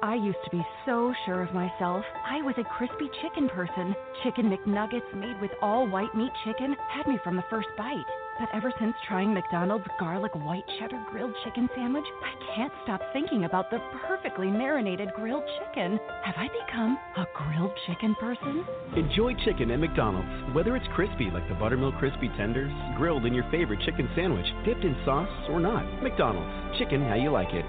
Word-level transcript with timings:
I 0.00 0.14
used 0.14 0.38
to 0.44 0.50
be 0.50 0.64
so 0.86 1.12
sure 1.26 1.42
of 1.42 1.52
myself. 1.52 2.04
I 2.24 2.40
was 2.42 2.54
a 2.56 2.76
crispy 2.78 3.10
chicken 3.20 3.48
person. 3.48 3.96
Chicken 4.22 4.48
McNuggets 4.48 5.12
made 5.12 5.40
with 5.40 5.50
all 5.60 5.88
white 5.88 6.14
meat 6.14 6.30
chicken 6.44 6.76
had 6.88 7.08
me 7.08 7.18
from 7.24 7.34
the 7.34 7.44
first 7.50 7.66
bite. 7.76 8.06
But 8.38 8.48
ever 8.54 8.72
since 8.78 8.94
trying 9.08 9.34
McDonald's 9.34 9.88
garlic 9.98 10.32
white 10.36 10.62
cheddar 10.78 11.02
grilled 11.10 11.34
chicken 11.42 11.68
sandwich, 11.74 12.04
I 12.22 12.54
can't 12.54 12.72
stop 12.84 13.00
thinking 13.12 13.44
about 13.44 13.70
the 13.70 13.80
perfectly 14.06 14.46
marinated 14.46 15.08
grilled 15.16 15.42
chicken. 15.58 15.98
Have 16.22 16.36
I 16.36 16.46
become 16.46 16.96
a 17.16 17.26
grilled 17.34 17.72
chicken 17.88 18.14
person? 18.20 18.64
Enjoy 18.96 19.34
chicken 19.44 19.72
at 19.72 19.80
McDonald's, 19.80 20.54
whether 20.54 20.76
it's 20.76 20.86
crispy 20.94 21.28
like 21.32 21.48
the 21.48 21.56
Buttermilk 21.56 21.96
Crispy 21.98 22.28
Tenders, 22.36 22.70
grilled 22.96 23.26
in 23.26 23.34
your 23.34 23.50
favorite 23.50 23.80
chicken 23.84 24.08
sandwich, 24.14 24.46
dipped 24.64 24.84
in 24.84 24.94
sauce, 25.04 25.50
or 25.50 25.58
not. 25.58 25.82
McDonald's, 26.04 26.78
chicken 26.78 27.02
how 27.02 27.16
you 27.16 27.32
like 27.32 27.52
it. 27.52 27.64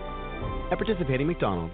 At 0.72 0.78
participating 0.78 1.26
McDonald's. 1.26 1.74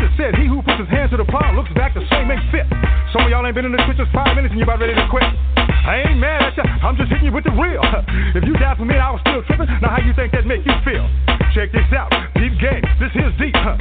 Jesus 0.00 0.16
said, 0.16 0.32
He 0.40 0.48
who 0.48 0.64
puts 0.64 0.80
his 0.80 0.88
hand 0.88 1.12
to 1.12 1.20
the 1.20 1.28
plow 1.28 1.52
looks 1.52 1.68
back 1.76 1.92
the 1.92 2.00
same 2.08 2.32
ain't 2.32 2.40
fit. 2.48 2.64
Some 3.12 3.20
of 3.20 3.28
y'all 3.28 3.44
ain't 3.44 3.52
been 3.52 3.68
in 3.68 3.72
the 3.76 3.82
trenches 3.84 4.08
five 4.16 4.32
minutes 4.32 4.56
and 4.56 4.58
you're 4.58 4.64
about 4.64 4.80
ready 4.80 4.96
to 4.96 5.04
quit. 5.12 5.28
I 5.60 6.08
ain't 6.08 6.16
mad 6.16 6.40
at 6.40 6.56
ya, 6.56 6.64
I'm 6.80 6.96
just 6.96 7.12
hitting 7.12 7.28
you 7.28 7.34
with 7.36 7.44
the 7.44 7.52
real. 7.52 7.84
If 8.32 8.48
you 8.48 8.56
down 8.56 8.80
for 8.80 8.88
me, 8.88 8.96
I 8.96 9.12
was 9.12 9.20
still 9.28 9.44
tripping. 9.44 9.68
Now 9.84 9.92
how 9.92 10.00
you 10.00 10.16
think 10.16 10.32
that 10.32 10.48
make 10.48 10.64
you 10.64 10.72
feel? 10.88 11.04
Check 11.52 11.74
this 11.76 11.84
out, 11.92 12.08
deep 12.38 12.56
game. 12.56 12.80
This 12.96 13.12
here's 13.12 13.34
deep. 13.36 13.52
Huh? 13.52 13.76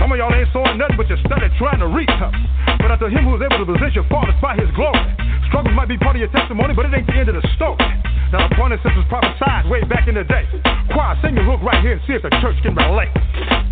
Some 0.00 0.08
of 0.08 0.16
y'all 0.16 0.32
ain't 0.32 0.48
sawing 0.56 0.80
nothing, 0.80 0.96
but 0.96 1.10
you 1.12 1.20
study 1.28 1.52
trying 1.60 1.84
to 1.84 1.90
reach. 1.92 2.12
Huh? 2.16 2.32
But 2.80 2.96
unto 2.96 3.12
him 3.12 3.28
who's 3.28 3.44
able 3.44 3.60
to 3.60 3.68
position 3.68 4.08
fathers 4.08 4.38
by 4.40 4.56
his 4.56 4.72
glory. 4.72 5.04
Struggles 5.52 5.76
might 5.76 5.92
be 5.92 6.00
part 6.00 6.16
of 6.16 6.24
your 6.24 6.32
testimony, 6.32 6.72
but 6.72 6.88
it 6.88 6.96
ain't 6.96 7.04
the 7.04 7.18
end 7.18 7.28
of 7.28 7.36
the 7.36 7.44
story. 7.60 7.84
Now 8.32 8.48
the 8.48 8.56
point 8.56 8.72
is, 8.72 8.80
this 8.80 8.96
was 8.96 9.04
prophesied 9.12 9.68
way 9.68 9.84
back 9.84 10.08
in 10.08 10.16
the 10.16 10.24
day. 10.24 10.48
Choir, 10.96 11.12
sing 11.20 11.36
your 11.36 11.44
hook 11.44 11.60
right 11.60 11.82
here 11.84 11.98
and 11.98 12.02
see 12.08 12.16
if 12.16 12.24
the 12.24 12.32
church 12.40 12.56
can 12.64 12.72
relate. 12.72 13.67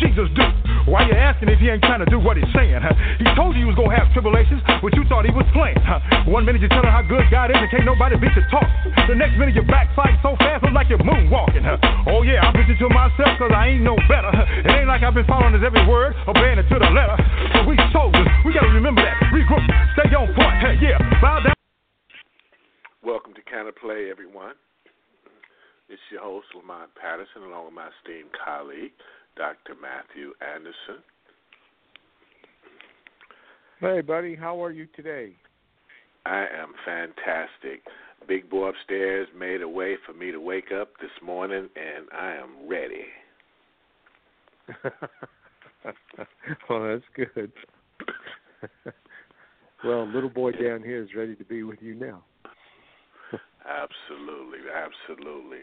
Jesus 0.00 0.32
do? 0.32 0.42
Why 0.88 1.04
you 1.04 1.12
asking 1.12 1.52
if 1.52 1.60
he 1.60 1.68
ain't 1.68 1.84
trying 1.84 2.00
to 2.00 2.08
do 2.08 2.16
what 2.16 2.40
he's 2.40 2.48
saying? 2.56 2.80
Huh? 2.80 2.96
He 3.20 3.28
told 3.36 3.52
you 3.52 3.62
he 3.62 3.68
was 3.68 3.76
gonna 3.76 3.92
have 3.92 4.08
tribulations, 4.16 4.64
but 4.80 4.96
you 4.96 5.04
thought 5.12 5.28
he 5.28 5.30
was 5.30 5.44
playing. 5.52 5.78
Huh? 5.84 6.00
One 6.24 6.48
minute 6.48 6.64
you 6.64 6.72
tell 6.72 6.80
him 6.80 6.88
how 6.88 7.04
good 7.04 7.28
God 7.28 7.52
is 7.52 7.60
and 7.60 7.68
can't 7.68 7.84
nobody 7.84 8.16
beat 8.16 8.32
your 8.32 8.48
talk. 8.48 8.64
The 9.06 9.14
next 9.14 9.36
minute 9.36 9.52
you're 9.52 9.68
backsliding 9.68 10.16
so 10.24 10.40
fast, 10.40 10.64
look 10.64 10.72
like 10.72 10.88
you're 10.88 11.04
moonwalking. 11.04 11.62
Huh? 11.62 11.76
Oh 12.08 12.24
yeah, 12.24 12.40
I'm 12.40 12.56
preaching 12.56 12.80
to 12.80 12.88
myself 12.88 13.36
cause 13.36 13.52
I 13.52 13.76
ain't 13.76 13.84
no 13.84 13.94
better. 14.08 14.32
It 14.64 14.72
ain't 14.72 14.88
like 14.88 15.04
I've 15.04 15.14
been 15.14 15.28
following 15.28 15.52
his 15.52 15.62
every 15.62 15.84
word, 15.84 16.16
obeying 16.24 16.56
it 16.56 16.66
to 16.72 16.80
the 16.80 16.90
letter. 16.90 17.20
So 17.52 17.68
we 17.68 17.76
soldiers, 17.92 18.26
we 18.48 18.56
gotta 18.56 18.72
remember 18.72 19.04
that. 19.04 19.20
Regroup, 19.36 19.62
stay 20.00 20.08
on 20.16 20.32
point. 20.32 20.56
Hey, 20.64 20.80
yeah, 20.80 20.96
bow 21.20 21.44
down. 21.44 21.54
Welcome 23.04 23.36
to 23.36 23.44
Counterplay, 23.44 24.10
everyone. 24.10 24.56
It's 25.90 26.00
your 26.14 26.22
host, 26.22 26.46
Lamont 26.54 26.94
Patterson, 26.94 27.42
along 27.50 27.66
with 27.66 27.74
my 27.74 27.90
esteemed 27.98 28.30
colleague, 28.30 28.94
Dr. 29.36 29.74
Matthew 29.80 30.32
Anderson. 30.40 31.02
Hey, 33.80 34.00
buddy, 34.02 34.36
how 34.36 34.62
are 34.62 34.70
you 34.70 34.86
today? 34.94 35.32
I 36.26 36.40
am 36.40 36.74
fantastic. 36.84 37.82
Big 38.28 38.50
boy 38.50 38.68
upstairs 38.68 39.28
made 39.36 39.62
a 39.62 39.68
way 39.68 39.96
for 40.06 40.12
me 40.12 40.30
to 40.30 40.38
wake 40.38 40.70
up 40.78 40.90
this 41.00 41.10
morning, 41.22 41.68
and 41.76 42.06
I 42.12 42.34
am 42.34 42.68
ready. 42.68 43.06
well, 46.68 46.88
that's 46.88 47.02
good. 47.16 47.52
well, 49.84 50.06
little 50.06 50.28
boy 50.28 50.52
down 50.52 50.82
here 50.82 51.02
is 51.02 51.08
ready 51.16 51.34
to 51.36 51.44
be 51.44 51.62
with 51.62 51.80
you 51.80 51.94
now. 51.94 52.22
Absolutely, 53.66 54.58
absolutely. 54.74 55.58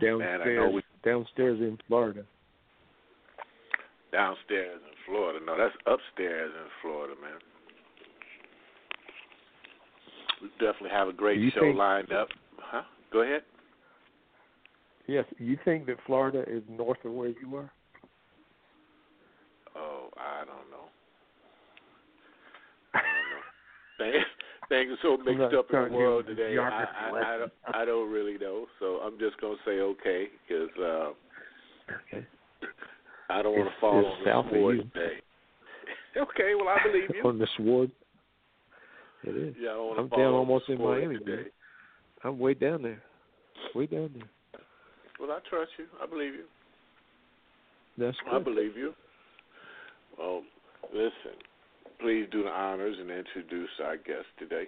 Downstairs, 0.00 0.18
Man, 0.20 0.40
I 0.40 0.54
know 0.56 0.70
we 0.70 0.82
downstairs 1.04 1.60
in 1.60 1.78
Florida. 1.86 2.24
Downstairs 4.12 4.80
in 4.84 4.94
Florida. 5.06 5.38
No, 5.44 5.56
that's 5.56 5.74
upstairs 5.86 6.50
in 6.54 6.68
Florida, 6.82 7.14
man. 7.20 7.38
We 10.42 10.48
definitely 10.58 10.90
have 10.90 11.08
a 11.08 11.12
great 11.12 11.38
you 11.40 11.50
show 11.50 11.60
think- 11.60 11.78
lined 11.78 12.12
up. 12.12 12.28
Huh? 12.58 12.82
Go 13.12 13.20
ahead. 13.22 13.42
Yes, 15.06 15.24
you 15.38 15.58
think 15.64 15.86
that 15.86 15.96
Florida 16.06 16.44
is 16.46 16.62
north 16.68 17.04
of 17.04 17.12
where 17.12 17.28
you 17.30 17.56
are? 17.56 17.72
Oh, 19.74 20.08
I 20.16 20.44
don't 20.44 20.70
know. 20.70 20.86
I 22.94 22.98
don't 22.98 23.30
know. 23.30 23.42
Things, 23.98 24.24
things 24.68 24.92
are 24.92 25.02
so 25.02 25.16
mixed 25.22 25.54
up 25.54 25.66
in 25.72 25.92
the 25.92 25.98
world 25.98 26.26
today. 26.26 26.56
I, 26.56 26.84
I, 26.84 27.34
I, 27.34 27.38
don't, 27.38 27.52
I 27.74 27.84
don't 27.84 28.10
really 28.10 28.38
know, 28.38 28.66
so 28.78 29.00
I'm 29.04 29.18
just 29.18 29.38
gonna 29.40 29.56
say 29.66 29.80
okay 29.80 30.28
because 30.48 30.70
uh, 30.80 31.10
Okay. 32.06 32.26
I 33.30 33.42
don't 33.42 33.56
want 33.56 33.68
to 33.68 33.80
fall 33.80 34.04
on 34.04 34.24
south 34.24 34.46
the 34.50 34.56
of 34.58 34.60
sword 34.62 34.76
you. 34.76 34.82
today. 34.82 35.14
okay, 36.16 36.52
well 36.56 36.68
I 36.68 36.78
believe 36.92 37.10
you. 37.14 37.28
On 37.28 37.38
the 37.38 37.46
sword. 37.56 37.90
It 39.24 39.36
is. 39.36 39.54
Yeah, 39.60 39.70
I 39.70 39.74
don't 39.74 39.86
want 39.86 40.00
I'm 40.00 40.08
fall 40.08 40.18
down 40.18 40.28
on 40.28 40.34
almost 40.34 40.66
the 40.66 40.72
in 40.74 40.82
Miami, 40.82 41.18
today. 41.18 41.30
man. 41.32 41.44
I'm 42.24 42.38
way 42.38 42.54
down 42.54 42.82
there. 42.82 43.02
Way 43.74 43.86
down 43.86 44.10
there. 44.14 44.28
Well, 45.20 45.30
I 45.30 45.40
trust 45.48 45.70
you. 45.78 45.84
I 46.02 46.06
believe 46.06 46.32
you. 46.34 46.44
That's 47.98 48.16
good. 48.24 48.34
I 48.34 48.42
believe 48.42 48.76
you. 48.76 48.94
Well, 50.18 50.42
listen. 50.92 51.36
Please 52.00 52.26
do 52.32 52.42
the 52.42 52.48
honors 52.48 52.96
and 52.98 53.10
introduce 53.10 53.68
our 53.84 53.96
guest 53.98 54.24
today. 54.38 54.64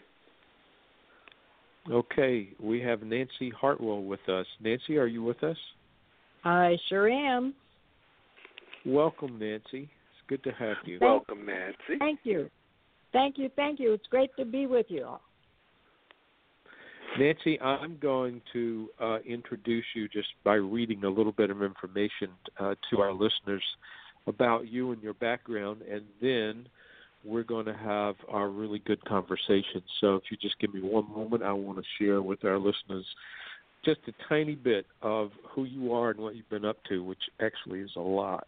Okay, 1.91 2.49
we 2.61 2.81
have 2.81 3.03
Nancy 3.03 3.51
Hartwell 3.59 4.03
with 4.03 4.21
us. 4.29 4.47
Nancy, 4.61 4.99
are 4.99 5.07
you 5.07 5.23
with 5.23 5.43
us? 5.43 5.57
I 6.45 6.77
sure 6.89 7.09
am. 7.09 7.55
Welcome, 8.85 9.39
Nancy. 9.39 9.89
It's 9.91 10.29
good 10.29 10.43
to 10.45 10.51
have 10.53 10.77
you. 10.85 10.99
Welcome, 11.01 11.47
Nancy. 11.47 11.99
Thank 11.99 12.21
you. 12.25 12.51
Thank 13.13 13.39
you. 13.39 13.51
Thank 13.55 13.79
you. 13.79 13.93
It's 13.93 14.07
great 14.11 14.31
to 14.39 14.45
be 14.45 14.67
with 14.67 14.87
you 14.89 15.05
all. 15.05 15.21
Nancy, 17.19 17.61
I'm 17.61 17.99
going 18.01 18.41
to 18.55 18.89
uh, 18.99 19.19
introduce 19.27 19.85
you 19.95 20.09
just 20.09 20.29
by 20.45 20.55
reading 20.55 21.05
a 21.05 21.11
little 21.11 21.33
bit 21.33 21.51
of 21.51 21.63
information 21.63 22.31
uh, 22.59 22.75
to 22.91 23.01
our 23.01 23.13
listeners 23.13 23.63
about 24.27 24.69
you 24.69 24.93
and 24.93 25.03
your 25.03 25.15
background, 25.15 25.83
and 25.83 26.03
then 26.23 26.67
we're 27.25 27.43
going 27.43 27.67
to 27.67 27.75
have 27.75 28.15
our 28.31 28.49
really 28.49 28.79
good 28.81 29.05
conversation. 29.05 29.83
So, 30.01 30.17
if 30.17 30.23
you 30.31 30.39
just 30.41 30.59
give 30.59 30.73
me 30.73 30.81
one 30.81 31.11
moment, 31.11 31.43
I 31.43 31.53
want 31.53 31.79
to 31.79 31.85
share 31.99 32.23
with 32.23 32.45
our 32.45 32.59
listeners 32.59 33.05
just 33.85 34.01
a 34.09 34.13
tiny 34.29 34.55
bit 34.55 34.87
of 35.03 35.31
who 35.51 35.65
you 35.65 35.93
are 35.93 36.11
and 36.11 36.21
what 36.21 36.35
you've 36.35 36.49
been 36.49 36.65
up 36.65 36.79
to, 36.89 37.05
which 37.05 37.23
actually 37.41 37.81
is 37.81 37.91
a 37.97 38.01
lot. 38.01 38.47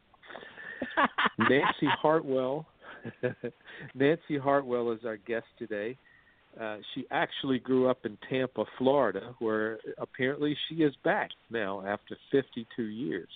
Nancy 1.39 1.89
Hartwell. 2.01 2.67
Nancy 3.95 4.39
Hartwell 4.39 4.93
is 4.93 5.01
our 5.05 5.17
guest 5.17 5.47
today. 5.59 5.97
Uh, 6.61 6.77
she 6.95 7.05
actually 7.11 7.59
grew 7.59 7.89
up 7.89 8.07
in 8.07 8.17
Tampa, 8.31 8.65
Florida, 8.79 9.35
where 9.41 9.79
apparently 9.99 10.57
she 10.69 10.77
is 10.77 10.95
back 11.03 11.31
now 11.51 11.85
after 11.85 12.17
52 12.31 12.83
years. 12.85 13.29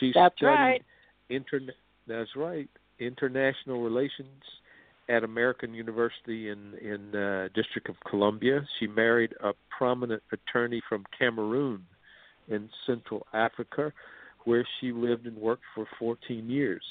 She 0.00 0.10
That's 0.14 0.34
studied 0.36 0.54
right. 0.54 0.82
Interne- 1.30 1.70
that's 2.06 2.34
right. 2.34 2.68
International 2.98 3.82
relations 3.82 4.42
at 5.08 5.22
American 5.22 5.74
University 5.74 6.48
in 6.48 6.74
in 6.80 7.14
uh, 7.14 7.48
District 7.54 7.88
of 7.88 7.96
Columbia. 8.08 8.66
She 8.78 8.86
married 8.86 9.34
a 9.42 9.52
prominent 9.76 10.22
attorney 10.32 10.80
from 10.88 11.04
Cameroon 11.18 11.84
in 12.48 12.68
Central 12.86 13.26
Africa, 13.32 13.92
where 14.44 14.66
she 14.80 14.92
lived 14.92 15.26
and 15.26 15.36
worked 15.36 15.64
for 15.74 15.86
14 15.98 16.48
years. 16.48 16.82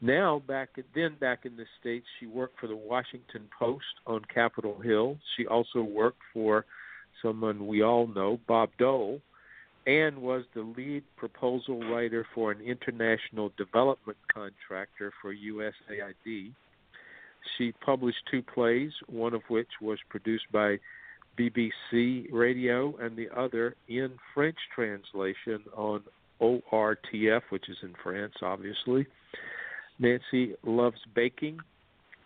Now, 0.00 0.42
back 0.46 0.70
then, 0.94 1.16
back 1.20 1.46
in 1.46 1.56
the 1.56 1.64
states, 1.80 2.06
she 2.18 2.26
worked 2.26 2.60
for 2.60 2.66
the 2.66 2.76
Washington 2.76 3.48
Post 3.58 3.84
on 4.06 4.22
Capitol 4.32 4.78
Hill. 4.78 5.16
She 5.36 5.46
also 5.46 5.82
worked 5.82 6.20
for 6.32 6.66
someone 7.22 7.66
we 7.66 7.82
all 7.82 8.06
know, 8.06 8.38
Bob 8.46 8.70
Dole, 8.78 9.20
and 9.86 10.18
was 10.18 10.44
the 10.54 10.62
lead 10.62 11.04
proposal 11.16 11.80
writer 11.90 12.26
for 12.34 12.50
an 12.50 12.60
international 12.60 13.52
development 13.56 14.18
contractor 14.32 15.12
for 15.20 15.34
USAID. 15.34 16.52
She 17.56 17.72
published 17.84 18.18
two 18.30 18.42
plays, 18.42 18.92
one 19.06 19.34
of 19.34 19.42
which 19.48 19.68
was 19.80 19.98
produced 20.08 20.50
by 20.50 20.78
BBC 21.38 22.28
Radio, 22.32 22.96
and 22.98 23.16
the 23.16 23.28
other 23.36 23.76
in 23.88 24.12
French 24.34 24.56
translation 24.74 25.62
on 25.76 26.02
ORTF, 26.40 27.42
which 27.50 27.68
is 27.68 27.76
in 27.82 27.94
France, 28.02 28.34
obviously. 28.42 29.06
Nancy 29.98 30.54
loves 30.64 30.98
baking, 31.14 31.58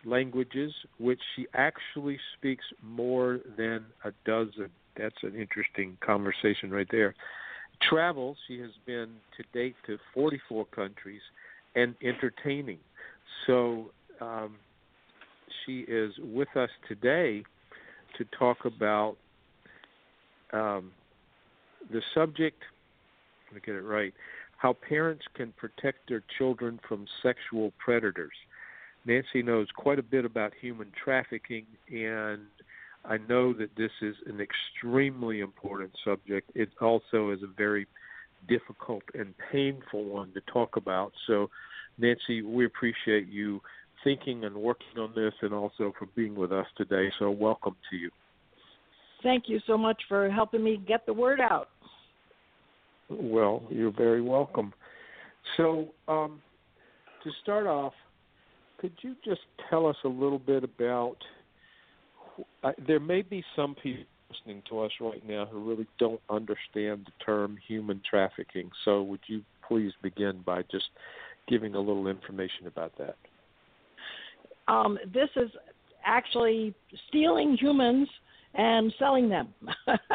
languages, 0.05 0.73
which 0.99 1.21
she 1.37 1.47
actually 1.55 2.19
speaks 2.37 2.65
more 2.83 3.41
than 3.57 3.85
a 4.05 4.13
dozen. 4.25 4.71
That's 4.97 5.23
an 5.23 5.35
interesting 5.35 5.97
conversation 6.01 6.71
right 6.71 6.89
there. 6.91 7.15
Travel, 7.89 8.37
she 8.47 8.59
has 8.61 8.71
been 8.87 9.11
to 9.37 9.45
date 9.53 9.77
to 9.87 9.99
44 10.15 10.65
countries, 10.67 11.21
and 11.75 11.95
entertaining. 12.03 12.79
So 13.47 13.91
um, 14.21 14.57
she 15.65 15.81
is 15.81 16.13
with 16.19 16.49
us 16.57 16.71
today 16.89 17.45
to 18.17 18.25
talk 18.37 18.65
about 18.65 19.17
um, 20.53 20.91
the 21.93 22.03
subject. 22.15 22.63
Let 23.49 23.55
me 23.55 23.61
get 23.65 23.75
it 23.77 23.83
right. 23.83 24.13
How 24.59 24.75
parents 24.75 25.25
can 25.35 25.53
protect 25.53 26.09
their 26.09 26.23
children 26.37 26.81
from 26.87 27.07
sexual 27.23 27.73
predators. 27.79 28.33
Nancy 29.07 29.43
knows 29.43 29.69
quite 29.75 29.99
a 29.99 30.03
bit 30.03 30.25
about 30.25 30.53
human 30.61 30.93
trafficking, 31.03 31.65
and 31.89 32.43
I 33.05 33.17
know 33.29 33.53
that 33.55 33.71
this 33.77 33.93
is 34.03 34.17
an 34.27 34.41
extremely 34.41 35.41
important 35.41 35.93
subject. 36.05 36.51
It 36.55 36.69
also 36.81 37.31
is 37.31 37.43
a 37.43 37.47
very 37.57 37.87
difficult 38.49 39.03
and 39.15 39.35
painful 39.51 40.05
one 40.05 40.33
to 40.35 40.41
talk 40.53 40.77
about. 40.77 41.13
So, 41.27 41.49
Nancy, 41.97 42.43
we 42.43 42.67
appreciate 42.67 43.29
you 43.29 43.61
thinking 44.05 44.45
and 44.45 44.55
working 44.55 44.99
on 44.99 45.13
this 45.15 45.33
and 45.41 45.55
also 45.55 45.93
for 45.99 46.07
being 46.15 46.35
with 46.35 46.53
us 46.53 46.67
today. 46.77 47.11
So, 47.19 47.31
welcome 47.31 47.77
to 47.91 47.97
you. 47.97 48.11
Thank 49.23 49.45
you 49.49 49.59
so 49.67 49.77
much 49.77 50.01
for 50.09 50.31
helping 50.31 50.63
me 50.63 50.81
get 50.87 51.07
the 51.07 51.13
word 51.13 51.41
out. 51.41 51.71
Well, 53.09 53.63
you're 53.71 53.93
very 53.93 54.21
welcome. 54.23 54.73
So, 55.57 55.89
um, 56.09 56.41
to 57.25 57.31
start 57.43 57.67
off, 57.67 57.95
could 58.79 58.93
you 59.03 59.17
just 59.25 59.41
tell 59.71 59.87
us 59.87 59.97
a 60.05 60.09
little 60.09 60.39
bit 60.39 60.63
about? 60.63 61.17
Uh, 62.63 62.73
there 62.87 63.01
may 63.01 63.23
be 63.23 63.43
some 63.57 63.75
people 63.75 64.05
listening 64.31 64.63
to 64.69 64.81
us 64.81 64.93
right 65.01 65.27
now 65.27 65.47
who 65.47 65.69
really 65.69 65.87
don't 65.99 66.21
understand 66.29 67.07
the 67.07 67.25
term 67.25 67.57
human 67.67 68.01
trafficking. 68.09 68.71
So, 68.85 69.03
would 69.03 69.21
you 69.27 69.43
please 69.67 69.93
begin 70.03 70.43
by 70.45 70.63
just 70.71 70.87
giving 71.49 71.75
a 71.75 71.81
little 71.81 72.09
information 72.09 72.67
about 72.67 72.93
that? 72.99 73.17
Um, 74.69 74.99
this 75.13 75.31
is 75.37 75.51
actually 76.05 76.75
stealing 77.09 77.57
humans 77.59 78.09
and 78.55 78.93
selling 78.99 79.29
them, 79.29 79.49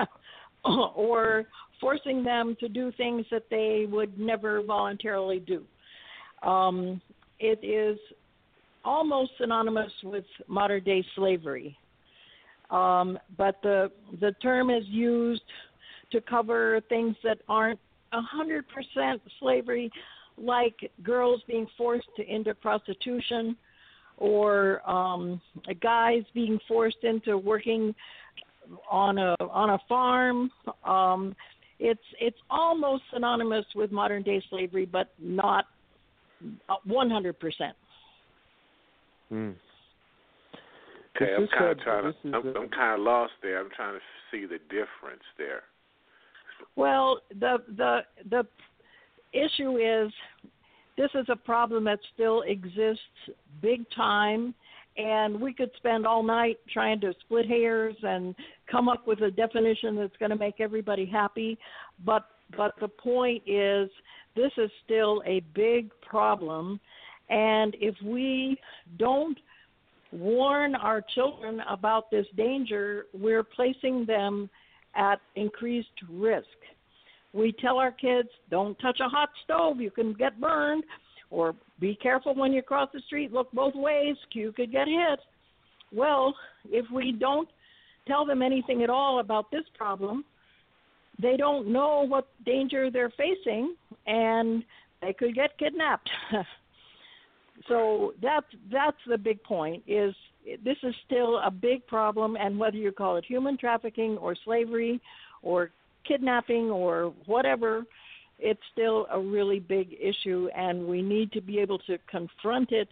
or 0.66 1.46
forcing 1.84 2.24
them 2.24 2.56
to 2.62 2.70
do 2.70 2.94
things 2.96 3.26
that 3.30 3.44
they 3.50 3.86
would 3.92 4.18
never 4.18 4.64
voluntarily 4.64 5.40
do. 5.40 5.64
Um, 6.48 7.02
it 7.40 7.60
is 7.62 8.00
almost 8.86 9.32
synonymous 9.38 9.92
with 10.04 10.24
modern 10.48 10.84
day 10.84 11.04
slavery. 11.16 11.78
Um, 12.72 13.20
but 13.38 13.60
the 13.64 13.92
the 14.22 14.32
term 14.42 14.70
is 14.70 14.84
used 14.88 15.42
to 16.12 16.22
cover 16.22 16.80
things 16.88 17.16
that 17.24 17.40
aren't 17.50 17.80
hundred 18.14 18.66
percent 18.70 19.22
slavery, 19.40 19.92
like 20.38 20.76
girls 21.04 21.42
being 21.48 21.68
forced 21.78 22.08
to 22.16 22.26
into 22.26 22.54
prostitution, 22.56 23.58
or 24.18 24.88
um, 24.90 25.42
guys 25.82 26.24
being 26.34 26.60
forced 26.68 27.04
into 27.04 27.38
working 27.38 27.94
on 28.90 29.18
a 29.18 29.36
on 29.42 29.72
a 29.72 29.80
farm. 29.90 30.50
Um, 30.86 31.36
it's 31.80 32.02
it's 32.20 32.38
almost 32.50 33.04
synonymous 33.14 33.66
with 33.76 33.92
modern 33.92 34.24
day 34.24 34.42
slavery, 34.50 34.86
but 34.86 35.12
not 35.20 35.66
one 36.86 37.10
hundred 37.10 37.40
percent. 37.40 37.76
Hmm. 39.30 39.52
Okay, 41.16 41.34
I'm 41.36 41.48
kind 41.48 41.72
of 41.72 41.80
trying 41.80 42.12
to. 42.12 42.18
I'm, 42.26 42.48
a- 42.48 42.60
I'm 42.60 42.70
kind 42.70 43.00
of 43.00 43.06
lost 43.06 43.34
there. 43.42 43.60
I'm 43.60 43.70
trying 43.76 43.94
to 43.94 44.02
see 44.32 44.46
the 44.46 44.60
difference 44.70 45.24
there. 45.38 45.64
Well, 46.76 47.20
the 47.40 47.58
the 47.78 48.00
the 48.30 48.48
issue 49.32 49.78
is 49.78 50.12
this 50.98 51.10
is 51.16 51.26
a 51.30 51.36
problem 51.36 51.84
that 51.86 52.00
still 52.14 52.44
exists 52.44 53.02
big 53.62 53.86
time 53.96 54.54
and 54.98 55.40
we 55.40 55.54
could 55.54 55.72
spend 55.78 56.06
all 56.06 56.24
night 56.24 56.60
trying 56.72 57.00
to 57.02 57.14
split 57.22 57.48
hairs 57.48 57.96
and 58.04 58.36
come 58.70 58.88
up 58.88 59.08
with 59.08 59.22
a 59.22 59.32
definition 59.32 59.96
that's 59.96 60.16
going 60.18 60.30
to 60.30 60.38
make 60.38 60.60
everybody 60.60 61.06
happy. 61.06 61.58
But 62.06 62.26
but 62.56 62.74
the 62.80 62.88
point 62.88 63.42
is 63.48 63.90
this 64.36 64.52
is 64.58 64.70
still 64.86 65.24
a 65.26 65.42
big 65.56 65.90
problem. 66.02 66.80
And 67.30 67.76
if 67.80 67.96
we 68.04 68.58
don't 68.98 69.38
warn 70.12 70.76
our 70.76 71.04
children 71.16 71.62
about 71.68 72.12
this 72.12 72.28
danger 72.38 73.06
we're 73.14 73.44
placing 73.44 74.06
them 74.06 74.48
at 74.96 75.20
increased 75.36 75.90
risk. 76.08 76.46
We 77.34 77.52
tell 77.52 77.80
our 77.80 77.92
kids 77.92 78.30
don't 78.52 78.78
touch 78.80 79.00
a 79.00 79.10
hot 79.10 79.30
stove. 79.44 79.82
You 79.82 79.90
can 79.90 80.14
get 80.14 80.40
burned 80.40 80.84
or 81.34 81.56
be 81.80 81.96
careful 81.96 82.36
when 82.36 82.54
you 82.54 82.62
cross 82.62 82.90
the 82.94 83.02
street 83.08 83.34
look 83.34 83.52
both 83.52 83.76
ways 83.76 84.16
you 84.32 84.52
could 84.52 84.72
get 84.72 84.88
hit. 84.88 85.20
Well 85.92 86.34
if 86.70 86.86
we 86.94 87.12
don't 87.12 87.50
tell 88.08 88.26
them 88.26 88.42
anything 88.42 88.84
at 88.84 88.90
all 88.90 89.20
about 89.20 89.52
this 89.52 89.66
problem 89.78 90.24
they 91.22 91.38
don't 91.38 91.68
know 91.68 92.06
what 92.08 92.28
danger 92.46 92.90
they're 92.90 93.14
facing 93.18 93.76
and 94.08 94.64
they 95.02 95.14
could 95.14 95.36
get 95.36 95.58
kidnapped. 95.58 96.10
So 97.68 98.14
that's 98.22 98.48
that's 98.72 98.98
the 99.08 99.18
big 99.18 99.42
point 99.44 99.84
is 99.88 100.14
this 100.64 100.78
is 100.84 100.94
still 101.06 101.38
a 101.40 101.52
big 101.52 101.86
problem 101.88 102.36
and 102.36 102.58
whether 102.58 102.78
you 102.78 102.92
call 102.92 103.18
it 103.18 103.26
human 103.26 103.58
trafficking 103.58 104.18
or 104.18 104.36
slavery 104.44 105.00
or 105.42 105.72
kidnapping 106.06 106.70
or 106.70 107.14
whatever 107.26 107.84
it's 108.40 108.60
still 108.72 109.08
a 109.12 109.20
really 109.20 109.60
big 109.60 109.96
issue 110.02 110.50
and 110.56 110.86
we 110.88 111.02
need 111.02 111.32
to 111.32 111.42
be 111.42 111.60
able 111.60 111.78
to 111.80 111.98
confront 112.10 112.72
it 112.72 112.88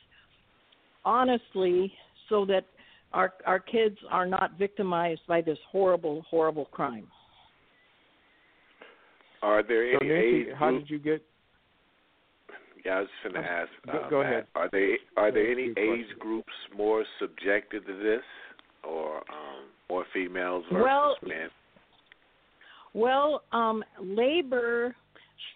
honestly 1.06 1.92
so 2.30 2.46
that 2.46 2.66
our 3.14 3.34
our 3.46 3.60
kids 3.60 3.98
are 4.10 4.26
not 4.26 4.58
victimized 4.58 5.22
by 5.28 5.42
this 5.42 5.58
horrible 5.72 6.24
horrible 6.30 6.66
crime 6.66 7.08
Are 9.42 9.64
there 9.64 9.92
So, 9.94 9.98
any 10.06 10.10
Nancy, 10.14 10.50
age 10.52 10.56
how 10.58 10.70
groups? 10.70 10.88
did 10.88 10.94
you 10.94 11.00
get? 11.00 11.22
Yeah, 12.86 12.94
I 12.94 13.00
was 13.02 13.10
just 13.24 13.34
going 13.34 13.44
to 13.46 13.52
ask. 13.52 13.70
Go- 13.86 13.92
uh, 14.00 14.10
go 14.10 14.22
ahead. 14.22 14.46
Are 14.56 14.70
they 14.72 14.96
are 15.18 15.32
there 15.32 15.52
any 15.52 15.74
age 15.78 16.08
groups 16.20 16.54
more 16.76 17.04
subjected 17.20 17.86
to 17.88 17.94
this, 17.94 18.22
or 18.84 19.18
um, 19.18 19.66
more 19.90 20.06
females 20.14 20.64
versus 20.72 20.84
Well, 20.86 21.16
men? 21.28 21.50
Well, 22.94 23.44
um, 23.52 23.84
labor 24.00 24.96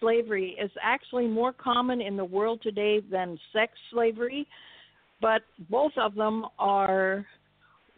slavery 0.00 0.56
is 0.60 0.70
actually 0.82 1.26
more 1.26 1.52
common 1.52 2.00
in 2.00 2.16
the 2.16 2.24
world 2.24 2.60
today 2.62 3.00
than 3.00 3.38
sex 3.52 3.72
slavery, 3.90 4.46
but 5.20 5.42
both 5.70 5.92
of 5.96 6.14
them 6.14 6.46
are 6.58 7.26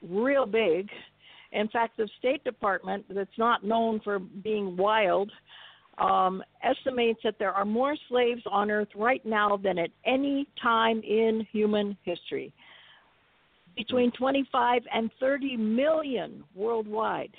real 0.09 0.47
big. 0.47 0.88
In 1.52 1.68
fact, 1.68 1.97
the 1.97 2.09
State 2.18 2.45
Department, 2.45 3.04
that's 3.09 3.38
not 3.38 3.64
known 3.64 4.00
for 4.00 4.18
being 4.18 4.76
wild, 4.76 5.30
um, 5.99 6.42
estimates 6.62 7.21
that 7.25 7.38
there 7.38 7.52
are 7.52 7.64
more 7.64 7.97
slaves 8.09 8.42
on 8.50 8.71
Earth 8.71 8.88
right 8.95 9.25
now 9.25 9.57
than 9.57 9.78
at 9.78 9.90
any 10.04 10.47
time 10.62 11.00
in 11.02 11.47
human 11.50 11.97
history. 12.04 12.52
Between 13.76 14.12
25 14.12 14.83
and 14.92 15.11
30 15.21 15.57
million 15.57 16.45
worldwide 16.54 17.35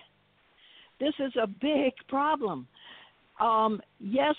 this 0.99 1.13
is 1.19 1.31
a 1.41 1.47
big 1.47 1.93
problem. 2.07 2.67
Um, 3.39 3.81
yes, 3.99 4.35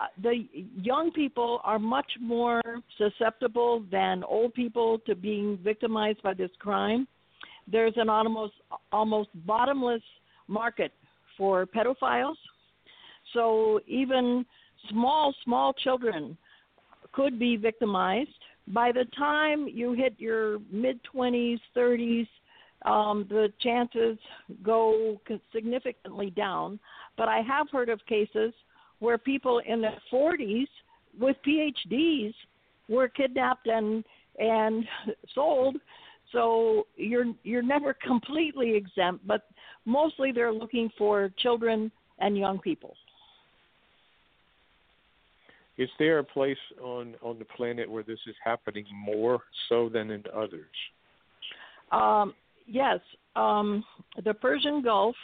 uh, 0.00 0.06
the 0.22 0.46
young 0.76 1.12
people 1.12 1.60
are 1.62 1.78
much 1.78 2.10
more 2.20 2.62
susceptible 2.98 3.84
than 3.92 4.24
old 4.24 4.52
people 4.54 4.98
to 5.06 5.14
being 5.14 5.58
victimized 5.62 6.22
by 6.22 6.34
this 6.34 6.50
crime. 6.58 7.06
There's 7.70 7.94
an 7.96 8.08
almost 8.08 8.54
almost 8.92 9.30
bottomless 9.46 10.02
market 10.48 10.92
for 11.38 11.66
pedophiles. 11.66 12.36
So 13.32 13.80
even 13.86 14.44
small 14.90 15.34
small 15.44 15.72
children 15.72 16.36
could 17.12 17.38
be 17.38 17.56
victimized. 17.56 18.30
By 18.68 18.92
the 18.92 19.04
time 19.16 19.68
you 19.68 19.92
hit 19.92 20.14
your 20.18 20.58
mid 20.70 20.98
20s, 21.14 21.60
30s, 21.76 22.26
um, 22.84 23.26
the 23.28 23.52
chances 23.60 24.18
go 24.62 25.20
significantly 25.52 26.30
down. 26.30 26.78
But 27.16 27.28
I 27.28 27.40
have 27.40 27.68
heard 27.70 27.88
of 27.88 28.04
cases 28.06 28.52
where 28.98 29.18
people 29.18 29.60
in 29.66 29.80
their 29.80 29.98
40s 30.12 30.66
with 31.18 31.36
PhDs 31.46 32.34
were 32.88 33.08
kidnapped 33.08 33.66
and 33.66 34.04
and 34.38 34.84
sold. 35.34 35.76
So 36.32 36.86
you're 36.96 37.26
you're 37.44 37.62
never 37.62 37.94
completely 37.94 38.74
exempt, 38.74 39.26
but 39.26 39.42
mostly 39.84 40.32
they're 40.32 40.52
looking 40.52 40.90
for 40.98 41.30
children 41.38 41.90
and 42.18 42.36
young 42.36 42.58
people. 42.58 42.94
Is 45.76 45.88
there 45.98 46.18
a 46.18 46.24
place 46.24 46.58
on 46.82 47.14
on 47.22 47.38
the 47.38 47.44
planet 47.44 47.90
where 47.90 48.02
this 48.02 48.18
is 48.26 48.34
happening 48.44 48.86
more 48.92 49.40
so 49.68 49.88
than 49.88 50.10
in 50.10 50.24
others? 50.34 50.66
Um, 51.92 52.34
yes, 52.66 53.00
um, 53.36 53.84
the 54.24 54.34
Persian 54.34 54.82
Gulf, 54.82 55.16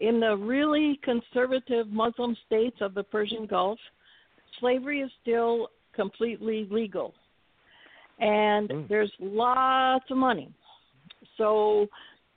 in 0.00 0.18
the 0.20 0.36
really 0.36 0.98
conservative 1.02 1.88
Muslim 1.88 2.36
states 2.46 2.78
of 2.80 2.94
the 2.94 3.02
Persian 3.02 3.46
Gulf, 3.46 3.78
slavery 4.58 5.00
is 5.00 5.10
still 5.22 5.68
completely 5.92 6.66
legal, 6.70 7.14
and 8.18 8.68
Mm. 8.68 8.88
there's 8.88 9.12
lots 9.20 10.10
of 10.10 10.16
money. 10.16 10.52
So 11.36 11.88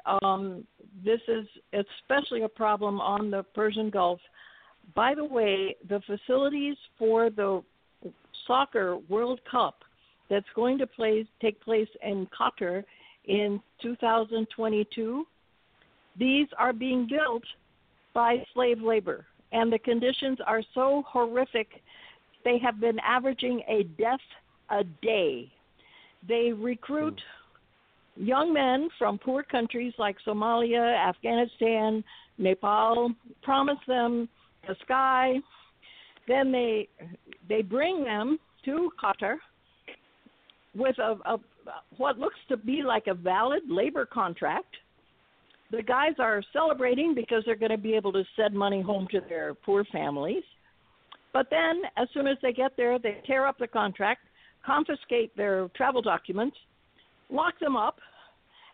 um, 0.06 0.68
this 1.04 1.22
is 1.28 1.48
especially 1.74 2.44
a 2.44 2.50
problem 2.50 3.00
on 3.00 3.32
the 3.32 3.44
Persian 3.56 3.90
Gulf. 3.90 4.20
By 4.94 5.16
the 5.16 5.26
way, 5.26 5.76
the 5.88 6.02
facilities 6.02 6.78
for 6.98 7.30
the 7.30 7.64
soccer 8.46 8.98
World 9.10 9.40
Cup 9.50 9.84
that's 10.30 10.50
going 10.56 10.78
to 10.80 10.88
play, 10.88 11.26
take 11.42 11.60
place 11.62 11.88
in 12.02 12.28
Qatar 12.28 12.84
in 13.26 13.62
2022, 13.82 15.26
these 16.18 16.48
are 16.58 16.74
being 16.74 17.08
built 17.08 17.44
by 18.14 18.44
slave 18.54 18.82
labor, 18.82 19.26
and 19.52 19.72
the 19.72 19.80
conditions 19.80 20.38
are 20.46 20.62
so 20.74 21.04
horrific. 21.08 21.68
They 22.44 22.60
have 22.60 22.80
been 22.80 23.00
averaging 23.00 23.62
a 23.68 23.84
death 23.84 24.20
a 24.70 24.84
day. 25.02 25.52
They 26.28 26.52
recruit 26.54 27.20
hmm. 28.18 28.26
young 28.26 28.54
men 28.54 28.90
from 28.98 29.18
poor 29.18 29.44
countries 29.44 29.94
like 29.98 30.18
Somalia, 30.26 30.96
Afghanistan, 31.08 32.04
Nepal, 32.38 33.12
promise 33.42 33.78
them 33.88 34.30
the 34.68 34.76
sky. 34.84 35.36
Then 36.28 36.52
they 36.52 36.88
they 37.50 37.62
bring 37.62 38.04
them 38.04 38.40
to 38.66 38.92
Qatar 39.02 39.36
with 40.76 40.98
a, 41.00 41.18
a 41.26 41.40
what 41.98 42.18
looks 42.18 42.40
to 42.50 42.58
be 42.58 42.82
like 42.84 43.08
a 43.08 43.14
valid 43.14 43.64
labor 43.70 44.06
contract. 44.06 44.76
The 45.74 45.82
guys 45.82 46.14
are 46.20 46.44
celebrating 46.54 47.16
because 47.16 47.42
they're 47.48 47.56
going 47.56 47.72
to 47.72 47.80
be 47.80 47.96
able 47.96 48.14
to 48.14 48.24
send 48.36 48.54
money 48.54 48.80
home 48.80 49.08
to 49.10 49.22
their 49.28 49.56
poor 49.56 49.84
families. 49.86 50.44
But 51.34 51.48
then, 51.50 51.82
as 51.98 52.08
soon 52.14 52.28
as 52.28 52.38
they 52.44 52.54
get 52.54 52.78
there, 52.78 53.00
they 53.00 53.24
tear 53.26 53.48
up 53.48 53.58
the 53.58 53.66
contract, 53.66 54.22
confiscate 54.64 55.36
their 55.36 55.70
travel 55.76 56.04
documents, 56.04 56.56
lock 57.32 57.60
them 57.60 57.76
up, 57.76 57.98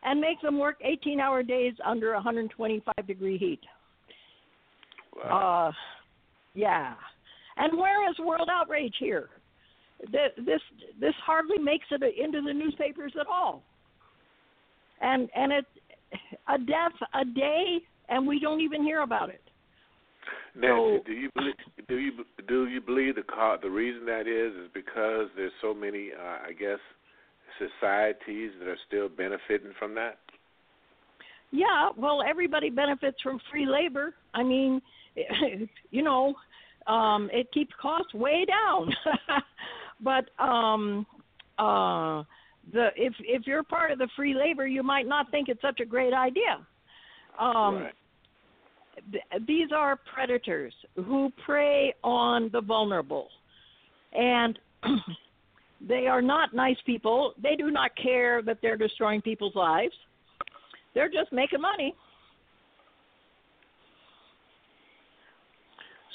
and 0.03 0.19
make 0.19 0.41
them 0.41 0.59
work 0.59 0.75
18 0.83 1.21
hour 1.21 1.41
days 1.41 1.73
under 1.85 2.11
125 2.15 3.07
degree 3.07 3.37
heat. 3.37 3.61
Uh, 5.23 5.71
yeah. 6.53 6.95
And 7.55 7.77
where 7.77 8.09
is 8.09 8.19
world 8.19 8.49
outrage 8.51 8.95
here? 8.99 9.29
This 10.11 10.61
this 10.99 11.13
hardly 11.25 11.59
makes 11.59 11.85
it 11.91 12.03
into 12.21 12.41
the 12.41 12.53
newspapers 12.53 13.13
at 13.17 13.27
all. 13.27 13.63
And 15.01 15.29
and 15.33 15.53
it 15.53 15.65
a 16.47 16.57
death 16.57 16.97
a 17.13 17.25
day, 17.25 17.79
and 18.09 18.25
we 18.25 18.39
don't 18.39 18.61
even 18.61 18.83
hear 18.83 19.01
about 19.01 19.29
it. 19.29 19.41
Nancy, 20.55 20.97
So- 20.97 21.03
do 21.05 21.13
you 21.13 21.29
believe 21.35 21.55
do 21.87 21.97
you 21.97 22.11
do 22.47 22.67
you 22.67 22.81
believe 22.81 23.15
the 23.15 23.23
ca 23.23 23.57
the 23.57 23.69
reason 23.69 24.05
that 24.05 24.27
is 24.27 24.53
is 24.53 24.69
because 24.73 25.27
there's 25.35 25.53
so 25.61 25.73
many 25.73 26.11
uh, 26.11 26.47
I 26.47 26.53
guess 26.53 26.79
societies 27.57 28.51
that 28.59 28.67
are 28.67 28.77
still 28.87 29.09
benefiting 29.09 29.73
from 29.77 29.93
that? 29.95 30.17
Yeah, 31.51 31.89
well, 31.97 32.21
everybody 32.27 32.69
benefits 32.69 33.17
from 33.21 33.39
free 33.51 33.65
labor. 33.65 34.13
I 34.33 34.43
mean, 34.43 34.81
you 35.91 36.03
know, 36.03 36.35
um, 36.87 37.29
it 37.33 37.51
keeps 37.51 37.71
costs 37.81 38.13
way 38.13 38.45
down. 38.45 38.89
but 40.01 40.29
um, 40.43 41.05
uh, 41.57 42.23
the 42.73 42.89
if 42.95 43.13
if 43.19 43.47
you're 43.47 43.63
part 43.63 43.91
of 43.91 43.99
the 43.99 44.07
free 44.15 44.33
labor, 44.33 44.67
you 44.67 44.83
might 44.83 45.07
not 45.07 45.31
think 45.31 45.49
it's 45.49 45.61
such 45.61 45.79
a 45.79 45.85
great 45.85 46.13
idea. 46.13 46.65
Um, 47.39 47.75
right. 47.75 47.93
th- 49.11 49.47
these 49.47 49.69
are 49.75 49.97
predators 50.13 50.73
who 50.95 51.31
prey 51.45 51.93
on 52.03 52.49
the 52.51 52.61
vulnerable, 52.61 53.29
and 54.13 54.59
they 55.87 56.07
are 56.07 56.21
not 56.21 56.53
nice 56.53 56.77
people. 56.85 57.33
They 57.41 57.55
do 57.55 57.71
not 57.71 57.91
care 57.95 58.41
that 58.41 58.59
they're 58.61 58.77
destroying 58.77 59.21
people's 59.21 59.55
lives. 59.55 59.93
They're 60.93 61.09
just 61.09 61.31
making 61.31 61.61
money. 61.61 61.95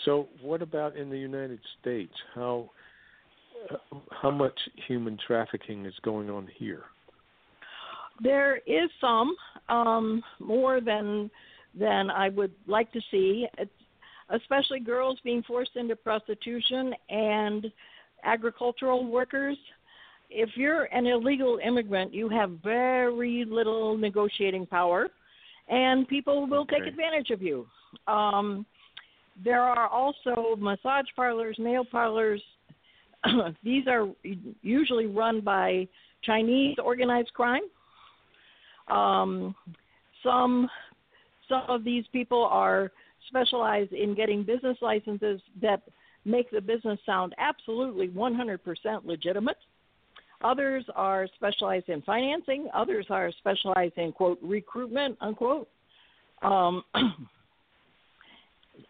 So, 0.04 0.28
what 0.42 0.60
about 0.60 0.96
in 0.96 1.08
the 1.08 1.18
United 1.18 1.60
States? 1.80 2.12
How 2.34 2.70
how 4.10 4.30
much 4.30 4.58
human 4.86 5.18
trafficking 5.26 5.86
is 5.86 5.94
going 6.02 6.30
on 6.30 6.48
here? 6.56 6.84
There 8.22 8.56
is 8.58 8.90
some, 9.00 9.34
um, 9.68 10.22
more 10.38 10.80
than 10.80 11.30
than 11.78 12.08
I 12.08 12.28
would 12.28 12.52
like 12.68 12.92
to 12.92 13.00
see, 13.10 13.48
it's, 13.58 13.70
especially 14.30 14.78
girls 14.78 15.18
being 15.24 15.42
forced 15.42 15.74
into 15.74 15.96
prostitution 15.96 16.94
and 17.08 17.72
agricultural 18.22 19.10
workers. 19.10 19.56
If 20.30 20.50
you're 20.54 20.84
an 20.84 21.06
illegal 21.06 21.58
immigrant, 21.64 22.14
you 22.14 22.28
have 22.28 22.50
very 22.62 23.44
little 23.44 23.98
negotiating 23.98 24.66
power, 24.66 25.08
and 25.68 26.06
people 26.06 26.46
will 26.46 26.64
take 26.64 26.84
advantage 26.86 27.30
of 27.30 27.42
you. 27.42 27.66
Um, 28.06 28.64
there 29.42 29.62
are 29.62 29.88
also 29.88 30.54
massage 30.56 31.06
parlors, 31.16 31.56
nail 31.58 31.84
parlors. 31.84 32.42
These 33.62 33.86
are 33.86 34.08
usually 34.62 35.06
run 35.06 35.40
by 35.40 35.88
Chinese 36.22 36.76
organized 36.82 37.32
crime. 37.32 37.62
Um, 38.88 39.54
some 40.22 40.68
some 41.48 41.62
of 41.68 41.84
these 41.84 42.04
people 42.12 42.44
are 42.44 42.90
specialized 43.28 43.92
in 43.92 44.14
getting 44.14 44.42
business 44.42 44.78
licenses 44.80 45.40
that 45.60 45.82
make 46.24 46.50
the 46.50 46.60
business 46.60 46.98
sound 47.04 47.34
absolutely 47.38 48.08
100% 48.08 48.58
legitimate. 49.04 49.58
Others 50.42 50.84
are 50.94 51.28
specialized 51.34 51.88
in 51.88 52.02
financing. 52.02 52.68
Others 52.74 53.06
are 53.10 53.30
specialized 53.38 53.96
in 53.96 54.12
quote 54.12 54.38
recruitment 54.42 55.16
unquote. 55.20 55.68
Um, 56.42 56.82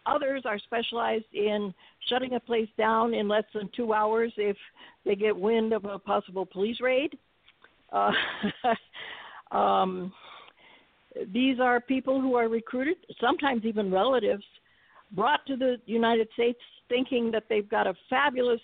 others 0.05 0.43
are 0.45 0.59
specialized 0.59 1.25
in 1.33 1.73
shutting 2.09 2.33
a 2.35 2.39
place 2.39 2.69
down 2.77 3.13
in 3.13 3.27
less 3.27 3.43
than 3.53 3.69
two 3.75 3.93
hours 3.93 4.33
if 4.37 4.57
they 5.05 5.15
get 5.15 5.35
wind 5.35 5.73
of 5.73 5.85
a 5.85 5.99
possible 5.99 6.45
police 6.45 6.77
raid. 6.81 7.17
Uh, 7.91 8.11
um, 9.55 10.11
these 11.33 11.59
are 11.59 11.79
people 11.79 12.19
who 12.21 12.35
are 12.35 12.49
recruited, 12.49 12.97
sometimes 13.21 13.63
even 13.63 13.91
relatives, 13.91 14.43
brought 15.11 15.45
to 15.47 15.55
the 15.55 15.77
United 15.85 16.27
States 16.33 16.59
thinking 16.89 17.31
that 17.31 17.43
they've 17.49 17.69
got 17.69 17.87
a 17.87 17.93
fabulous 18.09 18.61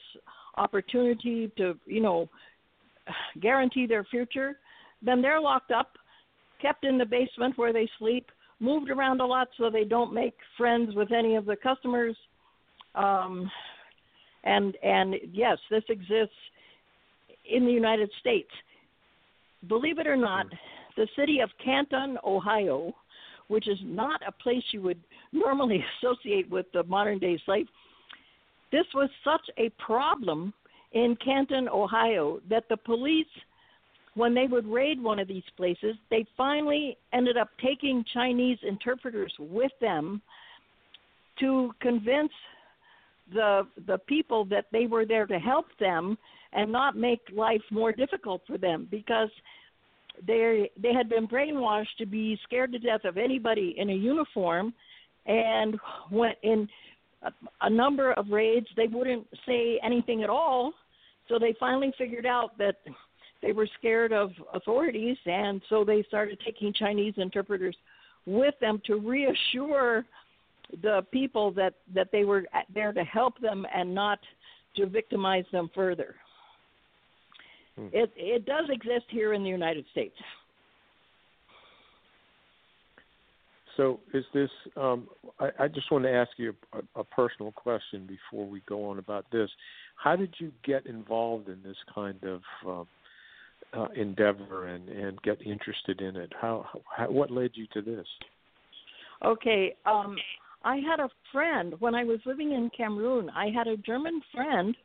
opportunity 0.57 1.51
to, 1.57 1.77
you 1.85 2.01
know, 2.01 2.29
guarantee 3.41 3.87
their 3.87 4.03
future. 4.03 4.57
Then 5.01 5.21
they're 5.21 5.39
locked 5.39 5.71
up, 5.71 5.93
kept 6.61 6.85
in 6.85 6.97
the 6.97 7.05
basement 7.05 7.57
where 7.57 7.73
they 7.73 7.89
sleep, 7.97 8.27
moved 8.59 8.89
around 8.89 9.21
a 9.21 9.25
lot 9.25 9.47
so 9.57 9.69
they 9.69 9.83
don't 9.83 10.13
make 10.13 10.35
friends 10.57 10.93
with 10.95 11.11
any 11.11 11.35
of 11.35 11.45
the 11.45 11.55
customers. 11.55 12.15
Um, 12.95 13.49
and 14.43 14.75
and 14.83 15.15
yes, 15.31 15.57
this 15.69 15.83
exists 15.89 16.35
in 17.49 17.65
the 17.65 17.71
United 17.71 18.09
States. 18.19 18.49
Believe 19.67 19.99
it 19.99 20.07
or 20.07 20.17
not, 20.17 20.47
the 20.97 21.07
city 21.15 21.39
of 21.39 21.49
Canton, 21.63 22.17
Ohio, 22.25 22.93
which 23.47 23.67
is 23.67 23.77
not 23.83 24.21
a 24.27 24.31
place 24.31 24.63
you 24.71 24.81
would 24.81 24.99
normally 25.31 25.83
associate 26.03 26.49
with 26.49 26.65
the 26.73 26.83
modern 26.83 27.19
day 27.19 27.39
slave, 27.45 27.67
this 28.71 28.85
was 28.95 29.09
such 29.23 29.41
a 29.57 29.69
problem 29.83 30.53
in 30.93 31.17
Canton, 31.23 31.69
Ohio, 31.69 32.39
that 32.49 32.63
the 32.69 32.77
police, 32.77 33.25
when 34.15 34.33
they 34.33 34.47
would 34.47 34.65
raid 34.65 35.01
one 35.01 35.19
of 35.19 35.27
these 35.27 35.43
places, 35.55 35.95
they 36.09 36.25
finally 36.35 36.97
ended 37.13 37.37
up 37.37 37.49
taking 37.63 38.03
Chinese 38.13 38.57
interpreters 38.63 39.33
with 39.39 39.71
them 39.79 40.21
to 41.39 41.71
convince 41.81 42.31
the 43.33 43.67
the 43.87 43.97
people 43.99 44.45
that 44.45 44.65
they 44.71 44.85
were 44.85 45.05
there 45.05 45.25
to 45.25 45.39
help 45.39 45.67
them 45.79 46.17
and 46.53 46.71
not 46.71 46.95
make 46.95 47.21
life 47.33 47.61
more 47.71 47.91
difficult 47.91 48.41
for 48.45 48.57
them 48.57 48.87
because 48.91 49.29
they 50.25 50.69
they 50.81 50.93
had 50.93 51.09
been 51.09 51.27
brainwashed 51.27 51.95
to 51.97 52.05
be 52.05 52.39
scared 52.43 52.71
to 52.73 52.79
death 52.79 53.05
of 53.05 53.17
anybody 53.17 53.75
in 53.77 53.89
a 53.89 53.93
uniform. 53.93 54.73
And 55.27 55.79
went 56.11 56.37
in 56.41 56.67
a, 57.21 57.31
a 57.61 57.69
number 57.69 58.13
of 58.13 58.29
raids 58.29 58.65
they 58.75 58.87
wouldn't 58.87 59.27
say 59.45 59.79
anything 59.83 60.23
at 60.23 60.31
all. 60.31 60.73
So 61.29 61.37
they 61.37 61.53
finally 61.59 61.93
figured 61.95 62.25
out 62.25 62.57
that 62.57 62.77
they 63.43 63.51
were 63.51 63.67
scared 63.77 64.13
of 64.13 64.31
authorities. 64.55 65.17
And 65.27 65.61
so 65.69 65.85
they 65.85 66.03
started 66.07 66.39
taking 66.43 66.73
chinese 66.73 67.13
interpreters 67.17 67.75
with 68.25 68.55
them 68.61 68.81
to 68.87 68.95
reassure 68.95 70.05
the 70.81 71.05
people 71.11 71.51
that 71.51 71.73
that 71.93 72.09
they 72.11 72.23
were 72.23 72.45
there 72.73 72.93
to 72.93 73.03
help 73.03 73.39
them 73.39 73.65
and 73.73 73.93
not 73.93 74.19
to 74.75 74.85
victimize 74.85 75.45
them 75.51 75.69
further 75.73 76.15
Hmm. 77.75 77.87
it 77.93 78.11
it 78.17 78.45
does 78.45 78.69
exist 78.69 79.05
here 79.09 79.33
in 79.33 79.43
the 79.43 79.49
united 79.49 79.85
states 79.91 80.17
So, 83.77 83.99
is 84.13 84.25
this? 84.33 84.49
Um, 84.75 85.07
I, 85.39 85.49
I 85.61 85.67
just 85.67 85.91
want 85.91 86.03
to 86.03 86.11
ask 86.11 86.29
you 86.37 86.53
a, 86.73 86.99
a 86.99 87.03
personal 87.03 87.51
question 87.51 88.07
before 88.07 88.45
we 88.47 88.61
go 88.67 88.89
on 88.89 88.99
about 88.99 89.25
this. 89.31 89.49
How 89.95 90.15
did 90.15 90.33
you 90.39 90.51
get 90.63 90.85
involved 90.85 91.47
in 91.47 91.61
this 91.63 91.77
kind 91.93 92.19
of 92.23 92.41
um, 92.67 92.87
uh, 93.73 93.87
endeavor 93.95 94.67
and 94.67 94.89
and 94.89 95.21
get 95.21 95.41
interested 95.41 96.01
in 96.01 96.15
it? 96.15 96.31
How, 96.39 96.67
how 96.95 97.09
what 97.09 97.31
led 97.31 97.51
you 97.53 97.65
to 97.73 97.81
this? 97.81 98.05
Okay. 99.23 99.75
Um, 99.85 100.15
I 100.63 100.77
had 100.77 100.99
a 100.99 101.09
friend 101.31 101.73
when 101.79 101.95
I 101.95 102.03
was 102.03 102.19
living 102.25 102.51
in 102.51 102.69
Cameroon. 102.75 103.29
I 103.31 103.49
had 103.49 103.67
a 103.67 103.77
German 103.77 104.21
friend 104.33 104.75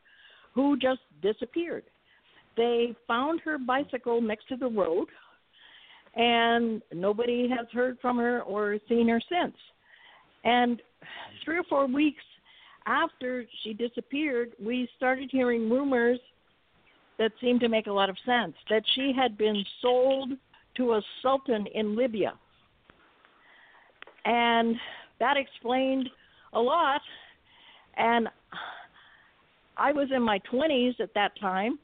who 0.54 0.76
just 0.78 1.00
disappeared. 1.22 1.84
They 2.56 2.94
found 3.06 3.40
her 3.40 3.58
bicycle 3.58 4.20
next 4.20 4.48
to 4.48 4.56
the 4.56 4.68
road, 4.68 5.08
and 6.14 6.80
nobody 6.94 7.48
has 7.48 7.66
heard 7.72 7.98
from 8.00 8.16
her 8.16 8.42
or 8.42 8.78
seen 8.88 9.08
her 9.08 9.20
since. 9.28 9.54
And 10.44 10.80
three 11.44 11.58
or 11.58 11.64
four 11.64 11.86
weeks 11.86 12.24
after 12.86 13.44
she 13.62 13.74
disappeared, 13.74 14.52
we 14.62 14.88
started 14.96 15.28
hearing 15.30 15.68
rumors 15.68 16.20
that 17.18 17.32
seemed 17.40 17.60
to 17.60 17.68
make 17.68 17.86
a 17.86 17.92
lot 17.92 18.08
of 18.08 18.16
sense 18.24 18.54
that 18.70 18.82
she 18.94 19.12
had 19.14 19.36
been 19.36 19.62
sold 19.82 20.32
to 20.76 20.94
a 20.94 21.02
sultan 21.22 21.66
in 21.74 21.96
Libya 21.96 22.34
and 24.26 24.76
that 25.20 25.36
explained 25.36 26.08
a 26.52 26.60
lot. 26.60 27.00
And 27.96 28.28
I 29.76 29.92
was 29.92 30.08
in 30.14 30.22
my 30.22 30.40
20s 30.52 31.00
at 31.00 31.14
that 31.14 31.32
time, 31.40 31.78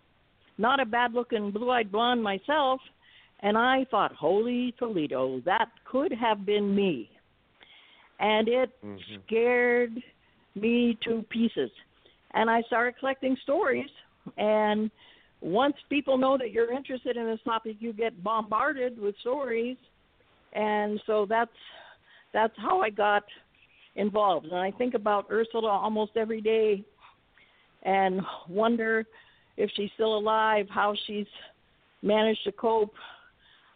not 0.59 0.81
a 0.81 0.87
bad 0.87 1.13
looking 1.15 1.51
blue 1.51 1.71
eyed 1.71 1.91
blonde 1.91 2.23
myself, 2.23 2.81
and 3.41 3.59
I 3.59 3.87
thought, 3.91 4.15
holy 4.15 4.75
Toledo, 4.79 5.41
that 5.45 5.69
could 5.85 6.13
have 6.13 6.47
been 6.47 6.75
me. 6.75 7.11
And 8.21 8.49
it 8.49 8.71
Mm-hmm. 8.85 9.17
scared 9.27 10.01
me 10.55 10.99
to 11.05 11.25
pieces. 11.31 11.71
And 12.35 12.49
I 12.49 12.63
started 12.63 12.99
collecting 12.99 13.37
stories. 13.43 13.89
And 14.37 14.91
once 15.41 15.75
people 15.89 16.17
know 16.19 16.39
that 16.39 16.53
you're 16.53 16.73
interested 16.73 17.17
in 17.17 17.27
this 17.27 17.41
topic, 17.45 17.77
you 17.81 17.93
get 17.93 18.23
bombarded 18.23 18.99
with 18.99 19.15
stories. 19.21 19.77
And 20.53 21.01
so 21.07 21.27
that's 21.29 21.51
that's 22.33 22.55
how 22.57 22.81
I 22.81 22.91
got 22.91 23.25
involved. 23.97 24.47
And 24.47 24.57
I 24.57 24.71
think 24.71 24.95
about 24.95 25.27
Ursula 25.31 25.69
almost 25.69 26.13
every 26.17 26.41
day 26.41 26.85
and 27.83 28.21
wonder 28.49 29.05
if 29.57 29.71
she's 29.77 29.91
still 29.95 30.17
alive, 30.17 30.67
how 30.71 30.95
she's 31.07 31.27
managed 32.03 32.45
to 32.45 32.53
cope. 32.53 32.95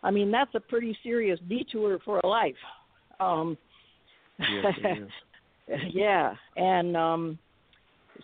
I 0.02 0.10
mean, 0.10 0.30
that's 0.30 0.54
a 0.54 0.60
pretty 0.60 0.96
serious 1.02 1.38
detour 1.48 1.98
for 2.04 2.20
a 2.22 2.26
life. 2.26 2.54
Um 3.20 3.56
Yes, 4.38 4.99
yeah, 5.90 6.34
and 6.56 6.97
um 6.97 7.38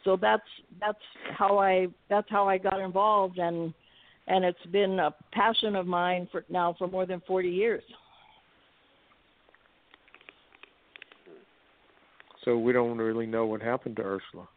so 0.05 0.16
that's 0.16 0.42
that's 0.81 0.99
how 1.37 1.59
I 1.59 1.88
that's 2.09 2.29
how 2.31 2.49
I 2.49 2.59
got 2.59 2.81
involved 2.81 3.38
and 3.38 3.73
and 4.29 4.45
it's 4.45 4.66
been 4.71 4.99
a 4.99 5.14
passion 5.33 5.75
of 5.75 5.87
mine 5.87 6.29
for 6.31 6.45
now 6.49 6.75
for 6.79 6.87
more 6.87 7.07
than 7.07 7.23
40 7.27 7.49
years. 7.49 7.83
So 12.45 12.59
we 12.59 12.73
don't 12.73 12.99
really 12.99 13.27
know 13.27 13.47
what 13.47 13.63
happened 13.63 13.97
to 13.97 14.03
Ursula. 14.03 14.49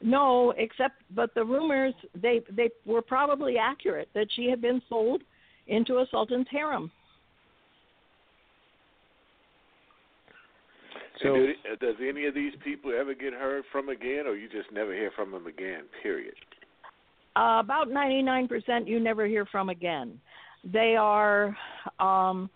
No, 0.00 0.52
except 0.56 1.02
but 1.14 1.34
the 1.34 1.44
rumors 1.44 1.94
they 2.14 2.40
they 2.50 2.70
were 2.86 3.02
probably 3.02 3.56
accurate 3.58 4.08
that 4.14 4.28
she 4.34 4.48
had 4.48 4.60
been 4.60 4.80
sold 4.88 5.22
into 5.66 5.94
a 5.98 6.06
sultan's 6.10 6.46
harem. 6.50 6.90
So 11.22 11.34
do, 11.34 11.52
does 11.80 11.96
any 12.06 12.26
of 12.26 12.34
these 12.34 12.52
people 12.62 12.92
ever 12.98 13.12
get 13.12 13.32
heard 13.32 13.64
from 13.72 13.88
again, 13.88 14.26
or 14.26 14.36
you 14.36 14.48
just 14.48 14.70
never 14.72 14.94
hear 14.94 15.10
from 15.16 15.32
them 15.32 15.48
again? 15.48 15.82
Period. 16.00 16.34
Uh, 17.34 17.60
about 17.60 17.88
99% 17.88 18.86
you 18.86 19.00
never 19.00 19.26
hear 19.26 19.44
from 19.46 19.68
again. 19.68 20.20
They 20.64 20.96
are 20.96 21.56
um, 21.98 22.48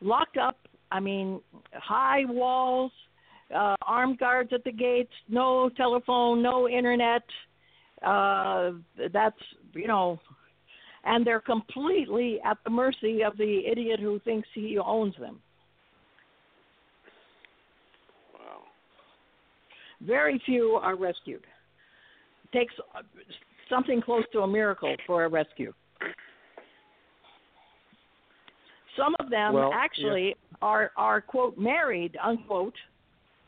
locked 0.00 0.36
up. 0.36 0.56
I 0.90 1.00
mean, 1.00 1.40
high 1.72 2.24
walls, 2.24 2.92
uh, 3.54 3.76
armed 3.86 4.18
guards 4.18 4.50
at 4.52 4.64
the 4.64 4.72
gates, 4.72 5.12
no 5.28 5.70
telephone, 5.76 6.42
no 6.42 6.68
internet. 6.68 7.22
Uh, 8.04 8.72
that's 9.12 9.36
you 9.74 9.88
know, 9.88 10.20
and 11.04 11.26
they're 11.26 11.40
completely 11.40 12.38
at 12.44 12.58
the 12.64 12.70
mercy 12.70 13.22
of 13.22 13.36
the 13.36 13.62
idiot 13.70 14.00
who 14.00 14.20
thinks 14.20 14.48
he 14.54 14.78
owns 14.78 15.14
them. 15.18 15.40
Wow. 18.34 18.62
Very 20.00 20.40
few 20.44 20.78
are 20.82 20.96
rescued. 20.96 21.42
It 22.44 22.56
Takes 22.56 22.74
something 23.68 24.00
close 24.00 24.24
to 24.32 24.40
a 24.40 24.46
miracle 24.46 24.94
for 25.06 25.24
a 25.24 25.28
rescue. 25.28 25.72
Some 28.96 29.14
of 29.20 29.30
them 29.30 29.54
Well, 29.54 29.70
actually 29.72 30.34
are 30.60 30.90
are 30.96 31.20
quote 31.20 31.56
married 31.56 32.16
unquote 32.22 32.74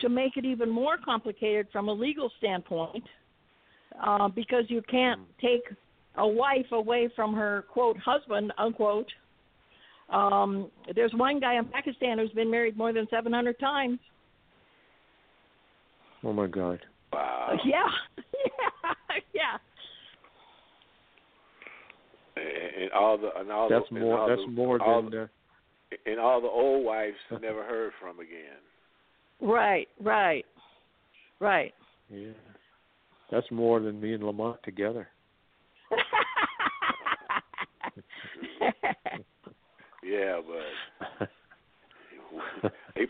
to 0.01 0.09
make 0.09 0.37
it 0.37 0.45
even 0.45 0.71
more 0.71 0.97
complicated 1.03 1.67
from 1.73 1.89
a 1.89 1.93
legal 1.93 2.31
standpoint, 2.39 3.05
uh, 4.05 4.29
because 4.29 4.65
you 4.69 4.83
can't 4.91 5.21
take 5.41 5.63
a 6.17 6.27
wife 6.27 6.67
away 6.73 7.09
from 7.15 7.35
her 7.35 7.65
quote 7.73 7.97
husband 7.99 8.53
unquote. 8.59 9.09
Um, 10.13 10.71
there's 10.95 11.13
one 11.15 11.39
guy 11.39 11.57
in 11.57 11.67
Pakistan 11.67 12.19
who's 12.19 12.33
been 12.33 12.51
married 12.51 12.77
more 12.77 12.93
than 12.93 13.07
700 13.11 13.59
times. 13.61 13.99
oh 16.25 16.33
my 16.33 16.47
God. 16.47 16.81
Wow. 17.13 17.57
Yeah, 17.65 17.83
yeah, 18.17 18.93
yeah. 19.35 19.59
And, 22.37 22.85
and 22.85 22.93
all 22.93 23.19
the 23.19 23.29
and 23.39 23.51
all 23.51 23.69
That's 23.69 23.85
the, 23.91 23.97
and 23.97 24.05
more. 24.05 24.19
all 24.19 24.29
That's 24.29 24.41
the, 24.47 24.53
more 24.53 24.83
all 24.83 25.03
than. 25.03 25.11
the, 25.11 25.31
and 26.11 26.21
all 26.21 26.41
the 26.41 26.49
old 26.49 26.85
wives 26.85 27.17
never 27.33 27.65
heard 27.65 27.93
from 28.01 28.21
again. 28.21 28.63
Right, 29.40 29.88
right, 30.03 30.44
right. 31.40 31.72
yeah. 32.11 32.33
That's 33.31 33.50
more 33.50 33.81
than 33.81 34.00
me 34.00 34.12
and 34.14 34.24
Lamont 34.24 34.59
together. 34.64 35.09
Yeah, 40.11 40.40
but 41.20 41.29
they, 42.96 43.07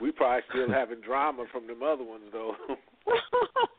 we 0.00 0.10
probably 0.10 0.42
still 0.50 0.70
having 0.72 1.00
drama 1.00 1.44
from 1.52 1.66
them 1.66 1.82
other 1.82 2.04
ones 2.04 2.24
though. 2.32 2.54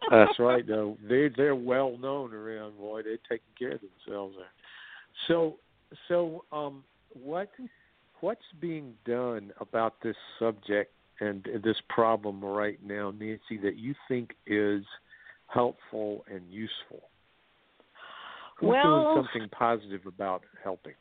That's 0.09 0.39
right. 0.39 0.65
though. 0.67 0.97
they 1.07 1.29
they're 1.35 1.55
well 1.55 1.97
known 1.97 2.33
around. 2.33 2.77
Boy, 2.77 3.01
they're 3.03 3.17
taking 3.29 3.53
care 3.57 3.73
of 3.73 3.81
themselves 3.81 4.35
there. 4.37 4.47
So 5.27 5.57
so 6.07 6.45
um, 6.51 6.83
what 7.13 7.49
what's 8.21 8.41
being 8.61 8.93
done 9.05 9.51
about 9.59 9.95
this 10.01 10.15
subject 10.39 10.93
and 11.19 11.47
this 11.63 11.77
problem 11.89 12.43
right 12.43 12.79
now, 12.85 13.11
Nancy, 13.11 13.57
that 13.63 13.77
you 13.77 13.95
think 14.07 14.35
is 14.45 14.83
helpful 15.47 16.23
and 16.31 16.41
useful? 16.49 17.09
Who's 18.57 18.69
Well- 18.69 19.13
doing 19.13 19.27
something 19.27 19.49
positive 19.49 20.05
about 20.05 20.43
helping? 20.63 20.95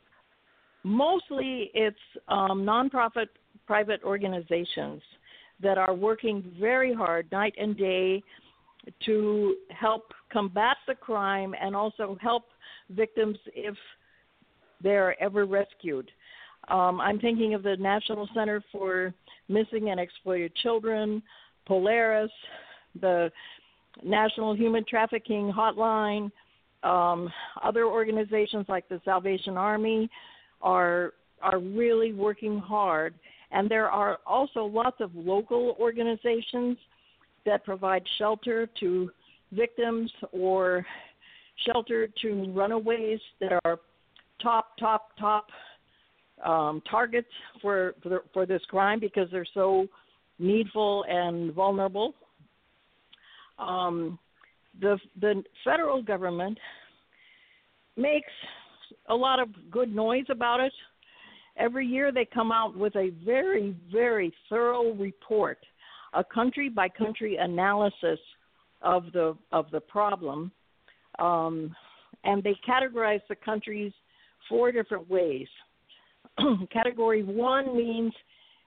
Mostly 0.83 1.71
it's 1.73 1.99
um, 2.27 2.63
nonprofit 2.63 3.29
private 3.65 4.01
organizations 4.03 5.01
that 5.59 5.77
are 5.77 5.93
working 5.93 6.41
very 6.59 6.93
hard 6.93 7.29
night 7.31 7.53
and 7.57 7.75
day 7.75 8.23
to 9.05 9.57
help 9.69 10.13
combat 10.29 10.77
the 10.87 10.95
crime 10.95 11.53
and 11.59 11.75
also 11.75 12.15
help 12.21 12.45
victims 12.89 13.37
if 13.53 13.75
they're 14.81 15.21
ever 15.21 15.45
rescued. 15.45 16.09
Um, 16.69 17.01
I'm 17.01 17.19
thinking 17.19 17.53
of 17.53 17.63
the 17.63 17.75
National 17.77 18.29
Center 18.33 18.63
for 18.71 19.13
Missing 19.49 19.89
and 19.89 19.99
Exploited 19.99 20.53
Children, 20.55 21.21
Polaris, 21.65 22.31
the 23.01 23.31
National 24.03 24.55
Human 24.55 24.83
Trafficking 24.87 25.51
Hotline, 25.55 26.31
um, 26.83 27.29
other 27.63 27.85
organizations 27.85 28.65
like 28.69 28.87
the 28.89 29.01
Salvation 29.03 29.57
Army 29.57 30.09
are 30.61 31.13
are 31.41 31.59
really 31.59 32.13
working 32.13 32.57
hard, 32.57 33.13
and 33.51 33.69
there 33.69 33.91
are 33.91 34.17
also 34.25 34.65
lots 34.65 34.97
of 34.99 35.11
local 35.13 35.75
organizations 35.79 36.77
that 37.45 37.63
provide 37.63 38.03
shelter 38.17 38.67
to 38.79 39.11
victims 39.51 40.11
or 40.31 40.85
shelter 41.65 42.07
to 42.21 42.51
runaways 42.53 43.19
that 43.39 43.59
are 43.65 43.79
top, 44.41 44.77
top, 44.77 45.09
top 45.19 45.47
um, 46.45 46.81
targets 46.89 47.27
for 47.61 47.95
for, 48.03 48.23
for 48.33 48.45
this 48.45 48.61
crime 48.69 48.99
because 48.99 49.27
they're 49.31 49.45
so 49.53 49.87
needful 50.39 51.05
and 51.07 51.53
vulnerable. 51.53 52.13
Um, 53.59 54.19
the 54.79 54.99
the 55.19 55.43
federal 55.63 56.01
government 56.01 56.57
makes 57.95 58.31
a 59.09 59.15
lot 59.15 59.39
of 59.39 59.49
good 59.71 59.93
noise 59.93 60.25
about 60.29 60.59
it. 60.59 60.73
Every 61.57 61.87
year 61.87 62.11
they 62.11 62.25
come 62.25 62.51
out 62.51 62.77
with 62.77 62.95
a 62.95 63.11
very 63.25 63.75
very 63.91 64.31
thorough 64.49 64.93
report, 64.93 65.57
a 66.13 66.23
country 66.23 66.69
by 66.69 66.87
country 66.89 67.37
analysis 67.37 68.19
of 68.83 69.11
the 69.13 69.35
of 69.51 69.71
the 69.71 69.79
problem, 69.79 70.51
um, 71.17 71.75
and 72.23 72.43
they 72.43 72.55
categorize 72.67 73.21
the 73.27 73.35
countries 73.35 73.91
four 74.47 74.71
different 74.71 75.09
ways. 75.09 75.47
Category 76.71 77.23
one 77.23 77.75
means 77.75 78.13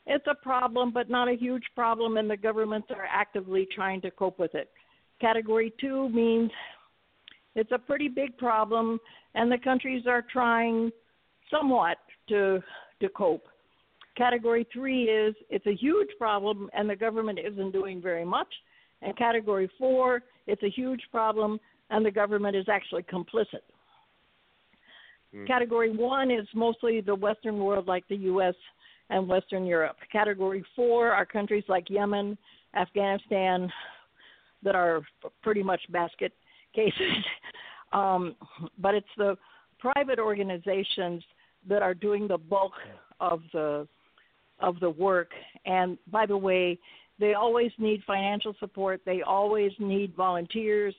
it's 0.07 0.27
a 0.27 0.35
problem, 0.35 0.93
but 0.93 1.11
not 1.11 1.29
a 1.29 1.37
huge 1.37 1.65
problem, 1.75 2.17
and 2.17 2.29
the 2.29 2.37
governments 2.37 2.89
are 2.91 3.07
actively 3.09 3.67
trying 3.75 4.01
to 4.03 4.11
cope 4.11 4.39
with 4.39 4.55
it. 4.55 4.71
Category 5.21 5.73
two 5.81 6.09
means 6.09 6.51
it's 7.55 7.73
a 7.73 7.79
pretty 7.79 8.09
big 8.09 8.37
problem, 8.39 8.99
and 9.35 9.51
the 9.51 9.59
countries 9.59 10.05
are 10.07 10.23
trying 10.23 10.91
somewhat 11.51 11.99
to 12.29 12.61
to 13.01 13.09
cope. 13.11 13.47
Category 14.17 14.67
three 14.73 15.05
is 15.05 15.35
it's 15.49 15.67
a 15.67 15.75
huge 15.75 16.09
problem, 16.19 16.71
and 16.73 16.89
the 16.89 16.97
government 16.97 17.39
isn't 17.39 17.73
doing 17.73 18.01
very 18.01 18.25
much. 18.25 18.49
And 19.03 19.17
category 19.17 19.71
four, 19.79 20.23
it's 20.47 20.63
a 20.63 20.71
huge 20.71 21.03
problem, 21.11 21.59
and 21.91 22.05
the 22.05 22.11
government 22.11 22.57
is 22.57 22.67
actually 22.69 23.05
complicit. 23.05 23.63
Hmm. 25.35 25.47
Category 25.47 25.91
one 25.91 26.31
is 26.31 26.47
mostly 26.55 27.01
the 27.01 27.15
Western 27.15 27.59
world, 27.59 27.87
like 27.87 28.07
the 28.09 28.17
U.S. 28.17 28.55
and 29.11 29.29
Western 29.29 29.65
Europe. 29.65 29.97
Category 30.11 30.65
four 30.75 31.13
are 31.13 31.27
countries 31.27 31.65
like 31.69 31.91
Yemen, 31.91 32.37
Afghanistan, 32.75 33.71
that 34.63 34.75
are 34.75 35.03
pretty 35.43 35.63
much 35.63 35.81
basket 35.91 36.33
cases. 36.75 37.25
um, 37.93 38.35
but 38.79 38.95
it's 38.95 39.07
the 39.17 39.37
private 39.79 40.19
organizations 40.19 41.23
that 41.69 41.83
are 41.83 41.95
doing 41.95 42.29
the 42.29 42.39
bulk 42.39 42.73
of 43.21 43.41
the 43.53 43.87
of 44.61 44.79
the 44.81 44.91
work. 44.91 45.31
And 45.65 45.97
by 46.13 46.27
the 46.27 46.37
way, 46.37 46.79
they 47.19 47.35
always 47.35 47.71
need 47.79 48.03
financial 48.07 48.55
support. 48.61 49.01
They 49.05 49.23
always 49.23 49.73
need 49.79 50.15
volunteers. 50.15 50.95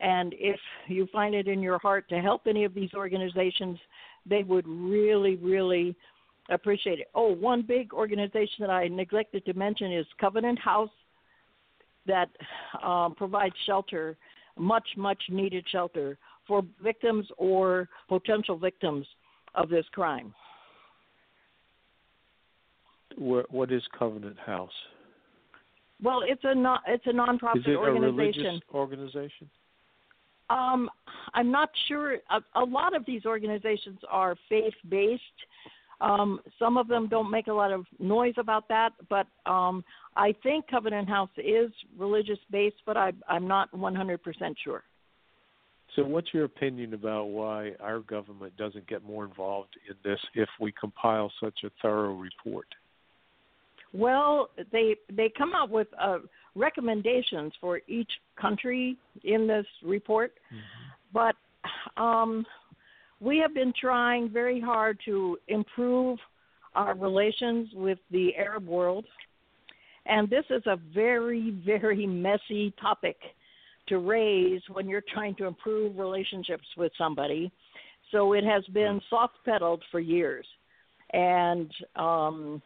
And 0.00 0.34
if 0.38 0.60
you 0.86 1.08
find 1.12 1.34
it 1.34 1.48
in 1.48 1.60
your 1.60 1.78
heart 1.78 2.08
to 2.10 2.20
help 2.20 2.42
any 2.46 2.64
of 2.64 2.74
these 2.74 2.90
organizations, 2.94 3.78
they 4.24 4.42
would 4.44 4.66
really, 4.66 5.36
really 5.36 5.96
appreciate 6.50 7.00
it. 7.00 7.08
Oh, 7.14 7.34
one 7.34 7.62
big 7.62 7.92
organization 7.92 8.60
that 8.60 8.70
I 8.70 8.88
neglected 8.88 9.44
to 9.46 9.54
mention 9.54 9.92
is 9.92 10.06
Covenant 10.20 10.58
House, 10.58 10.90
that 12.06 12.30
um, 12.82 13.14
provides 13.14 13.54
shelter, 13.66 14.16
much, 14.56 14.86
much 14.96 15.22
needed 15.28 15.64
shelter 15.70 16.18
for 16.46 16.62
victims 16.82 17.26
or 17.36 17.88
potential 18.08 18.56
victims 18.56 19.06
of 19.54 19.68
this 19.68 19.84
crime. 19.92 20.34
What, 23.16 23.52
what 23.52 23.70
is 23.70 23.82
Covenant 23.98 24.38
House? 24.38 24.72
Well, 26.02 26.20
it's 26.24 26.40
a 26.44 26.54
non, 26.54 26.78
it's 26.86 27.06
a 27.06 27.10
nonprofit 27.10 27.58
Is 27.58 27.64
it 27.66 27.72
a 27.72 27.76
organization. 27.76 28.16
religious 28.16 28.62
organization? 28.72 29.50
Um, 30.50 30.88
I'm 31.34 31.50
not 31.50 31.70
sure. 31.88 32.18
A, 32.30 32.40
a 32.54 32.64
lot 32.64 32.96
of 32.96 33.04
these 33.06 33.24
organizations 33.26 33.98
are 34.10 34.36
faith 34.48 34.74
based. 34.88 35.22
Um, 36.00 36.40
some 36.58 36.76
of 36.76 36.86
them 36.86 37.08
don't 37.08 37.30
make 37.30 37.48
a 37.48 37.52
lot 37.52 37.72
of 37.72 37.84
noise 37.98 38.34
about 38.38 38.68
that, 38.68 38.90
but 39.08 39.26
um, 39.50 39.84
I 40.16 40.32
think 40.42 40.68
Covenant 40.68 41.08
House 41.08 41.30
is 41.36 41.72
religious 41.98 42.38
based, 42.50 42.76
but 42.86 42.96
I, 42.96 43.12
I'm 43.28 43.48
not 43.48 43.70
100% 43.72 44.18
sure. 44.62 44.84
So, 45.96 46.04
what's 46.04 46.32
your 46.32 46.44
opinion 46.44 46.94
about 46.94 47.24
why 47.24 47.72
our 47.80 48.00
government 48.00 48.56
doesn't 48.56 48.86
get 48.86 49.02
more 49.02 49.24
involved 49.24 49.70
in 49.88 49.96
this 50.04 50.20
if 50.34 50.48
we 50.60 50.72
compile 50.78 51.32
such 51.42 51.60
a 51.64 51.70
thorough 51.82 52.14
report? 52.14 52.68
Well, 53.92 54.50
they 54.70 54.96
they 55.10 55.32
come 55.36 55.54
out 55.54 55.70
with 55.70 55.88
uh, 56.00 56.18
recommendations 56.58 57.52
for 57.60 57.80
each 57.86 58.10
country 58.40 58.96
in 59.24 59.46
this 59.46 59.66
report, 59.84 60.32
but 61.12 61.36
um, 61.96 62.44
we 63.20 63.38
have 63.38 63.54
been 63.54 63.72
trying 63.80 64.30
very 64.30 64.60
hard 64.60 64.98
to 65.04 65.38
improve 65.48 66.18
our 66.74 66.94
relations 66.96 67.68
with 67.74 67.98
the 68.10 68.34
Arab 68.36 68.66
world, 68.66 69.04
and 70.06 70.28
this 70.30 70.44
is 70.50 70.62
a 70.66 70.76
very 70.94 71.60
very 71.64 72.06
messy 72.06 72.72
topic 72.80 73.16
to 73.88 73.98
raise 73.98 74.60
when 74.72 74.88
you're 74.88 75.04
trying 75.12 75.34
to 75.36 75.46
improve 75.46 75.98
relationships 75.98 76.66
with 76.76 76.92
somebody. 76.98 77.50
So 78.12 78.32
it 78.34 78.44
has 78.44 78.64
been 78.72 79.00
soft 79.10 79.34
pedaled 79.44 79.82
for 79.90 80.00
years, 80.00 80.46
and 81.12 81.70
um, 81.96 82.62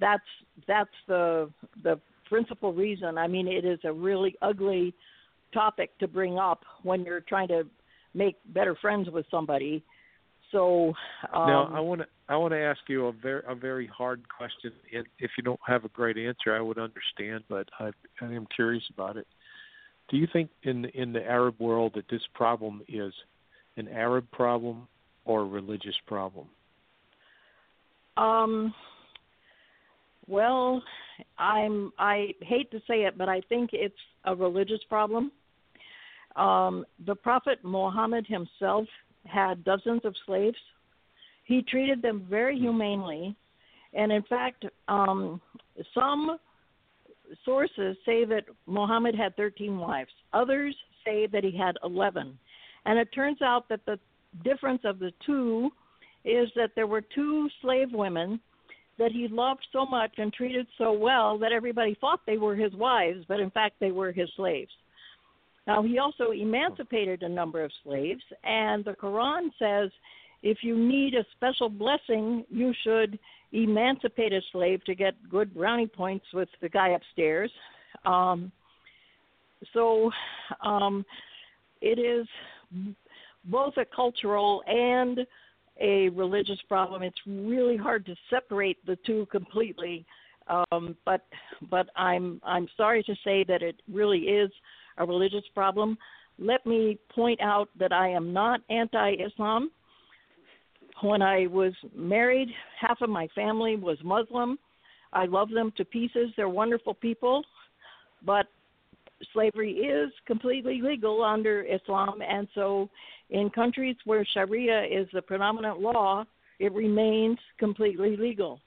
that's 0.00 0.22
that's 0.66 0.98
the 1.06 1.50
the 1.82 2.00
principal 2.28 2.72
reason. 2.72 3.18
I 3.18 3.26
mean, 3.26 3.48
it 3.48 3.64
is 3.64 3.78
a 3.84 3.92
really 3.92 4.36
ugly 4.42 4.94
topic 5.52 5.96
to 5.98 6.08
bring 6.08 6.38
up 6.38 6.64
when 6.82 7.04
you're 7.04 7.20
trying 7.20 7.48
to 7.48 7.64
make 8.14 8.36
better 8.52 8.76
friends 8.80 9.08
with 9.10 9.26
somebody. 9.30 9.82
So 10.52 10.92
um, 11.32 11.46
now, 11.46 11.72
I 11.74 11.80
want 11.80 12.00
to 12.00 12.06
I 12.28 12.36
want 12.36 12.52
to 12.52 12.58
ask 12.58 12.80
you 12.88 13.06
a 13.06 13.12
very 13.12 13.42
a 13.46 13.54
very 13.54 13.86
hard 13.86 14.22
question. 14.28 14.72
And 14.94 15.06
if 15.18 15.30
you 15.36 15.44
don't 15.44 15.60
have 15.66 15.84
a 15.84 15.88
great 15.88 16.16
answer, 16.16 16.54
I 16.54 16.60
would 16.60 16.78
understand, 16.78 17.44
but 17.48 17.68
I, 17.78 17.90
I 18.20 18.32
am 18.32 18.46
curious 18.54 18.84
about 18.92 19.16
it. 19.16 19.26
Do 20.10 20.16
you 20.16 20.26
think 20.32 20.50
in 20.62 20.86
in 20.86 21.12
the 21.12 21.22
Arab 21.22 21.56
world 21.60 21.92
that 21.96 22.08
this 22.10 22.22
problem 22.34 22.82
is 22.88 23.12
an 23.76 23.88
Arab 23.88 24.30
problem 24.32 24.88
or 25.24 25.42
a 25.42 25.46
religious 25.46 25.96
problem? 26.06 26.46
Um, 28.16 28.74
well, 30.28 30.82
I'm 31.38 31.92
I 31.98 32.34
hate 32.42 32.70
to 32.70 32.78
say 32.86 33.04
it, 33.04 33.16
but 33.16 33.28
I 33.28 33.40
think 33.48 33.70
it's 33.72 33.94
a 34.24 34.34
religious 34.34 34.80
problem. 34.88 35.32
Um, 36.36 36.84
the 37.06 37.14
Prophet 37.14 37.58
Muhammad 37.62 38.26
himself 38.26 38.86
had 39.26 39.64
dozens 39.64 40.04
of 40.04 40.14
slaves. 40.26 40.56
He 41.44 41.62
treated 41.62 42.02
them 42.02 42.26
very 42.28 42.58
humanely, 42.58 43.34
and 43.94 44.12
in 44.12 44.22
fact, 44.22 44.66
um, 44.86 45.40
some 45.94 46.38
sources 47.44 47.96
say 48.04 48.24
that 48.24 48.44
Muhammad 48.66 49.14
had 49.14 49.36
13 49.36 49.78
wives. 49.78 50.10
Others 50.32 50.76
say 51.04 51.26
that 51.26 51.44
he 51.44 51.56
had 51.56 51.76
11. 51.84 52.38
And 52.86 52.98
it 52.98 53.08
turns 53.14 53.42
out 53.42 53.68
that 53.68 53.84
the 53.86 53.98
difference 54.44 54.82
of 54.84 54.98
the 54.98 55.12
two 55.24 55.70
is 56.24 56.48
that 56.56 56.70
there 56.74 56.86
were 56.86 57.02
two 57.02 57.48
slave 57.60 57.88
women 57.92 58.40
that 58.98 59.12
he 59.12 59.28
loved 59.28 59.66
so 59.72 59.86
much 59.86 60.12
and 60.18 60.32
treated 60.32 60.66
so 60.76 60.92
well 60.92 61.38
that 61.38 61.52
everybody 61.52 61.96
thought 62.00 62.20
they 62.26 62.36
were 62.36 62.54
his 62.54 62.72
wives, 62.74 63.24
but 63.28 63.40
in 63.40 63.50
fact 63.50 63.76
they 63.80 63.92
were 63.92 64.12
his 64.12 64.28
slaves. 64.36 64.72
Now, 65.66 65.82
he 65.82 65.98
also 65.98 66.30
emancipated 66.30 67.22
a 67.22 67.28
number 67.28 67.62
of 67.62 67.70
slaves, 67.84 68.22
and 68.42 68.84
the 68.84 68.94
Quran 68.94 69.50
says 69.58 69.90
if 70.42 70.58
you 70.62 70.76
need 70.76 71.14
a 71.14 71.24
special 71.36 71.68
blessing, 71.68 72.44
you 72.48 72.72
should 72.84 73.18
emancipate 73.52 74.32
a 74.32 74.40
slave 74.52 74.84
to 74.84 74.94
get 74.94 75.14
good 75.30 75.54
brownie 75.54 75.86
points 75.86 76.26
with 76.32 76.48
the 76.60 76.68
guy 76.68 76.90
upstairs. 76.90 77.50
Um, 78.04 78.52
so 79.72 80.10
um, 80.64 81.04
it 81.80 81.98
is 81.98 82.26
both 83.44 83.76
a 83.76 83.84
cultural 83.84 84.62
and 84.66 85.20
a 85.80 86.08
religious 86.10 86.58
problem. 86.68 87.02
It's 87.02 87.20
really 87.26 87.76
hard 87.76 88.04
to 88.06 88.16
separate 88.30 88.84
the 88.86 88.96
two 89.06 89.26
completely. 89.30 90.04
Um, 90.48 90.96
but 91.04 91.26
but 91.70 91.88
I'm 91.96 92.40
I'm 92.42 92.68
sorry 92.76 93.02
to 93.02 93.14
say 93.24 93.44
that 93.44 93.62
it 93.62 93.76
really 93.92 94.20
is 94.20 94.50
a 94.96 95.04
religious 95.04 95.44
problem. 95.54 95.98
Let 96.38 96.64
me 96.66 96.98
point 97.14 97.40
out 97.40 97.68
that 97.78 97.92
I 97.92 98.08
am 98.08 98.32
not 98.32 98.60
anti-Islam. 98.70 99.70
When 101.02 101.20
I 101.22 101.46
was 101.46 101.72
married, 101.94 102.48
half 102.80 103.00
of 103.02 103.10
my 103.10 103.28
family 103.34 103.76
was 103.76 103.98
Muslim. 104.02 104.58
I 105.12 105.26
love 105.26 105.50
them 105.50 105.72
to 105.76 105.84
pieces. 105.84 106.30
They're 106.36 106.48
wonderful 106.48 106.94
people, 106.94 107.44
but 108.24 108.46
slavery 109.32 109.72
is 109.72 110.12
completely 110.26 110.80
legal 110.82 111.22
under 111.22 111.62
Islam, 111.62 112.20
and 112.22 112.48
so 112.54 112.88
in 113.30 113.50
countries 113.50 113.96
where 114.04 114.26
Sharia 114.32 114.84
is 114.84 115.06
the 115.12 115.22
predominant 115.22 115.80
law, 115.80 116.24
it 116.58 116.72
remains 116.72 117.38
completely 117.58 118.16
legal. 118.16 118.60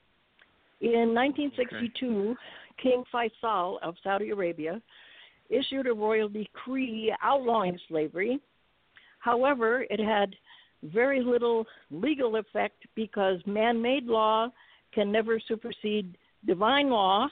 In 0.80 1.14
1962, 1.14 2.34
King 2.82 3.04
Faisal 3.12 3.76
of 3.82 3.94
Saudi 4.02 4.30
Arabia 4.30 4.80
issued 5.50 5.86
a 5.86 5.92
royal 5.92 6.28
decree 6.28 7.14
outlawing 7.22 7.78
slavery. 7.88 8.40
However, 9.20 9.84
it 9.90 10.00
had 10.00 10.34
very 10.82 11.22
little 11.22 11.64
legal 11.90 12.36
effect 12.36 12.82
because 12.96 13.38
man 13.46 13.80
made 13.80 14.04
law 14.04 14.48
can 14.92 15.12
never 15.12 15.40
supersede 15.46 16.16
divine 16.46 16.90
law. 16.90 17.28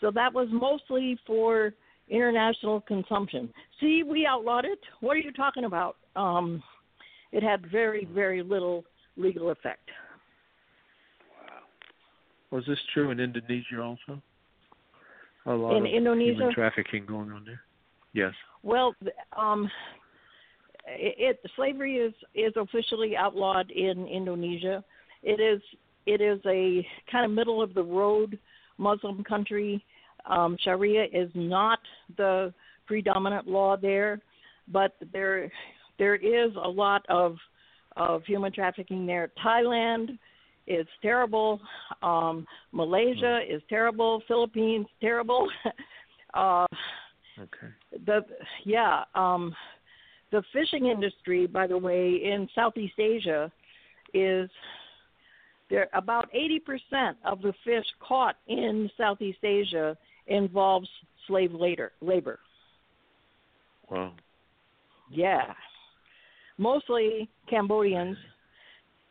So 0.00 0.10
that 0.12 0.32
was 0.32 0.48
mostly 0.50 1.18
for 1.26 1.74
international 2.08 2.80
consumption. 2.82 3.52
See, 3.80 4.02
we 4.02 4.26
outlawed 4.26 4.64
it. 4.64 4.78
What 5.00 5.16
are 5.16 5.20
you 5.20 5.32
talking 5.32 5.64
about? 5.64 5.96
Um, 6.16 6.62
it 7.32 7.42
had 7.42 7.70
very, 7.70 8.06
very 8.12 8.42
little 8.42 8.84
legal 9.16 9.50
effect. 9.50 9.88
Wow. 11.30 12.56
Was 12.56 12.64
this 12.66 12.78
true 12.92 13.10
in 13.10 13.20
Indonesia 13.20 13.80
also? 13.80 14.22
A 15.46 15.52
lot 15.52 15.76
In 15.76 15.86
of 15.86 15.92
Indonesia? 15.92 16.34
human 16.34 16.54
trafficking 16.54 17.04
going 17.06 17.32
on 17.32 17.44
there. 17.44 17.62
Yes. 18.12 18.32
Well, 18.62 18.94
um, 19.36 19.68
it, 20.86 21.38
it 21.42 21.50
slavery 21.56 21.96
is 21.96 22.12
is 22.34 22.52
officially 22.56 23.16
outlawed 23.16 23.70
in 23.70 24.06
Indonesia. 24.06 24.84
It 25.22 25.40
is 25.40 25.60
it 26.06 26.20
is 26.20 26.40
a 26.46 26.86
kind 27.10 27.24
of 27.24 27.30
middle 27.30 27.62
of 27.62 27.74
the 27.74 27.82
road 27.82 28.38
Muslim 28.78 29.24
country. 29.24 29.84
Um, 30.26 30.56
Sharia 30.62 31.04
is 31.12 31.30
not 31.34 31.80
the 32.16 32.52
predominant 32.86 33.48
law 33.48 33.76
there, 33.76 34.20
but 34.68 34.94
there 35.12 35.50
there 36.02 36.16
is 36.16 36.50
a 36.60 36.68
lot 36.68 37.06
of 37.08 37.36
of 37.96 38.24
human 38.24 38.52
trafficking 38.52 39.06
there. 39.06 39.30
Thailand 39.44 40.18
is 40.66 40.86
terrible. 41.00 41.60
Um, 42.02 42.44
Malaysia 42.72 43.38
is 43.48 43.62
terrible. 43.68 44.20
Philippines 44.26 44.86
terrible. 45.00 45.48
uh, 46.34 46.66
Okay. 47.40 47.68
the 48.04 48.20
yeah 48.64 49.04
um 49.14 49.54
the 50.32 50.42
fishing 50.52 50.84
industry 50.86 51.46
by 51.46 51.66
the 51.66 51.78
way 51.88 52.20
in 52.22 52.46
southeast 52.54 52.98
asia 52.98 53.50
is 54.12 54.50
there 55.70 55.88
about 55.94 56.28
80% 56.34 57.14
of 57.24 57.40
the 57.40 57.54
fish 57.64 57.86
caught 58.06 58.36
in 58.48 58.90
southeast 58.98 59.42
asia 59.42 59.96
involves 60.26 60.88
slave 61.26 61.52
labor 61.54 61.92
labor 62.02 62.38
Wow. 63.90 64.12
yeah 65.10 65.54
mostly 66.62 67.28
cambodians. 67.50 68.16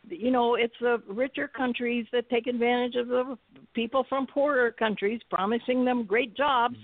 You 0.08 0.32
know 0.32 0.56
it's 0.56 0.74
the 0.82 1.02
richer 1.08 1.48
countries 1.48 2.08
that 2.12 2.30
take 2.30 2.48
advantage 2.48 2.96
of 2.96 3.08
the 3.08 3.38
people 3.74 4.06
from 4.10 4.26
poorer 4.26 4.72
countries 4.72 5.22
promising 5.30 5.86
them 5.86 6.06
great 6.06 6.36
jobs 6.36 6.78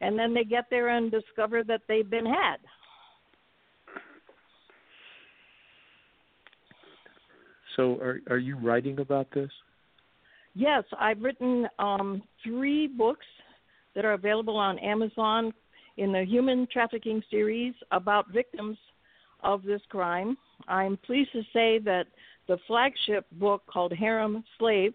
and 0.00 0.18
then 0.18 0.32
they 0.32 0.44
get 0.44 0.64
there 0.70 0.88
and 0.88 1.10
discover 1.10 1.62
that 1.64 1.82
they've 1.88 2.08
been 2.08 2.26
had. 2.26 2.56
So 7.76 7.94
are 7.96 8.20
are 8.30 8.38
you 8.38 8.56
writing 8.56 9.00
about 9.00 9.28
this? 9.34 9.50
Yes, 10.54 10.84
I've 10.98 11.20
written 11.20 11.66
um, 11.78 12.22
three 12.44 12.86
books 12.86 13.26
that 13.94 14.04
are 14.04 14.12
available 14.12 14.56
on 14.56 14.78
Amazon 14.78 15.52
in 15.96 16.12
the 16.12 16.24
human 16.24 16.66
trafficking 16.72 17.22
series 17.30 17.74
about 17.90 18.32
victims 18.32 18.78
of 19.44 19.62
this 19.62 19.82
crime. 19.88 20.36
I'm 20.66 20.96
pleased 20.96 21.32
to 21.32 21.42
say 21.52 21.78
that 21.80 22.06
the 22.48 22.58
flagship 22.66 23.26
book 23.32 23.62
called 23.66 23.92
Harem 23.92 24.42
Slave 24.58 24.94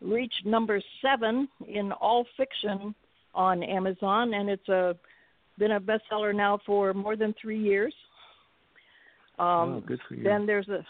reached 0.00 0.44
number 0.44 0.80
seven 1.02 1.48
in 1.68 1.92
all 1.92 2.26
fiction 2.36 2.94
on 3.34 3.62
Amazon, 3.62 4.34
and 4.34 4.48
it's 4.48 4.68
a 4.68 4.96
been 5.58 5.72
a 5.72 5.80
bestseller 5.80 6.34
now 6.34 6.58
for 6.66 6.92
more 6.92 7.16
than 7.16 7.34
three 7.40 7.58
years. 7.58 7.94
Um, 9.38 9.46
oh, 9.46 9.82
good 9.86 10.00
for 10.06 10.14
you. 10.14 10.22
Then 10.22 10.46
there's 10.46 10.68
a, 10.68 10.84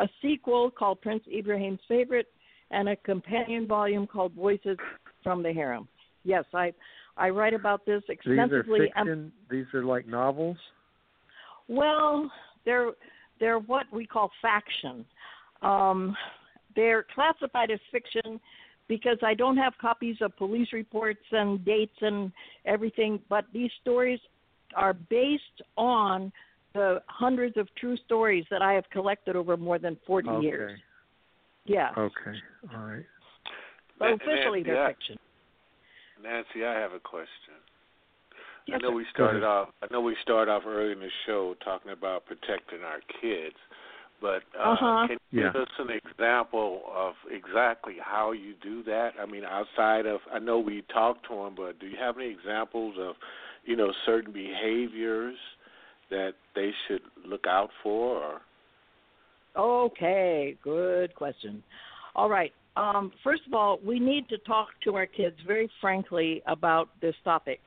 a 0.00 0.08
sequel 0.22 0.70
called 0.70 1.00
Prince 1.02 1.22
Ibrahim's 1.30 1.80
Favorite 1.86 2.26
and 2.70 2.88
a 2.88 2.96
companion 2.96 3.66
volume 3.66 4.06
called 4.06 4.32
Voices 4.32 4.78
from 5.22 5.42
the 5.42 5.52
Harem. 5.52 5.86
Yes, 6.24 6.44
I 6.54 6.72
I 7.16 7.30
write 7.30 7.54
about 7.54 7.86
this 7.86 8.02
extensively. 8.08 8.80
These 8.80 8.88
are. 8.96 9.00
Um, 9.00 9.06
fiction. 9.06 9.32
These 9.50 9.66
are 9.74 9.84
like 9.84 10.06
novels. 10.06 10.56
Well, 11.68 12.30
they're 12.64 12.90
they're 13.40 13.58
what 13.58 13.86
we 13.92 14.06
call 14.06 14.30
faction. 14.40 15.04
Um, 15.62 16.16
they're 16.74 17.04
classified 17.14 17.70
as 17.70 17.80
fiction 17.90 18.40
because 18.88 19.18
I 19.22 19.34
don't 19.34 19.56
have 19.56 19.72
copies 19.80 20.16
of 20.20 20.36
police 20.36 20.68
reports 20.72 21.20
and 21.32 21.64
dates 21.64 21.96
and 22.00 22.32
everything, 22.64 23.20
but 23.28 23.44
these 23.52 23.70
stories 23.82 24.20
are 24.74 24.92
based 24.94 25.62
on 25.76 26.32
the 26.74 27.02
hundreds 27.06 27.56
of 27.56 27.68
true 27.76 27.96
stories 28.04 28.44
that 28.50 28.62
I 28.62 28.74
have 28.74 28.84
collected 28.90 29.34
over 29.34 29.56
more 29.56 29.78
than 29.78 29.96
40 30.06 30.28
Okay. 30.28 30.46
years. 30.46 30.80
Yeah. 31.64 31.90
Okay. 31.96 32.38
All 32.74 32.82
right. 32.84 33.04
But 33.98 34.12
officially, 34.12 34.62
Nancy, 34.62 34.62
they're 34.64 34.84
I- 34.84 34.92
fiction. 34.92 35.18
Nancy, 36.22 36.64
I 36.64 36.74
have 36.74 36.92
a 36.92 37.00
question. 37.00 37.54
Yes, 38.66 38.80
I 38.80 38.82
know 38.82 38.90
sir. 38.90 38.94
we 38.96 39.06
started 39.14 39.44
off. 39.44 39.68
I 39.82 39.86
know 39.92 40.00
we 40.00 40.16
started 40.22 40.50
off 40.50 40.62
early 40.66 40.92
in 40.92 40.98
the 41.00 41.08
show 41.24 41.54
talking 41.64 41.92
about 41.92 42.26
protecting 42.26 42.80
our 42.84 43.00
kids, 43.20 43.56
but 44.20 44.42
uh, 44.58 44.72
Uh-huh. 44.72 45.06
can 45.06 45.18
you 45.30 45.42
Yeah. 45.42 45.52
give 45.52 45.62
us 45.62 45.68
an 45.78 45.90
example 45.90 46.82
of 46.92 47.14
exactly 47.30 47.96
how 48.00 48.32
you 48.32 48.54
do 48.54 48.82
that? 48.84 49.14
I 49.20 49.26
mean, 49.26 49.44
outside 49.44 50.06
of 50.06 50.20
I 50.32 50.38
know 50.40 50.58
we 50.58 50.82
talked 50.82 51.26
to 51.28 51.34
them, 51.36 51.54
but 51.54 51.78
do 51.78 51.86
you 51.86 51.96
have 51.96 52.16
any 52.18 52.28
examples 52.28 52.96
of, 52.98 53.16
you 53.64 53.76
know, 53.76 53.92
certain 54.04 54.32
behaviors 54.32 55.38
that 56.10 56.34
they 56.54 56.72
should 56.86 57.02
look 57.24 57.46
out 57.46 57.70
for? 57.82 58.40
Or 59.56 59.84
Okay, 59.86 60.56
good 60.62 61.14
question. 61.14 61.62
All 62.14 62.28
right. 62.28 62.52
Um, 62.76 63.12
first 63.24 63.42
of 63.46 63.54
all, 63.54 63.78
we 63.84 63.98
need 63.98 64.28
to 64.28 64.38
talk 64.38 64.68
to 64.84 64.96
our 64.96 65.06
kids 65.06 65.36
very 65.46 65.70
frankly 65.80 66.42
about 66.46 66.88
this 67.00 67.14
topic 67.24 67.60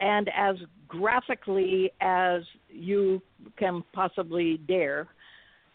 and 0.00 0.30
as 0.36 0.56
graphically 0.88 1.90
as 2.00 2.42
you 2.68 3.20
can 3.58 3.82
possibly 3.92 4.58
dare, 4.68 5.08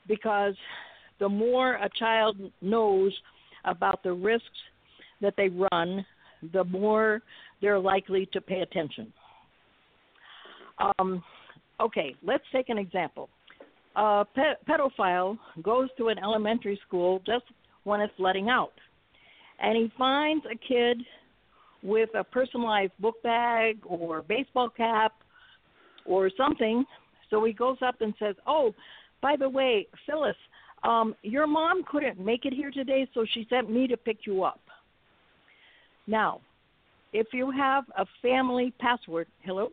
because 0.07 0.55
the 1.19 1.29
more 1.29 1.75
a 1.75 1.89
child 1.97 2.37
knows 2.61 3.13
about 3.65 4.03
the 4.03 4.13
risks 4.13 4.47
that 5.21 5.33
they 5.37 5.49
run, 5.71 6.05
the 6.53 6.63
more 6.65 7.21
they're 7.61 7.79
likely 7.79 8.27
to 8.31 8.39
pay 8.39 8.61
attention. 8.61 9.11
Um, 10.97 11.21
okay, 11.81 12.15
let's 12.23 12.45
take 12.53 12.69
an 12.69 12.77
example 12.77 13.29
a 13.95 14.25
pe- 14.35 14.55
pedophile 14.67 15.37
goes 15.61 15.89
to 15.97 16.07
an 16.07 16.17
elementary 16.19 16.79
school 16.87 17.21
just 17.25 17.43
when 17.83 18.01
it's 18.01 18.13
letting 18.17 18.49
out, 18.49 18.73
and 19.61 19.75
he 19.75 19.91
finds 19.97 20.45
a 20.45 20.55
kid 20.55 20.97
with 21.83 22.09
a 22.15 22.23
personalized 22.23 22.93
book 22.99 23.21
bag 23.23 23.79
or 23.85 24.21
baseball 24.23 24.69
cap 24.69 25.13
or 26.05 26.29
something. 26.35 26.85
So 27.29 27.43
he 27.43 27.53
goes 27.53 27.77
up 27.81 28.01
and 28.01 28.13
says, 28.19 28.35
"Oh, 28.45 28.73
by 29.21 29.35
the 29.35 29.47
way, 29.47 29.87
Phyllis, 30.05 30.37
um, 30.83 31.15
your 31.21 31.47
mom 31.47 31.83
couldn't 31.83 32.19
make 32.19 32.45
it 32.45 32.53
here 32.53 32.71
today, 32.71 33.07
so 33.13 33.25
she 33.25 33.45
sent 33.49 33.69
me 33.69 33.87
to 33.87 33.97
pick 33.97 34.25
you 34.25 34.43
up." 34.43 34.61
Now, 36.07 36.41
if 37.13 37.27
you 37.33 37.51
have 37.51 37.85
a 37.97 38.05
family 38.21 38.71
password, 38.79 39.27
hello. 39.43 39.71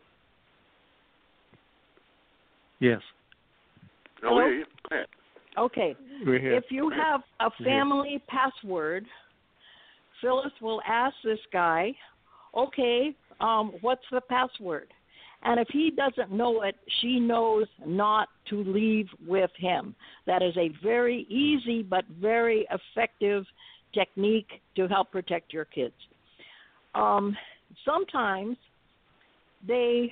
Yes. 2.81 3.01
Hello? 4.21 4.47
we- 4.47 4.65
go 4.89 4.97
ahead. 4.97 5.07
Okay. 5.57 5.97
We're 6.27 6.39
here. 6.39 6.53
If 6.53 6.71
you 6.71 6.91
have 6.91 7.23
a 7.41 7.51
Yeah. 7.59 7.65
family 7.65 8.19
password, 8.27 9.07
Phyllis 10.27 10.53
will 10.61 10.83
ask 10.85 11.15
this 11.23 11.39
guy, 11.53 11.95
okay, 12.53 13.15
um, 13.41 13.75
what's 13.81 14.03
the 14.11 14.21
password? 14.23 14.89
And 15.45 15.61
if 15.61 15.69
he 15.71 15.93
doesn't 15.93 16.37
know 16.37 16.63
it, 16.63 16.75
she 17.01 17.21
knows 17.21 17.67
not 17.87 18.29
to 18.51 18.65
leave 18.65 19.07
with 19.25 19.53
him. 19.57 19.95
That 20.27 20.43
is 20.43 20.57
a 20.57 20.73
very 20.83 21.29
easy 21.31 21.85
but 21.85 22.05
very 22.21 22.67
effective 22.73 23.45
technique 23.95 24.49
to 24.75 24.89
help 24.89 25.13
protect 25.13 25.53
your 25.53 25.65
kids. 25.65 25.95
Um, 26.97 27.37
sometimes 27.85 28.57
they 29.65 30.11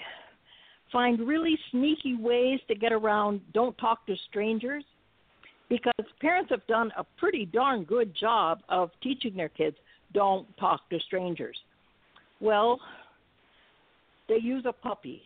find 0.93 1.27
really 1.27 1.59
sneaky 1.73 2.15
ways 2.15 2.61
to 2.69 2.77
get 2.77 2.93
around 2.93 3.41
don't 3.53 3.77
talk 3.79 4.07
to 4.07 4.15
strangers 4.31 4.85
because 5.69 5.93
parents 6.21 6.51
have 6.51 6.65
done 6.69 6.93
a 6.97 7.05
pretty 7.19 7.47
darn 7.47 7.83
good 7.83 8.15
job 8.15 8.61
of 8.69 8.91
teaching 9.03 9.35
their 9.35 9.49
kids 9.49 9.77
don't 10.15 10.47
talk 10.57 10.89
to 10.91 10.99
strangers. 11.01 11.57
Well, 12.41 12.81
they 14.29 14.39
use 14.41 14.65
a 14.67 14.73
puppy. 14.73 15.23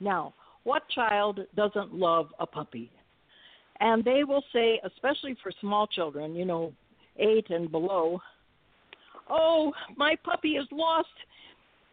Now, 0.00 0.34
what 0.64 0.82
child 0.94 1.40
doesn't 1.56 1.94
love 1.94 2.26
a 2.40 2.46
puppy? 2.46 2.90
And 3.80 4.04
they 4.04 4.24
will 4.24 4.44
say, 4.52 4.80
especially 4.84 5.36
for 5.42 5.52
small 5.60 5.86
children, 5.86 6.34
you 6.34 6.44
know, 6.44 6.72
eight 7.18 7.50
and 7.50 7.70
below, 7.70 8.20
oh, 9.28 9.72
my 9.96 10.14
puppy 10.24 10.50
is 10.50 10.66
lost 10.70 11.08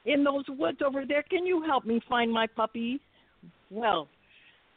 in 0.06 0.24
those 0.24 0.46
woods 0.50 0.80
over 0.86 1.06
there. 1.06 1.24
Can 1.24 1.46
you 1.46 1.64
help 1.64 1.86
me 1.86 2.00
find 2.08 2.32
my 2.32 2.48
puppy? 2.48 3.00
Well, 3.70 4.08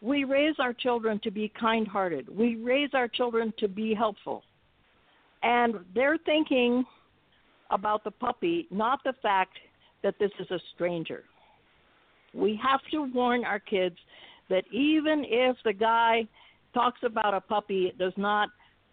we 0.00 0.24
raise 0.24 0.56
our 0.58 0.72
children 0.72 1.20
to 1.22 1.30
be 1.30 1.52
kind 1.58 1.86
hearted, 1.86 2.28
we 2.28 2.56
raise 2.56 2.90
our 2.92 3.08
children 3.08 3.52
to 3.58 3.68
be 3.68 3.94
helpful. 3.94 4.42
And 5.42 5.76
they're 5.94 6.18
thinking 6.24 6.84
about 7.72 8.04
the 8.04 8.10
puppy, 8.10 8.66
not 8.70 9.00
the 9.04 9.14
fact 9.22 9.58
that 10.02 10.14
this 10.20 10.30
is 10.38 10.50
a 10.50 10.58
stranger. 10.74 11.24
We 12.34 12.58
have 12.62 12.80
to 12.92 13.10
warn 13.12 13.44
our 13.44 13.58
kids 13.58 13.96
that 14.48 14.64
even 14.72 15.24
if 15.26 15.56
the 15.64 15.72
guy 15.72 16.26
talks 16.74 17.00
about 17.04 17.34
a 17.34 17.40
puppy, 17.40 17.86
it 17.86 17.98
does 17.98 18.12
not 18.16 18.48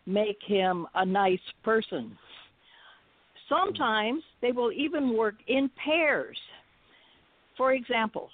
make 0.05 0.39
him 0.45 0.87
a 0.95 1.05
nice 1.05 1.39
person. 1.63 2.17
Sometimes 3.47 4.23
they 4.41 4.51
will 4.51 4.71
even 4.71 5.15
work 5.15 5.35
in 5.47 5.69
pairs. 5.83 6.37
For 7.57 7.73
example, 7.73 8.29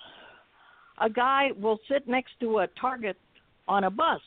a 1.02 1.10
guy 1.10 1.50
will 1.60 1.80
sit 1.90 2.08
next 2.08 2.32
to 2.42 2.60
a 2.60 2.68
target 2.80 3.18
on 3.68 3.86
a 3.86 3.90
bus 3.90 4.22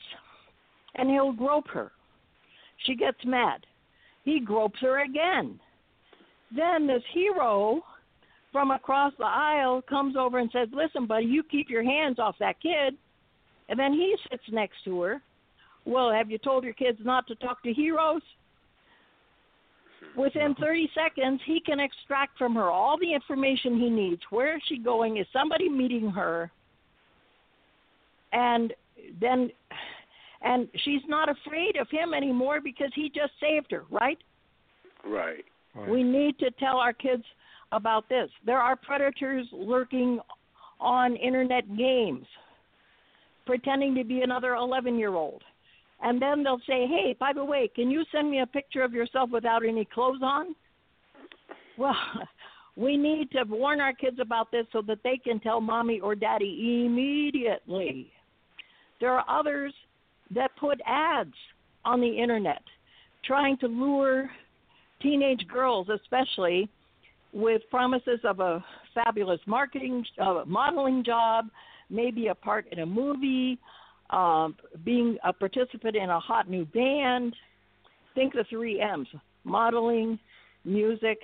and 0.95 1.09
he'll 1.09 1.31
grope 1.31 1.67
her. 1.69 1.91
She 2.85 2.95
gets 2.95 3.17
mad. 3.25 3.65
He 4.25 4.39
gropes 4.39 4.79
her 4.81 5.03
again. 5.03 5.59
Then 6.55 6.87
this 6.87 7.03
hero 7.13 7.81
from 8.51 8.71
across 8.71 9.13
the 9.17 9.25
aisle 9.25 9.81
comes 9.87 10.15
over 10.17 10.39
and 10.39 10.49
says, 10.51 10.67
Listen, 10.71 11.05
buddy, 11.05 11.25
you 11.25 11.43
keep 11.43 11.69
your 11.69 11.83
hands 11.83 12.19
off 12.19 12.35
that 12.39 12.61
kid. 12.61 12.97
And 13.69 13.77
then 13.77 13.93
he 13.93 14.15
sits 14.29 14.43
next 14.51 14.77
to 14.85 15.01
her. 15.01 15.21
Well, 15.85 16.11
have 16.11 16.31
you 16.31 16.37
told 16.37 16.63
your 16.63 16.73
kids 16.73 16.97
not 17.03 17.27
to 17.27 17.35
talk 17.35 17.61
to 17.63 17.73
heroes? 17.73 18.21
Within 20.17 20.55
30 20.59 20.89
seconds, 20.95 21.39
he 21.45 21.61
can 21.63 21.79
extract 21.79 22.37
from 22.37 22.55
her 22.55 22.69
all 22.69 22.97
the 22.99 23.13
information 23.13 23.79
he 23.79 23.89
needs. 23.89 24.21
Where 24.31 24.55
is 24.55 24.61
she 24.67 24.79
going? 24.79 25.17
Is 25.17 25.27
somebody 25.31 25.69
meeting 25.69 26.09
her? 26.09 26.51
And 28.33 28.73
then, 29.21 29.51
and 30.41 30.67
she's 30.83 31.01
not 31.07 31.29
afraid 31.29 31.75
of 31.77 31.87
him 31.89 32.13
anymore 32.13 32.59
because 32.61 32.91
he 32.95 33.09
just 33.09 33.33
saved 33.39 33.71
her, 33.71 33.83
right? 33.91 34.17
right? 35.05 35.45
Right. 35.75 35.89
We 35.89 36.03
need 36.03 36.37
to 36.39 36.51
tell 36.51 36.77
our 36.77 36.93
kids 36.93 37.23
about 37.71 38.09
this. 38.09 38.29
There 38.45 38.59
are 38.59 38.75
predators 38.75 39.47
lurking 39.51 40.19
on 40.79 41.15
internet 41.15 41.77
games, 41.77 42.25
pretending 43.45 43.95
to 43.95 44.03
be 44.03 44.21
another 44.21 44.55
11 44.55 44.97
year 44.97 45.13
old. 45.13 45.43
And 46.01 46.21
then 46.21 46.43
they'll 46.43 46.61
say, 46.65 46.87
hey, 46.87 47.15
by 47.19 47.33
the 47.33 47.43
way, 47.43 47.69
can 47.73 47.91
you 47.91 48.03
send 48.11 48.31
me 48.31 48.39
a 48.39 48.45
picture 48.45 48.83
of 48.83 48.93
yourself 48.93 49.29
without 49.31 49.65
any 49.67 49.85
clothes 49.85 50.21
on? 50.23 50.55
Well, 51.77 51.95
we 52.77 52.95
need 52.95 53.31
to 53.31 53.43
warn 53.43 53.81
our 53.81 53.93
kids 53.93 54.17
about 54.21 54.51
this 54.51 54.65
so 54.71 54.81
that 54.87 54.99
they 55.03 55.17
can 55.17 55.39
tell 55.39 55.59
mommy 55.59 55.99
or 55.99 56.15
daddy 56.15 56.85
immediately. 56.85 58.11
There 59.01 59.11
are 59.11 59.25
others 59.29 59.73
that 60.33 60.51
put 60.57 60.79
ads 60.85 61.33
on 61.83 61.99
the 61.99 62.07
internet 62.07 62.61
trying 63.25 63.57
to 63.57 63.67
lure 63.67 64.29
teenage 65.01 65.47
girls, 65.47 65.87
especially, 65.89 66.69
with 67.33 67.61
promises 67.69 68.19
of 68.23 68.39
a 68.39 68.63
fabulous 68.93 69.39
marketing 69.45 70.03
uh, 70.19 70.43
modeling 70.45 71.03
job, 71.03 71.45
maybe 71.89 72.27
a 72.27 72.35
part 72.35 72.65
in 72.71 72.79
a 72.79 72.85
movie, 72.85 73.57
um, 74.09 74.55
being 74.83 75.17
a 75.23 75.31
participant 75.31 75.95
in 75.95 76.09
a 76.09 76.19
hot 76.19 76.49
new 76.49 76.65
band. 76.65 77.35
Think 78.15 78.33
the 78.33 78.45
three 78.49 78.81
M's: 78.81 79.07
modeling, 79.43 80.19
music, 80.65 81.19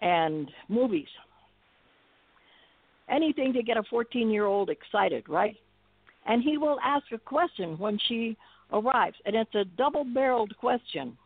and 0.00 0.50
movies. 0.68 1.08
Anything 3.08 3.52
to 3.54 3.62
get 3.62 3.76
a 3.76 3.82
14-year-old 3.82 4.70
excited, 4.70 5.28
right? 5.28 5.56
And 6.26 6.42
he 6.44 6.58
will 6.58 6.78
ask 6.84 7.04
a 7.12 7.18
question 7.18 7.76
when 7.76 7.98
she 8.06 8.36
arrives, 8.72 9.16
and 9.26 9.34
it's 9.34 9.54
a 9.56 9.64
double-barreled 9.76 10.56
question 10.58 11.18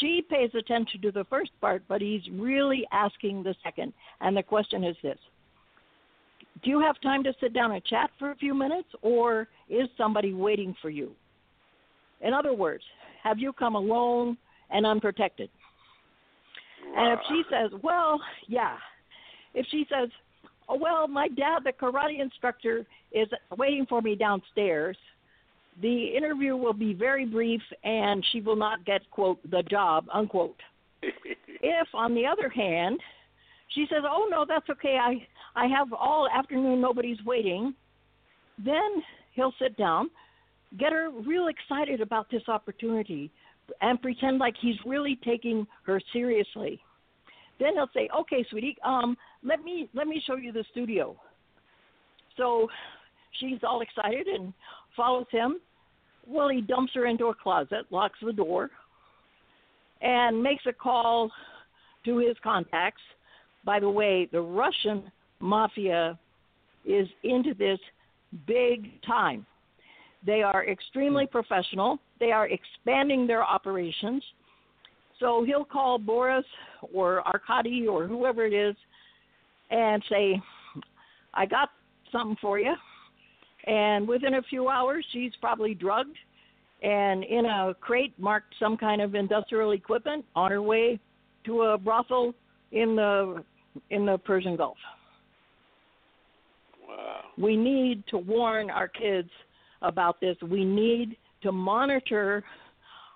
she 0.00 0.24
pays 0.28 0.50
attention 0.54 1.00
to 1.02 1.12
the 1.12 1.24
first 1.24 1.50
part, 1.60 1.82
but 1.88 2.00
he's 2.00 2.22
really 2.32 2.86
asking 2.92 3.42
the 3.42 3.54
second. 3.62 3.92
And 4.20 4.36
the 4.36 4.42
question 4.42 4.84
is 4.84 4.96
this 5.02 5.18
Do 6.62 6.70
you 6.70 6.80
have 6.80 7.00
time 7.00 7.22
to 7.24 7.32
sit 7.40 7.52
down 7.52 7.72
and 7.72 7.84
chat 7.84 8.10
for 8.18 8.30
a 8.30 8.36
few 8.36 8.54
minutes, 8.54 8.88
or 9.02 9.48
is 9.68 9.88
somebody 9.96 10.32
waiting 10.32 10.74
for 10.80 10.90
you? 10.90 11.12
In 12.20 12.32
other 12.32 12.54
words, 12.54 12.84
have 13.22 13.38
you 13.38 13.52
come 13.52 13.74
alone 13.74 14.36
and 14.70 14.86
unprotected? 14.86 15.50
And 16.96 17.12
if 17.12 17.20
she 17.28 17.42
says, 17.50 17.70
Well, 17.82 18.20
yeah. 18.48 18.76
If 19.54 19.66
she 19.70 19.86
says, 19.90 20.08
Oh, 20.68 20.76
well, 20.76 21.08
my 21.08 21.28
dad, 21.28 21.60
the 21.64 21.72
karate 21.72 22.20
instructor, 22.20 22.86
is 23.10 23.28
waiting 23.58 23.84
for 23.86 24.00
me 24.00 24.14
downstairs 24.14 24.96
the 25.80 26.16
interview 26.16 26.56
will 26.56 26.74
be 26.74 26.92
very 26.92 27.24
brief 27.24 27.62
and 27.82 28.24
she 28.32 28.40
will 28.40 28.56
not 28.56 28.84
get 28.84 29.08
quote 29.10 29.38
the 29.50 29.62
job 29.62 30.06
unquote. 30.12 30.60
If 31.64 31.86
on 31.94 32.12
the 32.12 32.26
other 32.26 32.48
hand 32.48 32.98
she 33.68 33.86
says 33.88 34.02
oh 34.04 34.26
no 34.30 34.44
that's 34.46 34.68
okay. 34.68 34.98
I 35.00 35.26
i 35.54 35.66
have 35.66 35.92
all 35.92 36.28
afternoon 36.28 36.80
nobody's 36.80 37.22
waiting 37.24 37.74
then 38.58 39.02
he'll 39.34 39.54
sit 39.60 39.76
down 39.76 40.10
get 40.78 40.92
her 40.92 41.10
real 41.24 41.48
excited 41.48 42.00
about 42.00 42.30
this 42.30 42.42
opportunity 42.48 43.30
and 43.80 44.00
pretend 44.02 44.38
like 44.38 44.54
he's 44.60 44.76
really 44.84 45.18
taking 45.24 45.66
her 45.84 46.00
seriously. 46.12 46.80
Then 47.60 47.74
he'll 47.74 47.90
say 47.94 48.08
okay 48.20 48.44
sweetie 48.50 48.76
um 48.84 49.16
let 49.44 49.62
me 49.62 49.88
let 49.94 50.06
me 50.06 50.20
show 50.26 50.36
you 50.36 50.52
the 50.52 50.64
studio. 50.72 51.16
So 52.36 52.68
she's 53.38 53.58
all 53.62 53.80
excited 53.80 54.26
and 54.26 54.52
follows 54.96 55.26
him. 55.30 55.60
Well, 56.26 56.48
he 56.48 56.60
dumps 56.60 56.92
her 56.94 57.06
into 57.06 57.26
a 57.26 57.34
closet, 57.34 57.86
locks 57.90 58.18
the 58.22 58.32
door, 58.32 58.70
and 60.00 60.42
makes 60.42 60.64
a 60.66 60.72
call 60.72 61.30
to 62.04 62.18
his 62.18 62.36
contacts. 62.42 63.02
By 63.64 63.80
the 63.80 63.90
way, 63.90 64.28
the 64.30 64.40
Russian 64.40 65.04
mafia 65.40 66.18
is 66.84 67.08
into 67.22 67.54
this 67.54 67.78
big 68.46 69.00
time. 69.02 69.46
They 70.24 70.42
are 70.42 70.66
extremely 70.68 71.24
hmm. 71.24 71.32
professional. 71.32 71.98
They 72.20 72.32
are 72.32 72.48
expanding 72.48 73.26
their 73.26 73.44
operations. 73.44 74.22
So 75.18 75.44
he'll 75.44 75.64
call 75.64 75.98
Boris 75.98 76.44
or 76.92 77.26
Arkady 77.26 77.86
or 77.86 78.06
whoever 78.06 78.44
it 78.44 78.52
is 78.52 78.74
and 79.70 80.02
say, 80.08 80.40
I 81.34 81.46
got 81.46 81.70
something 82.10 82.36
for 82.40 82.58
you 82.58 82.74
and 83.66 84.06
within 84.06 84.34
a 84.34 84.42
few 84.42 84.68
hours 84.68 85.04
she's 85.12 85.32
probably 85.40 85.74
drugged 85.74 86.16
and 86.82 87.22
in 87.24 87.46
a 87.46 87.74
crate 87.80 88.12
marked 88.18 88.54
some 88.58 88.76
kind 88.76 89.00
of 89.00 89.14
industrial 89.14 89.72
equipment 89.72 90.24
on 90.34 90.50
her 90.50 90.62
way 90.62 90.98
to 91.44 91.62
a 91.62 91.78
brothel 91.78 92.34
in 92.72 92.96
the 92.96 93.44
in 93.90 94.04
the 94.04 94.18
Persian 94.18 94.56
Gulf. 94.56 94.76
Wow. 96.86 97.20
We 97.38 97.56
need 97.56 98.04
to 98.08 98.18
warn 98.18 98.68
our 98.68 98.88
kids 98.88 99.30
about 99.80 100.20
this. 100.20 100.36
We 100.42 100.64
need 100.64 101.16
to 101.42 101.52
monitor 101.52 102.44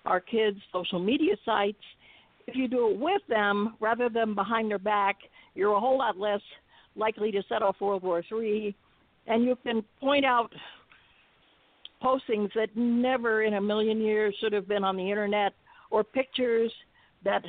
our 0.05 0.19
kids' 0.19 0.59
social 0.71 0.99
media 0.99 1.35
sites. 1.45 1.77
If 2.47 2.55
you 2.55 2.67
do 2.67 2.89
it 2.89 2.97
with 2.97 3.21
them 3.29 3.75
rather 3.79 4.09
than 4.09 4.33
behind 4.33 4.71
their 4.71 4.79
back, 4.79 5.17
you're 5.53 5.73
a 5.73 5.79
whole 5.79 5.97
lot 5.97 6.17
less 6.17 6.41
likely 6.95 7.31
to 7.31 7.43
set 7.47 7.61
off 7.61 7.75
World 7.79 8.03
War 8.03 8.23
III 8.31 8.75
and 9.27 9.43
you 9.43 9.57
can 9.63 9.83
point 9.99 10.25
out 10.25 10.51
postings 12.03 12.49
that 12.53 12.69
never 12.75 13.43
in 13.43 13.55
a 13.55 13.61
million 13.61 13.99
years 13.99 14.35
should 14.39 14.53
have 14.53 14.67
been 14.67 14.83
on 14.83 14.95
the 14.95 15.09
internet 15.09 15.53
or 15.89 16.03
pictures 16.03 16.71
that 17.23 17.43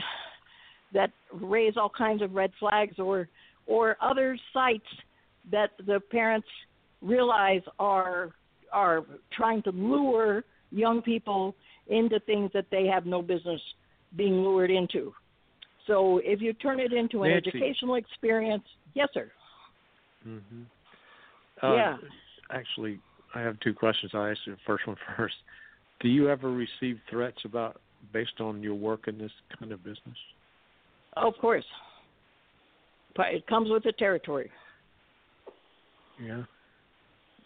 that 0.93 1.11
raise 1.33 1.77
all 1.77 1.91
kinds 1.91 2.23
of 2.23 2.35
red 2.35 2.51
flags 2.59 2.99
or 2.99 3.29
or 3.67 3.97
other 4.01 4.39
sites 4.53 4.87
that 5.51 5.71
the 5.87 6.01
parents 6.11 6.49
realize 7.03 7.63
are 7.79 8.31
are 8.73 9.05
trying 9.33 9.63
to 9.63 9.71
lure 9.71 10.45
young 10.71 11.01
people 11.03 11.55
into 11.89 12.21
things 12.21 12.51
that 12.53 12.67
they 12.71 12.87
have 12.87 13.07
no 13.07 13.23
business 13.23 13.61
being 14.17 14.35
lured 14.35 14.71
into. 14.71 15.13
So 15.87 16.21
if 16.23 16.41
you 16.43 16.53
turn 16.53 16.81
it 16.81 16.93
into 16.93 17.23
an 17.23 17.31
Nancy. 17.31 17.49
educational 17.49 17.95
experience, 17.95 18.65
yes, 18.95 19.09
sir. 19.15 19.31
Mm-hmm. 20.27 20.63
Uh, 21.63 21.75
Yeah. 21.75 21.97
Actually, 22.51 22.99
I 23.35 23.41
have 23.41 23.61
two 23.61 23.75
questions. 23.75 24.13
I'll 24.15 24.25
ask 24.25 24.39
you 24.47 24.53
the 24.53 24.61
first 24.67 24.87
one 24.87 24.97
first. 25.17 25.35
Do 26.01 26.09
you 26.09 26.29
ever 26.31 26.51
receive 26.51 26.99
threats 27.11 27.39
about 27.45 27.81
based 28.13 28.41
on 28.41 28.63
your 28.63 28.75
work 28.75 29.09
in 29.09 29.19
this 29.19 29.33
kind 29.59 29.73
of 29.73 29.83
business? 29.83 30.17
Of 31.15 31.35
course. 31.41 31.65
But 33.17 33.35
it 33.35 33.47
comes 33.47 33.69
with 33.71 33.83
the 33.83 33.93
territory. 33.93 34.51
Yeah. 36.23 36.43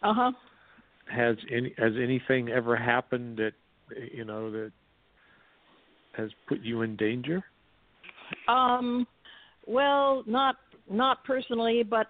Uh 0.03 0.15
huh. 0.15 0.33
Has 1.07 1.37
any 1.51 1.75
has 1.79 1.93
anything 2.01 2.49
ever 2.49 2.77
happened 2.77 3.39
that 3.39 3.53
you 4.13 4.25
know 4.25 4.51
that 4.51 4.73
has 6.17 6.31
put 6.49 6.61
you 6.61 6.83
in 6.83 6.97
danger? 6.97 7.43
Um, 8.49 9.07
well, 9.67 10.23
not 10.27 10.57
not 10.91 11.25
personally, 11.25 11.83
but 11.83 12.09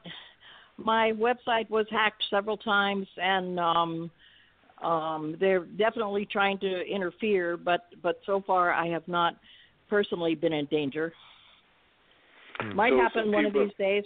my 0.76 1.12
website 1.12 1.68
was 1.70 1.86
hacked 1.90 2.24
several 2.30 2.56
times, 2.56 3.06
and 3.16 3.58
um, 3.60 4.10
um, 4.82 5.36
they're 5.38 5.64
definitely 5.64 6.26
trying 6.26 6.58
to 6.60 6.82
interfere. 6.82 7.56
But 7.56 7.86
but 8.02 8.20
so 8.26 8.42
far, 8.46 8.72
I 8.72 8.86
have 8.88 9.06
not 9.06 9.36
personally 9.88 10.34
been 10.34 10.52
in 10.52 10.66
danger. 10.66 11.12
Might 12.74 12.90
So 12.90 12.98
happen 12.98 13.32
one 13.32 13.46
of 13.46 13.52
these 13.52 13.72
days. 13.78 14.04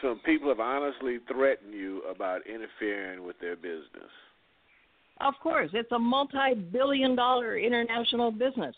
Some 0.00 0.20
people 0.24 0.48
have 0.48 0.60
honestly 0.60 1.18
threatened 1.30 1.74
you 1.74 2.02
about 2.02 2.46
interfering 2.46 3.26
with 3.26 3.38
their 3.40 3.56
business. 3.56 4.10
Of 5.20 5.34
course, 5.42 5.70
it's 5.72 5.92
a 5.92 5.98
multi-billion-dollar 5.98 7.58
international 7.58 8.30
business. 8.30 8.74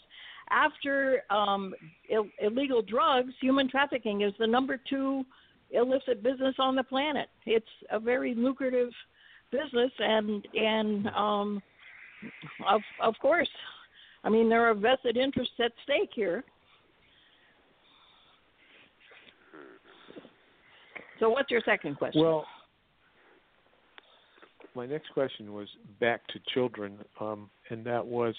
After 0.51 1.23
um, 1.31 1.75
Ill- 2.11 2.29
illegal 2.41 2.83
drugs, 2.83 3.33
human 3.41 3.69
trafficking 3.69 4.23
is 4.23 4.33
the 4.39 4.47
number 4.47 4.81
two 4.89 5.25
illicit 5.75 6.23
business 6.23 6.55
on 6.59 6.77
the 6.77 6.85
planet. 6.85 7.29
It's 7.47 7.67
a 7.91 8.01
very 8.01 8.35
lucrative 8.35 8.91
business, 9.51 9.91
and 9.99 10.47
and 10.55 11.07
um, 11.09 11.63
of 12.69 12.81
of 13.03 13.15
course, 13.21 13.49
I 14.23 14.31
mean 14.31 14.49
there 14.49 14.69
are 14.69 14.75
vested 14.75 15.17
interests 15.17 15.55
at 15.63 15.73
stake 15.85 16.11
here. 16.15 16.45
So, 21.21 21.31
what's 21.31 21.51
your 21.51 21.63
second 21.65 21.97
question? 21.97 22.23
Well, 22.23 22.45
my 24.75 24.87
next 24.87 25.13
question 25.13 25.53
was 25.53 25.69
back 26.01 26.27
to 26.29 26.41
children, 26.53 26.99
um, 27.21 27.49
and 27.71 27.85
that 27.85 28.05
was, 28.05 28.35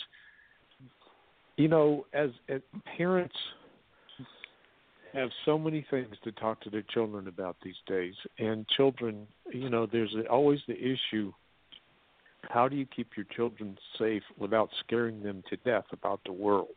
you 1.58 1.68
know, 1.68 2.06
as, 2.14 2.30
as 2.50 2.62
parents 2.98 3.36
have 5.16 5.30
so 5.46 5.58
many 5.58 5.86
things 5.90 6.16
to 6.24 6.32
talk 6.34 6.62
to 6.62 6.70
their 6.70 6.84
children 6.94 7.28
about 7.28 7.58
these 7.64 7.76
days, 7.88 8.14
and 8.38 8.68
children, 8.70 9.28
you 9.52 9.70
know, 9.70 9.86
there's 9.86 10.16
always 10.30 10.60
the 10.68 10.76
issue. 10.78 11.32
How 12.44 12.68
do 12.68 12.76
you 12.76 12.86
keep 12.86 13.10
your 13.18 13.26
children 13.36 13.78
safe 13.98 14.24
without 14.38 14.70
scaring 14.86 15.24
them 15.24 15.44
to 15.50 15.58
death 15.58 15.86
about 15.92 16.20
the 16.26 16.34
world? 16.34 16.76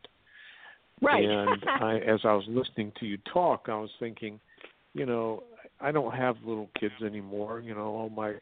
right. 1.03 1.25
And 1.25 1.65
I, 1.81 1.97
as 1.99 2.21
I 2.25 2.33
was 2.33 2.45
listening 2.49 2.93
to 3.01 3.07
you 3.07 3.19
talk, 3.33 3.67
I 3.69 3.77
was 3.77 3.91
thinking, 4.01 4.41
you 4.95 5.07
know, 5.07 5.43
I 5.81 5.93
don't 5.93 6.15
have 6.15 6.37
little 6.45 6.71
kids 6.79 6.95
anymore. 7.05 7.61
You 7.61 7.75
know, 7.75 7.87
all 7.87 8.11
my, 8.11 8.35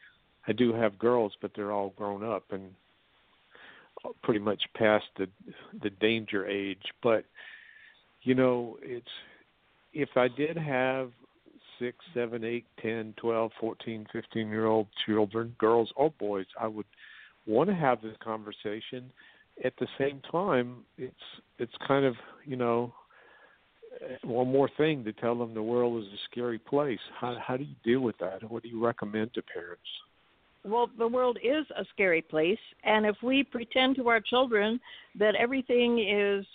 I 0.47 0.53
do 0.53 0.73
have 0.73 0.97
girls, 0.97 1.33
but 1.41 1.51
they're 1.55 1.71
all 1.71 1.93
grown 1.97 2.23
up 2.23 2.43
and 2.51 2.71
pretty 4.23 4.39
much 4.39 4.61
past 4.75 5.05
the 5.17 5.27
the 5.81 5.89
danger 5.89 6.45
age. 6.47 6.81
But 7.03 7.25
you 8.23 8.35
know, 8.35 8.77
it's 8.81 9.05
if 9.97 10.09
I 10.15 10.27
did 10.27 10.55
have 10.55 11.09
six, 11.79 11.97
seven, 12.13 12.43
eight, 12.43 12.65
ten, 12.79 13.15
twelve, 13.17 13.51
fourteen, 13.59 14.05
fifteen 14.13 14.47
year 14.49 14.67
old 14.67 14.87
children, 15.07 15.55
girls 15.57 15.91
or 15.95 16.11
boys, 16.19 16.45
I 16.59 16.67
would 16.67 16.85
want 17.47 17.69
to 17.69 17.75
have 17.75 18.01
this 18.01 18.15
conversation. 18.23 19.11
At 19.65 19.73
the 19.79 19.87
same 19.97 20.21
time, 20.31 20.83
it's 20.99 21.15
it's 21.57 21.73
kind 21.87 22.05
of 22.05 22.13
you 22.45 22.55
know 22.55 22.93
uh, 23.99 24.27
one 24.27 24.51
more 24.51 24.69
thing 24.77 25.03
to 25.03 25.13
tell 25.13 25.35
them 25.35 25.55
the 25.55 25.63
world 25.63 26.03
is 26.03 26.09
a 26.09 26.21
scary 26.31 26.59
place. 26.59 26.99
How 27.19 27.35
how 27.41 27.57
do 27.57 27.63
you 27.63 27.75
deal 27.83 28.01
with 28.01 28.19
that? 28.19 28.47
What 28.49 28.61
do 28.61 28.69
you 28.69 28.83
recommend 28.85 29.33
to 29.33 29.41
parents? 29.41 29.81
Well, 30.63 30.91
the 30.95 31.07
world 31.07 31.39
is 31.43 31.65
a 31.75 31.85
scary 31.93 32.21
place, 32.21 32.59
and 32.83 33.05
if 33.05 33.15
we 33.23 33.43
pretend 33.43 33.95
to 33.95 34.09
our 34.09 34.19
children 34.19 34.79
that 35.17 35.33
everything 35.35 35.97
is 35.99 36.45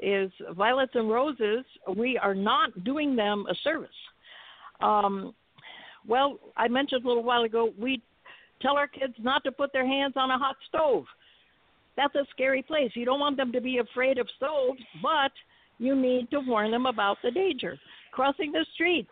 is 0.00 0.30
violets 0.52 0.92
and 0.94 1.10
roses, 1.10 1.64
we 1.96 2.18
are 2.18 2.34
not 2.34 2.84
doing 2.84 3.16
them 3.16 3.46
a 3.50 3.54
service. 3.64 3.88
Um, 4.80 5.34
well, 6.06 6.38
I 6.56 6.68
mentioned 6.68 7.04
a 7.04 7.08
little 7.08 7.22
while 7.22 7.42
ago 7.42 7.72
we 7.78 8.02
tell 8.60 8.76
our 8.76 8.88
kids 8.88 9.14
not 9.18 9.44
to 9.44 9.52
put 9.52 9.72
their 9.72 9.86
hands 9.86 10.14
on 10.16 10.30
a 10.30 10.38
hot 10.38 10.56
stove. 10.68 11.04
That's 11.96 12.14
a 12.14 12.26
scary 12.30 12.62
place. 12.62 12.90
You 12.94 13.04
don't 13.04 13.20
want 13.20 13.36
them 13.36 13.52
to 13.52 13.60
be 13.60 13.78
afraid 13.78 14.18
of 14.18 14.28
stoves, 14.36 14.80
but 15.02 15.32
you 15.78 15.94
need 15.96 16.30
to 16.30 16.40
warn 16.40 16.70
them 16.70 16.86
about 16.86 17.16
the 17.22 17.30
danger. 17.30 17.78
Crossing 18.12 18.52
the 18.52 18.64
street, 18.74 19.06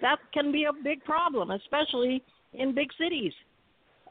that 0.00 0.18
can 0.32 0.50
be 0.50 0.64
a 0.64 0.72
big 0.84 1.04
problem, 1.04 1.50
especially 1.50 2.22
in 2.54 2.74
big 2.74 2.88
cities. 2.98 3.32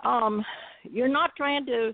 Um, 0.06 0.44
you're 0.84 1.08
not 1.08 1.32
trying 1.36 1.66
to 1.66 1.94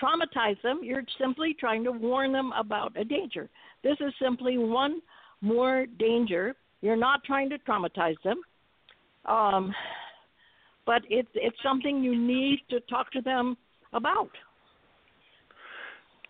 traumatize 0.00 0.60
them, 0.62 0.80
you're 0.82 1.04
simply 1.20 1.54
trying 1.58 1.84
to 1.84 1.92
warn 1.92 2.32
them 2.32 2.52
about 2.58 2.92
a 2.96 3.04
danger. 3.04 3.48
This 3.82 3.96
is 4.00 4.12
simply 4.20 4.58
one 4.58 5.00
more 5.40 5.86
danger. 5.98 6.54
You're 6.80 6.96
not 6.96 7.24
trying 7.24 7.50
to 7.50 7.58
traumatize 7.58 8.16
them. 8.24 8.40
Um, 9.26 9.74
but 10.86 11.02
it's 11.08 11.28
it's 11.34 11.56
something 11.62 12.02
you 12.02 12.16
need 12.16 12.60
to 12.70 12.80
talk 12.80 13.10
to 13.12 13.20
them 13.22 13.56
about. 13.92 14.30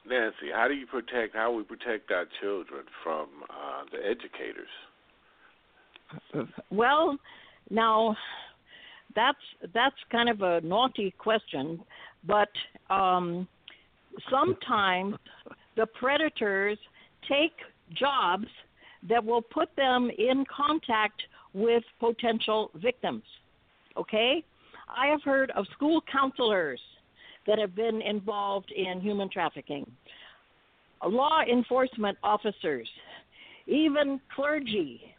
Nancy, 0.08 0.50
how 0.52 0.68
do 0.68 0.74
you 0.74 0.86
protect? 0.86 1.34
How 1.34 1.50
we 1.52 1.62
protect 1.64 2.10
our 2.10 2.26
children 2.40 2.84
from 3.02 3.26
uh, 3.48 3.84
the 3.90 3.98
educators? 3.98 4.68
Well, 6.70 7.16
now 7.70 8.16
that's 9.16 9.38
that's 9.72 9.96
kind 10.12 10.28
of 10.28 10.42
a 10.42 10.60
naughty 10.60 11.14
question, 11.18 11.80
but 12.26 12.48
um, 12.90 13.46
sometimes 14.30 15.16
the 15.76 15.86
predators 15.86 16.78
take 17.28 17.52
jobs 17.94 18.46
that 19.08 19.24
will 19.24 19.42
put 19.42 19.68
them 19.76 20.10
in 20.16 20.44
contact 20.54 21.22
with 21.52 21.82
potential 22.00 22.70
victims. 22.76 23.22
Okay, 23.96 24.42
I 24.88 25.06
have 25.06 25.22
heard 25.22 25.50
of 25.52 25.66
school 25.72 26.02
counselors 26.10 26.80
that 27.46 27.58
have 27.58 27.74
been 27.74 28.00
involved 28.02 28.72
in 28.74 29.00
human 29.00 29.28
trafficking, 29.30 29.88
law 31.04 31.42
enforcement 31.42 32.16
officers, 32.22 32.88
even 33.66 34.20
clergy 34.34 35.14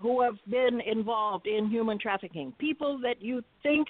who 0.00 0.20
have 0.20 0.34
been 0.50 0.80
involved 0.80 1.46
in 1.46 1.68
human 1.70 1.98
trafficking. 1.98 2.52
People 2.58 2.98
that 3.02 3.22
you 3.22 3.42
think 3.62 3.88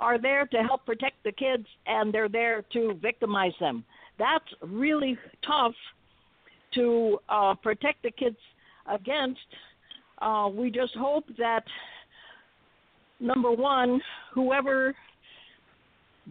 are 0.00 0.18
there 0.18 0.46
to 0.46 0.58
help 0.58 0.84
protect 0.84 1.22
the 1.24 1.32
kids 1.32 1.66
and 1.86 2.12
they're 2.12 2.28
there 2.28 2.62
to 2.72 2.94
victimize 3.00 3.52
them. 3.60 3.84
That's 4.18 4.44
really 4.62 5.18
tough 5.46 5.74
to 6.74 7.18
uh, 7.28 7.54
protect 7.54 8.02
the 8.02 8.10
kids 8.10 8.36
against. 8.92 9.40
Uh, 10.20 10.48
we 10.52 10.70
just 10.70 10.94
hope 10.94 11.24
that, 11.38 11.64
number 13.20 13.52
one, 13.52 14.00
whoever 14.32 14.94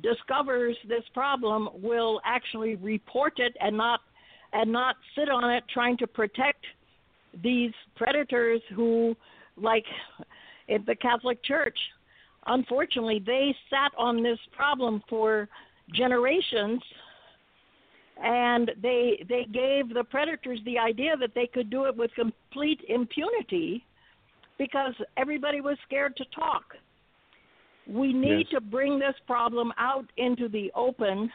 discovers 0.01 0.76
this 0.88 1.03
problem 1.14 1.70
will 1.82 2.20
actually 2.26 2.76
report 2.76 3.34
it 3.38 3.55
and 3.59 3.78
not 3.78 4.01
and 4.53 4.72
not 4.72 4.95
sit 5.16 5.30
on 5.30 5.49
it 5.51 5.64
trying 5.72 5.97
to 5.97 6.07
protect 6.07 6.64
these 7.43 7.72
predators 7.95 8.61
who 8.76 9.16
like 9.57 9.86
in 10.68 10.84
the 10.86 10.95
Catholic 10.95 11.43
Church 11.43 11.78
unfortunately 12.48 13.22
they 13.26 13.56
sat 13.70 13.91
on 13.98 14.22
this 14.24 14.39
problem 14.56 15.02
for 15.10 15.48
generations 15.94 16.82
and 18.22 18.72
they 18.82 19.24
they 19.28 19.46
gave 19.52 19.94
the 19.94 20.04
predators 20.10 20.60
the 20.66 20.78
idea 20.78 21.16
that 21.18 21.32
they 21.36 21.48
could 21.48 21.70
do 21.70 21.86
it 21.86 21.96
with 21.96 22.12
complete 22.16 22.80
impunity 22.89 23.84
because 24.58 24.94
everybody 25.18 25.62
was 25.62 25.78
scared 25.86 26.16
to 26.16 26.26
talk 26.26 26.76
we 27.88 28.14
need 28.14 28.48
Yes. 28.50 28.50
to 28.52 28.62
bring 28.62 29.00
this 29.00 29.16
problem 29.28 29.74
out 29.78 30.06
into 30.18 30.48
the 30.48 30.72
open. 30.76 31.32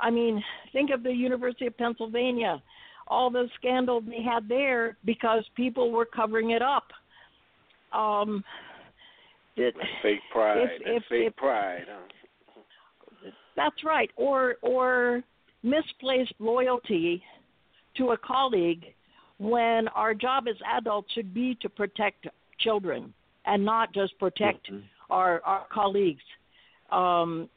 I 0.00 0.10
mean, 0.10 0.42
think 0.72 0.90
of 0.90 1.02
the 1.02 1.12
University 1.12 1.66
of 1.66 1.76
Pennsylvania, 1.76 2.62
all 3.06 3.30
the 3.30 3.48
scandal 3.56 4.00
they 4.00 4.22
had 4.22 4.48
there 4.48 4.96
because 5.04 5.44
people 5.56 5.90
were 5.90 6.06
covering 6.06 6.50
it 6.50 6.62
up. 6.62 6.92
Um, 7.92 8.44
it, 9.58 9.74
Fake 10.02 10.20
pride. 10.32 10.58
If- 10.58 10.82
if- 10.84 11.02
fake 11.08 11.26
if- 11.28 11.36
pride. 11.36 11.84
Huh? 11.88 13.30
that's 13.56 13.84
right, 13.84 14.10
or 14.16 14.56
or 14.62 15.22
misplaced 15.62 16.32
loyalty 16.38 17.22
to 17.96 18.10
a 18.10 18.16
colleague 18.18 18.84
when 19.38 19.88
our 19.88 20.14
job 20.14 20.44
as 20.48 20.56
adults 20.76 21.12
should 21.12 21.34
be 21.34 21.56
to 21.60 21.68
protect 21.68 22.26
children 22.60 23.12
and 23.46 23.64
not 23.64 23.92
just 23.92 24.16
protect 24.18 24.70
our 25.10 25.40
our 25.44 25.66
colleagues. 25.72 26.22
Um, 26.90 27.48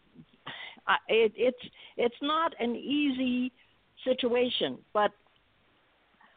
I, 0.87 0.95
it, 1.07 1.33
it's 1.35 1.63
it's 1.97 2.15
not 2.21 2.53
an 2.59 2.75
easy 2.75 3.51
situation, 4.03 4.79
but 4.93 5.11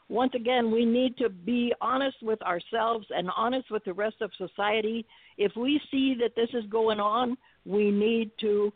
once 0.08 0.32
again, 0.34 0.70
we 0.70 0.84
need 0.84 1.16
to 1.16 1.28
be 1.28 1.72
honest 1.80 2.16
with 2.22 2.40
ourselves 2.42 3.06
and 3.10 3.30
honest 3.36 3.70
with 3.70 3.84
the 3.84 3.92
rest 3.92 4.16
of 4.20 4.30
society. 4.36 5.06
If 5.38 5.52
we 5.56 5.80
see 5.90 6.14
that 6.20 6.36
this 6.36 6.50
is 6.52 6.64
going 6.70 7.00
on, 7.00 7.36
we 7.64 7.90
need 7.90 8.30
to 8.40 8.72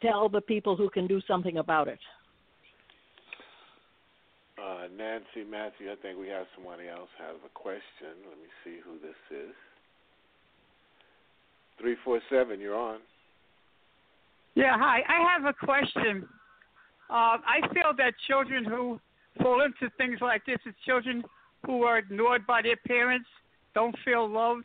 tell 0.00 0.28
the 0.28 0.40
people 0.40 0.76
who 0.76 0.88
can 0.88 1.06
do 1.06 1.20
something 1.28 1.58
about 1.58 1.88
it. 1.88 1.98
Uh, 4.58 4.88
Nancy 4.96 5.48
Matthew, 5.48 5.92
I 5.92 5.96
think 6.00 6.18
we 6.18 6.28
have 6.28 6.46
somebody 6.54 6.88
else 6.88 7.10
have 7.18 7.36
a 7.44 7.52
question. 7.52 8.24
Let 8.26 8.38
me 8.38 8.48
see 8.64 8.78
who 8.82 8.98
this 8.98 9.16
is. 9.30 9.54
Three 11.78 11.96
four 12.02 12.20
seven, 12.30 12.58
you're 12.58 12.74
on. 12.74 13.00
Yeah, 14.54 14.76
hi. 14.78 15.00
I 15.06 15.32
have 15.34 15.44
a 15.44 15.52
question. 15.52 16.26
Uh, 17.10 17.36
I 17.44 17.60
feel 17.74 17.92
that 17.98 18.14
children 18.26 18.64
who 18.64 18.98
fall 19.42 19.62
into 19.62 19.92
things 19.96 20.18
like 20.20 20.44
this 20.46 20.58
is 20.66 20.74
children 20.84 21.22
who 21.64 21.82
are 21.82 21.98
ignored 21.98 22.46
by 22.46 22.62
their 22.62 22.76
parents, 22.86 23.28
don't 23.74 23.96
feel 24.04 24.28
loved, 24.28 24.64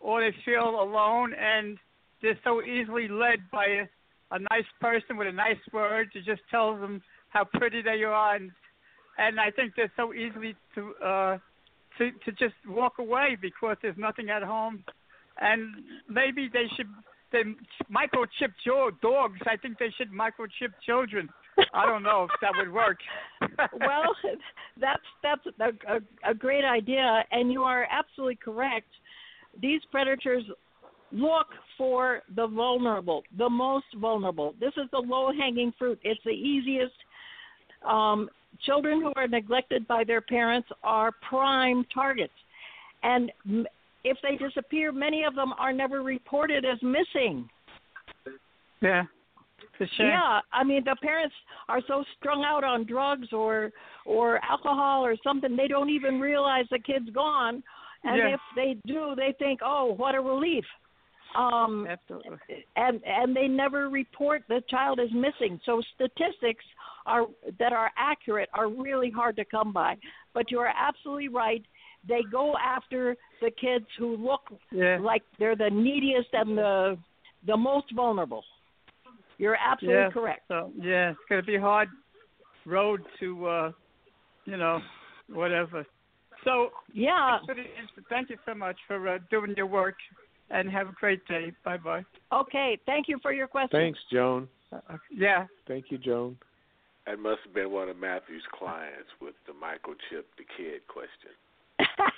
or 0.00 0.20
they 0.20 0.34
feel 0.44 0.80
alone, 0.80 1.34
and 1.34 1.78
they're 2.22 2.38
so 2.44 2.62
easily 2.62 3.08
led 3.08 3.40
by 3.50 3.66
a, 3.66 4.34
a 4.34 4.38
nice 4.38 4.68
person 4.80 5.16
with 5.16 5.28
a 5.28 5.32
nice 5.32 5.58
word 5.72 6.10
to 6.12 6.20
just 6.22 6.42
tell 6.50 6.76
them 6.76 7.02
how 7.28 7.44
pretty 7.44 7.82
they 7.82 8.02
are, 8.04 8.36
and 8.36 8.50
and 9.18 9.40
I 9.40 9.50
think 9.50 9.72
they're 9.76 9.92
so 9.96 10.14
easily 10.14 10.54
to 10.74 10.94
uh, 11.04 11.38
to 11.98 12.10
to 12.24 12.32
just 12.32 12.54
walk 12.66 12.94
away 12.98 13.36
because 13.40 13.76
there's 13.82 13.98
nothing 13.98 14.30
at 14.30 14.42
home, 14.42 14.84
and 15.40 15.74
maybe 16.08 16.48
they 16.52 16.66
should 16.76 16.88
they 17.32 17.42
microchip 17.92 18.52
dogs. 19.02 19.38
I 19.46 19.56
think 19.56 19.78
they 19.78 19.92
should 19.96 20.10
microchip 20.10 20.72
children. 20.84 21.28
I 21.74 21.86
don't 21.86 22.02
know 22.02 22.24
if 22.24 22.30
that 22.40 22.52
would 22.56 22.72
work. 22.72 22.98
well, 23.80 24.14
that's 24.80 25.02
that's 25.22 25.42
a, 25.60 25.92
a, 25.96 26.30
a 26.30 26.34
great 26.34 26.64
idea, 26.64 27.24
and 27.30 27.52
you 27.52 27.62
are 27.62 27.86
absolutely 27.90 28.36
correct. 28.36 28.88
These 29.60 29.80
predators 29.90 30.44
look 31.12 31.46
for 31.76 32.22
the 32.36 32.46
vulnerable, 32.46 33.22
the 33.36 33.48
most 33.48 33.86
vulnerable. 33.96 34.54
This 34.60 34.72
is 34.76 34.90
the 34.92 34.98
low-hanging 34.98 35.72
fruit. 35.78 35.98
It's 36.02 36.20
the 36.24 36.30
easiest. 36.30 36.94
Um, 37.86 38.28
children 38.64 39.00
who 39.00 39.12
are 39.16 39.28
neglected 39.28 39.86
by 39.86 40.04
their 40.04 40.20
parents 40.20 40.68
are 40.82 41.12
prime 41.28 41.84
targets, 41.94 42.32
and 43.02 43.30
m- 43.46 43.66
if 44.04 44.16
they 44.22 44.36
disappear, 44.36 44.90
many 44.92 45.24
of 45.24 45.34
them 45.34 45.52
are 45.58 45.72
never 45.72 46.02
reported 46.02 46.64
as 46.64 46.78
missing. 46.82 47.48
yeah, 48.80 49.04
a 49.80 49.86
shame. 49.96 50.06
Yeah, 50.06 50.40
I 50.52 50.64
mean 50.64 50.82
the 50.84 50.96
parents 51.02 51.34
are 51.68 51.80
so 51.86 52.04
strung 52.18 52.44
out 52.44 52.64
on 52.64 52.84
drugs 52.84 53.32
or 53.32 53.70
or 54.04 54.40
alcohol 54.44 55.04
or 55.04 55.16
something 55.22 55.56
they 55.56 55.68
don't 55.68 55.90
even 55.90 56.20
realize 56.20 56.66
the 56.70 56.78
kid's 56.78 57.10
gone, 57.10 57.62
and 58.04 58.16
Yeah. 58.16 58.34
if 58.34 58.40
they 58.54 58.76
do, 58.86 59.14
they 59.16 59.32
think, 59.38 59.60
"Oh, 59.62 59.94
what 59.94 60.14
a 60.14 60.20
relief." 60.20 60.64
Um, 61.34 61.86
Absolutely. 61.86 62.38
and 62.76 63.02
and 63.04 63.36
they 63.36 63.48
never 63.48 63.88
report 63.90 64.42
the 64.48 64.62
child 64.68 64.98
is 64.98 65.12
missing. 65.12 65.60
So 65.64 65.82
statistics 65.94 66.64
are 67.06 67.26
that 67.58 67.72
are 67.72 67.90
accurate 67.96 68.48
are 68.54 68.68
really 68.68 69.10
hard 69.10 69.36
to 69.36 69.44
come 69.44 69.72
by. 69.72 69.96
But 70.32 70.50
you 70.50 70.58
are 70.60 70.72
absolutely 70.74 71.28
right. 71.28 71.62
They 72.06 72.22
go 72.30 72.56
after 72.56 73.16
the 73.40 73.50
kids 73.50 73.86
who 73.98 74.16
look 74.16 74.52
Yeah. 74.70 74.98
like 75.00 75.22
they're 75.38 75.56
the 75.56 75.70
neediest 75.70 76.32
and 76.32 76.56
the 76.56 76.98
the 77.44 77.56
most 77.56 77.90
vulnerable. 77.92 78.44
You're 79.38 79.56
absolutely 79.56 80.02
yeah. 80.02 80.10
correct. 80.10 80.42
So 80.48 80.72
yeah, 80.76 81.10
it's 81.10 81.20
gonna 81.28 81.42
be 81.42 81.56
a 81.56 81.60
hard 81.60 81.88
road 82.66 83.00
to, 83.20 83.46
uh, 83.46 83.72
you 84.44 84.56
know, 84.56 84.80
whatever. 85.28 85.86
So 86.44 86.70
Yeah. 86.92 87.38
thanks 87.38 87.46
for 87.46 87.54
the 87.54 87.78
answer. 87.78 88.02
thank 88.08 88.30
you 88.30 88.36
so 88.46 88.54
much 88.54 88.76
for 88.86 89.08
uh, 89.08 89.18
doing 89.30 89.54
your 89.56 89.66
work, 89.66 89.96
and 90.50 90.70
have 90.70 90.88
a 90.88 90.92
great 90.92 91.24
day. 91.26 91.52
Bye 91.64 91.78
bye. 91.78 92.04
Okay. 92.32 92.78
Thank 92.86 93.08
you 93.08 93.18
for 93.22 93.32
your 93.32 93.48
question. 93.48 93.78
Thanks, 93.78 93.98
Joan. 94.12 94.48
Yeah. 95.10 95.46
Thank 95.66 95.86
you, 95.90 95.98
Joan. 95.98 96.36
That 97.06 97.18
must 97.18 97.40
have 97.44 97.54
been 97.54 97.70
one 97.70 97.88
of 97.88 97.96
Matthew's 97.96 98.42
clients 98.52 99.08
with 99.20 99.34
the 99.46 99.52
microchip 99.52 100.24
the 100.36 100.44
kid 100.56 100.82
question. 100.88 101.30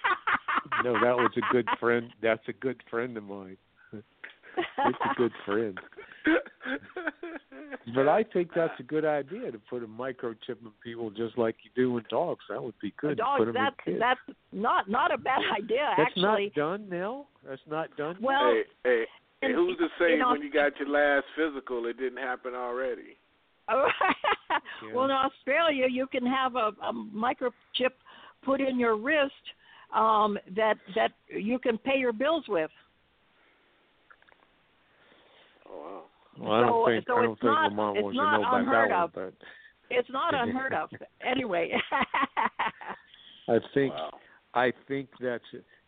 No, 0.85 0.95
that 0.95 1.17
was 1.17 1.31
a 1.37 1.53
good 1.53 1.69
friend. 1.79 2.11
That's 2.23 2.47
a 2.49 2.53
good 2.53 2.83
friend 2.91 3.17
of 3.17 3.25
mine. 3.25 3.57
It's 4.57 4.99
a 5.05 5.15
good 5.17 5.33
friend. 5.47 5.79
But 7.95 8.09
I 8.09 8.23
think 8.33 8.51
that's 8.55 8.79
a 8.79 8.83
good 8.83 9.05
idea 9.05 9.51
to 9.51 9.59
put 9.71 9.83
a 9.83 9.87
microchip 9.87 10.61
in 10.63 10.71
people 10.83 11.11
just 11.11 11.37
like 11.39 11.57
you 11.65 11.71
do 11.75 11.97
in 11.99 12.05
dogs. 12.11 12.45
That 12.49 12.63
would 12.63 12.79
be 12.81 12.93
good. 13.01 13.19
Dogs, 13.19 13.39
put 13.39 13.49
'em 13.49 13.55
that's 13.55 13.77
in 13.87 13.99
that's 13.99 14.21
not 14.53 14.89
not 14.89 15.13
a 15.13 15.19
bad 15.19 15.41
idea 15.57 15.93
That's 15.97 16.09
actually. 16.11 16.47
not 16.47 16.55
done 16.55 16.89
now. 16.89 17.27
That's 17.47 17.63
not 17.67 17.95
done. 17.97 18.15
yet? 18.17 18.23
Well, 18.23 18.53
hey, 18.53 18.63
hey, 18.85 19.05
hey, 19.41 19.49
in- 19.51 19.55
who's 19.55 19.77
to 19.79 19.89
say 19.99 20.15
in 20.15 20.23
Aus- 20.23 20.33
when 20.33 20.43
you 20.43 20.53
got 20.53 20.79
your 20.79 20.89
last 20.89 21.27
physical 21.37 21.87
it 21.87 21.97
didn't 21.99 22.19
happen 22.19 22.55
already? 22.55 23.17
well, 24.95 25.05
in 25.05 25.11
Australia, 25.13 25.87
you 25.89 26.07
can 26.07 26.27
have 26.27 26.57
a, 26.57 26.73
a 26.83 26.93
microchip 26.93 27.93
put 28.43 28.61
in 28.61 28.79
your 28.81 28.97
wrist 28.97 29.33
um, 29.95 30.39
that 30.57 30.77
that 30.95 31.13
you 31.29 31.59
can 31.59 31.79
pay 31.79 31.97
your 31.99 32.13
bills 32.13 32.45
with. 32.49 32.71
Oh 35.71 36.03
well, 36.39 36.53
I 36.53 36.61
don't 36.61 36.85
so- 36.85 36.87
think 36.91 37.05
so 37.07 37.17
I 37.17 37.23
don't 37.23 37.33
it's 37.33 37.41
think 37.41 37.53
not- 37.53 37.71
Lamont 37.71 38.03
wants 38.03 38.19
to 38.19 38.23
know 38.23 38.41
about 38.43 38.67
that 38.89 38.93
of. 38.93 39.17
one, 39.17 39.33
It's 39.91 40.09
not 40.11 40.35
unheard 40.35 40.73
of. 40.75 40.91
Anyway. 41.25 41.73
I 43.49 43.59
think 43.75 43.93
wow. 43.95 44.11
I 44.55 44.73
think 44.89 45.09
that's 45.21 45.45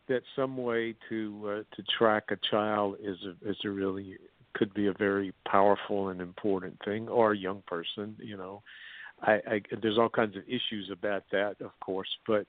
that 0.08 0.22
some 0.36 0.56
way 0.56 0.94
to 1.08 1.42
uh, 1.48 1.76
to 1.76 1.82
track 1.98 2.24
a 2.30 2.36
child 2.50 2.96
is 3.02 3.16
a 3.24 3.48
is 3.50 3.56
a 3.64 3.70
really 3.70 4.16
could 4.54 4.74
be 4.74 4.88
a 4.88 4.92
very 4.92 5.32
powerful 5.48 6.08
and 6.08 6.20
important 6.20 6.76
thing, 6.84 7.08
or 7.08 7.32
a 7.32 7.36
young 7.36 7.62
person. 7.66 8.16
You 8.18 8.36
know, 8.36 8.62
I, 9.22 9.32
I 9.46 9.62
there's 9.80 9.98
all 9.98 10.08
kinds 10.08 10.36
of 10.36 10.42
issues 10.46 10.90
about 10.92 11.22
that, 11.32 11.56
of 11.60 11.70
course, 11.80 12.08
but 12.26 12.46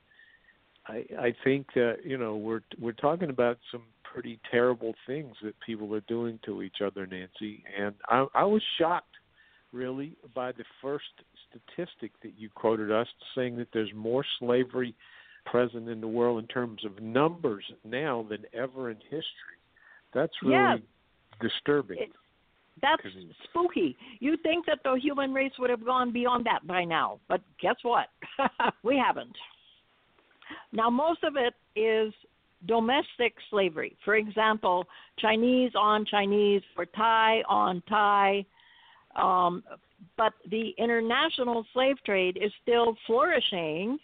I 0.87 1.05
I 1.19 1.35
think 1.43 1.67
that 1.75 1.97
you 2.03 2.17
know 2.17 2.35
we're 2.35 2.61
we're 2.79 2.91
talking 2.93 3.29
about 3.29 3.57
some 3.71 3.83
pretty 4.13 4.39
terrible 4.51 4.93
things 5.07 5.35
that 5.43 5.55
people 5.65 5.93
are 5.95 6.01
doing 6.01 6.39
to 6.45 6.61
each 6.61 6.77
other, 6.85 7.07
Nancy, 7.07 7.63
and 7.77 7.95
I 8.07 8.25
I 8.35 8.43
was 8.43 8.61
shocked 8.77 9.15
really 9.71 10.13
by 10.35 10.51
the 10.51 10.63
first 10.81 11.05
statistic 11.49 12.11
that 12.21 12.33
you 12.37 12.49
quoted 12.53 12.91
us 12.91 13.07
saying 13.35 13.57
that 13.57 13.69
there's 13.73 13.91
more 13.95 14.23
slavery 14.39 14.93
present 15.47 15.89
in 15.89 15.99
the 15.99 16.07
world 16.07 16.39
in 16.39 16.47
terms 16.47 16.85
of 16.85 17.01
numbers 17.01 17.65
now 17.83 18.25
than 18.29 18.45
ever 18.53 18.91
in 18.91 18.97
history. 18.97 19.57
That's 20.13 20.33
really 20.43 20.53
Yeah. 20.53 20.77
disturbing. 21.41 21.97
It- 21.99 22.15
That's 22.81 23.03
spooky. 23.43 23.95
You'd 24.19 24.41
think 24.41 24.65
that 24.65 24.81
the 24.83 24.93
human 24.93 25.33
race 25.33 25.57
would 25.59 25.69
have 25.69 25.85
gone 25.85 26.11
beyond 26.11 26.45
that 26.45 26.65
by 26.65 26.83
now, 26.83 27.19
but 27.27 27.41
guess 27.59 27.75
what? 27.83 28.09
we 28.83 28.97
haven't. 28.97 29.35
Now, 30.71 30.89
most 30.89 31.23
of 31.23 31.35
it 31.35 31.53
is 31.75 32.13
domestic 32.67 33.33
slavery. 33.49 33.95
For 34.05 34.15
example, 34.15 34.85
Chinese 35.19 35.71
on 35.77 36.05
Chinese 36.05 36.61
or 36.77 36.85
Thai 36.85 37.41
on 37.47 37.81
Thai. 37.89 38.45
Um, 39.15 39.63
but 40.17 40.33
the 40.49 40.71
international 40.77 41.65
slave 41.73 41.95
trade 42.05 42.37
is 42.41 42.51
still 42.61 42.95
flourishing 43.07 43.97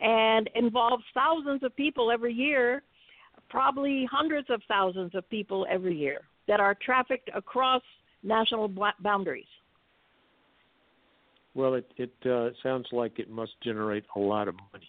and 0.00 0.48
involves 0.54 1.04
thousands 1.14 1.62
of 1.62 1.74
people 1.76 2.10
every 2.10 2.32
year, 2.32 2.82
probably 3.48 4.06
hundreds 4.10 4.48
of 4.50 4.60
thousands 4.68 5.14
of 5.14 5.28
people 5.30 5.66
every 5.70 5.96
year 5.96 6.20
that 6.48 6.60
are 6.60 6.76
trafficked 6.84 7.30
across 7.34 7.82
national 8.22 8.68
boundaries. 9.00 9.46
well, 11.54 11.74
it 11.74 11.90
it 11.96 12.12
uh, 12.26 12.50
sounds 12.62 12.86
like 12.92 13.18
it 13.18 13.30
must 13.30 13.52
generate 13.62 14.04
a 14.14 14.18
lot 14.18 14.46
of 14.46 14.54
money. 14.72 14.88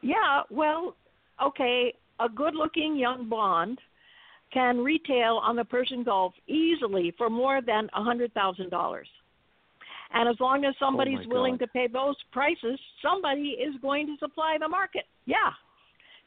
Yeah, 0.00 0.42
well, 0.50 0.94
okay, 1.42 1.94
a 2.20 2.28
good 2.28 2.54
looking 2.54 2.96
young 2.96 3.28
blonde 3.28 3.78
can 4.52 4.78
retail 4.78 5.40
on 5.42 5.56
the 5.56 5.64
Persian 5.64 6.04
Gulf 6.04 6.32
easily 6.46 7.12
for 7.18 7.28
more 7.28 7.60
than 7.60 7.88
a 7.94 8.00
$100,000. 8.00 9.02
And 10.12 10.28
as 10.28 10.36
long 10.38 10.64
as 10.64 10.74
somebody's 10.78 11.18
Oh 11.26 11.28
willing 11.28 11.58
to 11.58 11.66
pay 11.66 11.88
those 11.88 12.14
prices, 12.30 12.78
somebody 13.02 13.56
is 13.60 13.74
going 13.82 14.06
to 14.06 14.16
supply 14.20 14.56
the 14.60 14.68
market. 14.68 15.04
Yeah. 15.26 15.50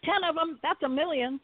10 0.03 0.25
of 0.27 0.35
them, 0.35 0.59
that's 0.61 0.83
a 0.83 0.89
million. 0.89 1.39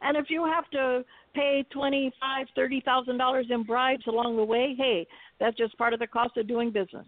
And 0.00 0.16
if 0.16 0.26
you 0.28 0.44
have 0.44 0.68
to 0.70 1.04
pay 1.34 1.64
twenty-five, 1.72 2.48
thirty 2.56 2.82
thousand 2.84 3.18
dollars 3.18 3.46
in 3.50 3.62
bribes 3.62 4.04
along 4.08 4.36
the 4.36 4.44
way, 4.44 4.74
hey, 4.76 5.06
that's 5.38 5.56
just 5.56 5.78
part 5.78 5.92
of 5.92 6.00
the 6.00 6.08
cost 6.08 6.36
of 6.36 6.48
doing 6.48 6.72
business. 6.72 7.06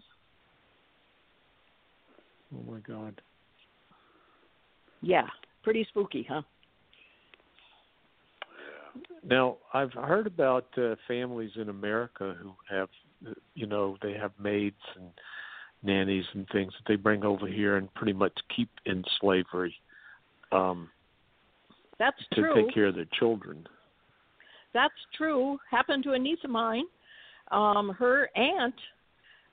Oh 2.55 2.71
my 2.71 2.79
God. 2.79 3.19
Yeah, 5.01 5.27
pretty 5.65 5.85
spooky, 5.89 6.25
huh? 6.29 6.43
Now, 9.27 9.57
I've 9.73 9.91
heard 9.91 10.27
about 10.27 10.67
uh, 10.77 10.95
families 11.07 11.49
in 11.55 11.69
America 11.69 12.35
who 12.39 12.53
have, 12.69 12.87
uh, 13.27 13.33
you 13.55 13.65
know, 13.65 13.97
they 14.01 14.13
have 14.13 14.31
maids 14.39 14.75
and 14.95 15.09
nannies 15.83 16.23
and 16.33 16.47
things 16.53 16.71
that 16.73 16.87
they 16.87 16.95
bring 16.95 17.25
over 17.25 17.47
here 17.47 17.77
and 17.77 17.93
pretty 17.95 18.13
much 18.13 18.33
keep 18.55 18.69
in 18.85 19.03
slavery 19.19 19.75
um, 20.51 20.89
That's 21.97 22.15
true. 22.33 22.43
to 22.43 22.53
true. 22.53 22.65
take 22.65 22.73
care 22.73 22.85
of 22.85 22.95
their 22.95 23.07
children. 23.19 23.67
That's 24.73 24.93
true. 25.17 25.57
Happened 25.69 26.03
to 26.03 26.11
a 26.13 26.19
niece 26.19 26.39
of 26.43 26.51
mine. 26.51 26.85
Um, 27.51 27.89
her 27.97 28.29
aunt, 28.35 28.75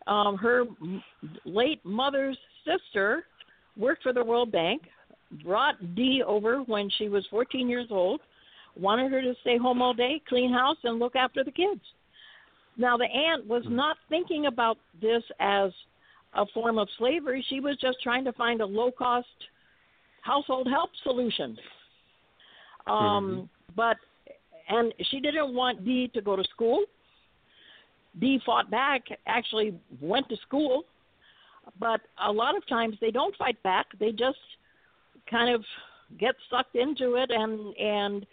um, 0.06 0.36
her 0.36 0.64
late 1.46 1.80
mother's 1.84 2.38
sister, 2.66 3.24
worked 3.76 4.02
for 4.02 4.12
the 4.12 4.22
World 4.22 4.52
Bank. 4.52 4.82
Brought 5.44 5.94
Dee 5.94 6.22
over 6.26 6.58
when 6.62 6.90
she 6.98 7.08
was 7.08 7.26
14 7.30 7.68
years 7.68 7.88
old. 7.90 8.20
Wanted 8.78 9.12
her 9.12 9.22
to 9.22 9.34
stay 9.42 9.58
home 9.58 9.82
all 9.82 9.94
day, 9.94 10.20
clean 10.28 10.52
house, 10.52 10.76
and 10.84 10.98
look 10.98 11.16
after 11.16 11.44
the 11.44 11.50
kids. 11.50 11.80
Now 12.76 12.96
the 12.96 13.04
aunt 13.04 13.46
was 13.46 13.64
not 13.68 13.96
thinking 14.08 14.46
about 14.46 14.78
this 15.00 15.22
as 15.40 15.70
a 16.34 16.46
form 16.54 16.78
of 16.78 16.88
slavery. 16.98 17.44
She 17.48 17.60
was 17.60 17.76
just 17.80 17.98
trying 18.02 18.24
to 18.24 18.32
find 18.32 18.60
a 18.60 18.66
low-cost 18.66 19.26
household 20.22 20.68
help 20.70 20.90
solution. 21.02 21.58
Um, 22.86 23.48
But 23.76 23.96
and 24.68 24.94
she 25.10 25.20
didn't 25.20 25.54
want 25.54 25.84
Dee 25.84 26.08
to 26.14 26.22
go 26.22 26.36
to 26.36 26.44
school. 26.44 26.84
Dee 28.20 28.40
fought 28.44 28.70
back, 28.70 29.02
actually 29.26 29.74
went 30.00 30.28
to 30.28 30.36
school, 30.46 30.84
but 31.78 32.00
a 32.24 32.30
lot 32.30 32.56
of 32.56 32.66
times 32.66 32.96
they 33.00 33.10
don't 33.10 33.34
fight 33.36 33.62
back. 33.62 33.86
They 33.98 34.12
just 34.12 34.38
kind 35.30 35.54
of 35.54 35.64
get 36.18 36.34
sucked 36.50 36.76
into 36.76 37.14
it 37.14 37.30
and 37.30 37.76
and 37.76 38.26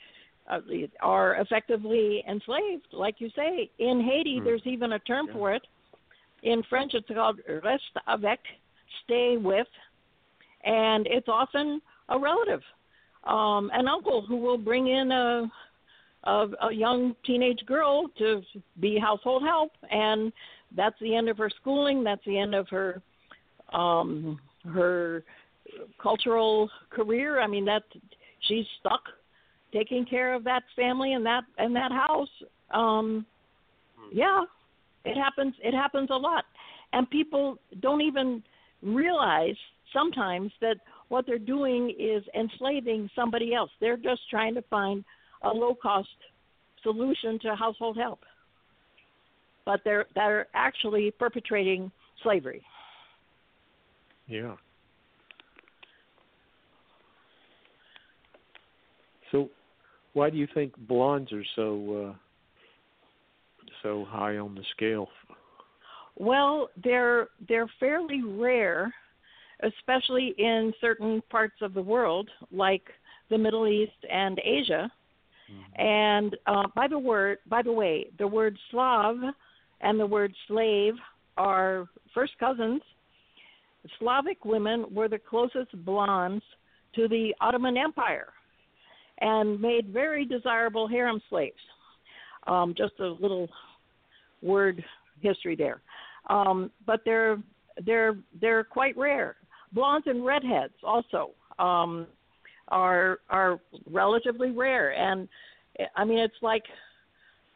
uh, 0.49 0.59
are 1.01 1.35
effectively 1.35 2.23
enslaved, 2.27 2.87
like 2.91 3.15
you 3.19 3.29
say. 3.35 3.69
In 3.79 4.01
Haiti, 4.01 4.39
Hmm. 4.39 4.45
there's 4.45 4.65
even 4.65 4.93
a 4.93 4.99
term 4.99 5.27
for 5.31 5.53
it. 5.53 5.65
In 6.43 6.63
French, 6.63 6.93
it's 6.93 7.07
called 7.07 7.39
reste 7.63 7.97
avec, 8.07 8.39
stay 9.03 9.37
with, 9.37 9.67
and 10.63 11.05
it's 11.07 11.27
often 11.27 11.81
a 12.09 12.17
relative, 12.17 12.61
um, 13.25 13.69
an 13.73 13.87
uncle 13.87 14.21
who 14.21 14.37
will 14.37 14.57
bring 14.57 14.87
in 14.87 15.11
a 15.11 15.51
a, 16.25 16.47
a 16.63 16.73
young 16.73 17.15
teenage 17.25 17.65
girl 17.65 18.07
to 18.17 18.41
be 18.79 18.99
household 18.99 19.43
help, 19.43 19.71
and 19.89 20.33
that's 20.75 20.99
the 20.99 21.15
end 21.15 21.29
of 21.29 21.37
her 21.37 21.49
schooling. 21.61 22.03
That's 22.03 22.23
the 22.25 22.37
end 22.37 22.53
of 22.55 22.67
her 22.69 23.01
um, 23.71 24.39
her 24.65 25.23
cultural 26.01 26.69
career. 26.89 27.39
I 27.39 27.47
mean, 27.47 27.65
that 27.65 27.83
she's 28.47 28.65
stuck 28.79 29.01
taking 29.71 30.05
care 30.05 30.33
of 30.33 30.43
that 30.43 30.63
family 30.75 31.13
and 31.13 31.25
that 31.25 31.43
and 31.57 31.75
that 31.75 31.91
house. 31.91 32.29
Um, 32.71 33.25
yeah, 34.11 34.41
it 35.05 35.15
happens. 35.15 35.53
It 35.63 35.73
happens 35.73 36.09
a 36.11 36.15
lot, 36.15 36.45
and 36.93 37.09
people 37.09 37.57
don't 37.81 38.01
even 38.01 38.43
realize 38.81 39.55
sometimes 39.93 40.51
that 40.61 40.77
what 41.09 41.25
they're 41.25 41.37
doing 41.39 41.93
is 41.99 42.23
enslaving 42.35 43.09
somebody 43.15 43.53
else. 43.53 43.71
They're 43.81 43.97
just 43.97 44.21
trying 44.29 44.55
to 44.55 44.61
find 44.63 45.03
a 45.43 45.49
low 45.49 45.75
cost 45.75 46.07
solution 46.83 47.39
to 47.39 47.55
household 47.55 47.97
help. 47.97 48.19
But 49.65 49.81
they're 49.83 50.05
they're 50.15 50.47
actually 50.53 51.11
perpetrating 51.11 51.91
slavery. 52.23 52.61
Yeah. 54.27 54.55
So, 59.31 59.49
why 60.13 60.29
do 60.29 60.37
you 60.37 60.47
think 60.53 60.75
blondes 60.87 61.31
are 61.31 61.43
so 61.55 62.09
uh, 62.09 62.13
so 63.83 64.05
high 64.07 64.37
on 64.37 64.55
the 64.55 64.63
scale? 64.75 65.07
Well, 66.17 66.69
they're 66.83 67.27
they're 67.47 67.69
fairly 67.79 68.23
rare, 68.23 68.93
especially 69.63 70.35
in 70.37 70.73
certain 70.81 71.21
parts 71.29 71.55
of 71.61 71.73
the 71.73 71.81
world, 71.81 72.29
like 72.51 72.83
the 73.29 73.37
Middle 73.37 73.67
East 73.67 74.05
and 74.11 74.39
Asia. 74.43 74.91
And 75.77 76.35
uh, 76.45 76.63
by 76.75 76.87
the 76.87 76.99
word, 76.99 77.39
by 77.47 77.61
the 77.61 77.71
way, 77.71 78.07
the 78.19 78.27
word 78.27 78.57
Slav 78.69 79.15
and 79.81 79.99
the 79.99 80.05
word 80.05 80.33
slave 80.47 80.93
are 81.37 81.87
first 82.13 82.33
cousins. 82.39 82.81
Slavic 83.97 84.45
women 84.45 84.85
were 84.91 85.07
the 85.07 85.17
closest 85.17 85.71
blondes 85.85 86.43
to 86.95 87.07
the 87.07 87.33
Ottoman 87.39 87.77
Empire, 87.77 88.27
and 89.21 89.59
made 89.59 89.87
very 89.87 90.25
desirable 90.25 90.87
harem 90.87 91.21
slaves. 91.29 91.57
Um, 92.47 92.73
just 92.77 92.93
a 92.99 93.07
little 93.07 93.49
word 94.41 94.83
history 95.21 95.55
there. 95.55 95.81
Um, 96.29 96.71
but 96.85 97.01
they're 97.05 97.37
they're 97.85 98.15
they're 98.39 98.63
quite 98.63 98.97
rare. 98.97 99.35
Blondes 99.73 100.07
and 100.07 100.25
redheads 100.25 100.73
also 100.83 101.31
um, 101.59 102.07
are 102.69 103.19
are 103.29 103.59
relatively 103.89 104.51
rare, 104.51 104.91
and 104.93 105.27
I 105.95 106.05
mean 106.05 106.19
it's 106.19 106.41
like 106.41 106.63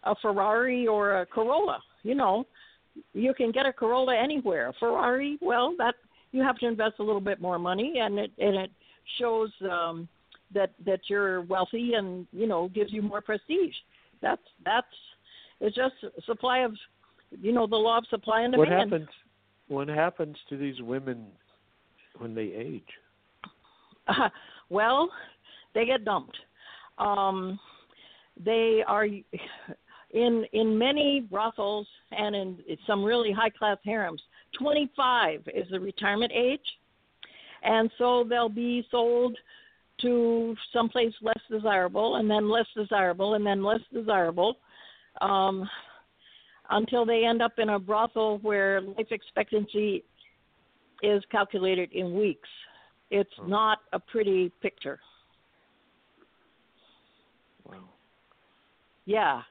a 0.03 0.16
Ferrari 0.22 0.88
or 0.88 1.22
a 1.22 1.26
Corolla. 1.26 1.80
You 2.03 2.16
know, 2.16 2.45
you 3.14 3.34
can 3.34 3.51
get 3.51 3.66
a 3.66 3.74
Corolla 3.74 4.16
anywhere. 4.16 4.70
A 4.70 4.74
Ferrari, 4.74 5.38
well, 5.41 5.74
that 5.78 5.95
you 6.32 6.41
have 6.41 6.57
to 6.57 6.68
invest 6.68 6.95
a 6.99 7.03
little 7.03 7.22
bit 7.22 7.41
more 7.41 7.59
money, 7.59 7.95
and 7.99 8.20
it 8.20 8.32
and 8.38 8.55
it 8.55 8.72
shows 9.20 9.51
um, 9.70 10.07
that 10.54 10.72
that 10.86 11.01
you're 11.08 11.41
wealthy, 11.41 11.93
and 11.93 12.28
you 12.32 12.47
know 12.47 12.70
gives 12.70 12.91
you 12.91 13.01
more 13.01 13.22
prestige. 13.22 13.76
That's 14.22 14.41
that's 14.66 14.88
it's 15.60 15.76
just 15.76 15.95
supply 16.26 16.60
of 16.60 16.74
you 17.41 17.51
know 17.51 17.68
the 17.68 17.76
law 17.76 17.97
of 17.97 18.06
supply 18.10 18.41
and 18.41 18.54
demand. 18.54 18.70
What 18.70 18.80
happens? 18.80 19.10
What 19.68 19.88
happens 19.88 20.38
to 20.49 20.58
these 20.58 20.82
women 20.82 21.26
when 22.18 22.36
they 22.36 22.51
age? 22.56 22.84
Uh, 24.08 24.30
well, 24.70 25.10
they 25.74 25.86
get 25.86 26.06
dumped. 26.06 26.38
Um, 26.97 27.60
they 28.43 28.84
are 28.88 29.06
in 29.06 30.45
in 30.54 30.78
many 30.78 31.22
brothels 31.22 31.88
and 32.12 32.36
in 32.36 32.58
some 32.86 33.04
really 33.04 33.32
high 33.32 33.49
class 33.49 33.78
harems. 33.86 34.22
Twenty 34.58 34.89
five 34.95 35.41
is 35.54 35.68
the 35.72 35.80
retirement 35.80 36.32
age, 36.36 36.60
and 37.64 37.89
so 37.97 38.26
they'll 38.28 38.49
be 38.49 38.86
sold 38.91 39.38
to 40.02 40.56
someplace 40.72 41.14
less 41.22 41.39
desirable, 41.50 42.16
and 42.16 42.30
then 42.30 42.50
less 42.50 42.66
desirable, 42.76 43.36
and 43.36 43.46
then 43.46 43.64
less 43.64 43.80
desirable, 43.94 44.58
um, 45.22 45.70
until 46.72 47.06
they 47.06 47.26
end 47.26 47.41
up 47.41 47.54
in 47.58 47.70
a 47.70 47.80
brothel 47.80 48.39
where 48.39 48.82
life 48.82 49.08
expectancy 49.12 50.04
is 51.02 51.24
calculated 51.32 51.91
in 51.91 52.18
weeks. 52.18 52.50
It's 53.12 53.30
not 53.46 53.80
a 53.91 54.00
pretty 54.00 54.52
picture. 54.62 55.00
Wow. 57.66 57.89
Yeah. 59.06 59.41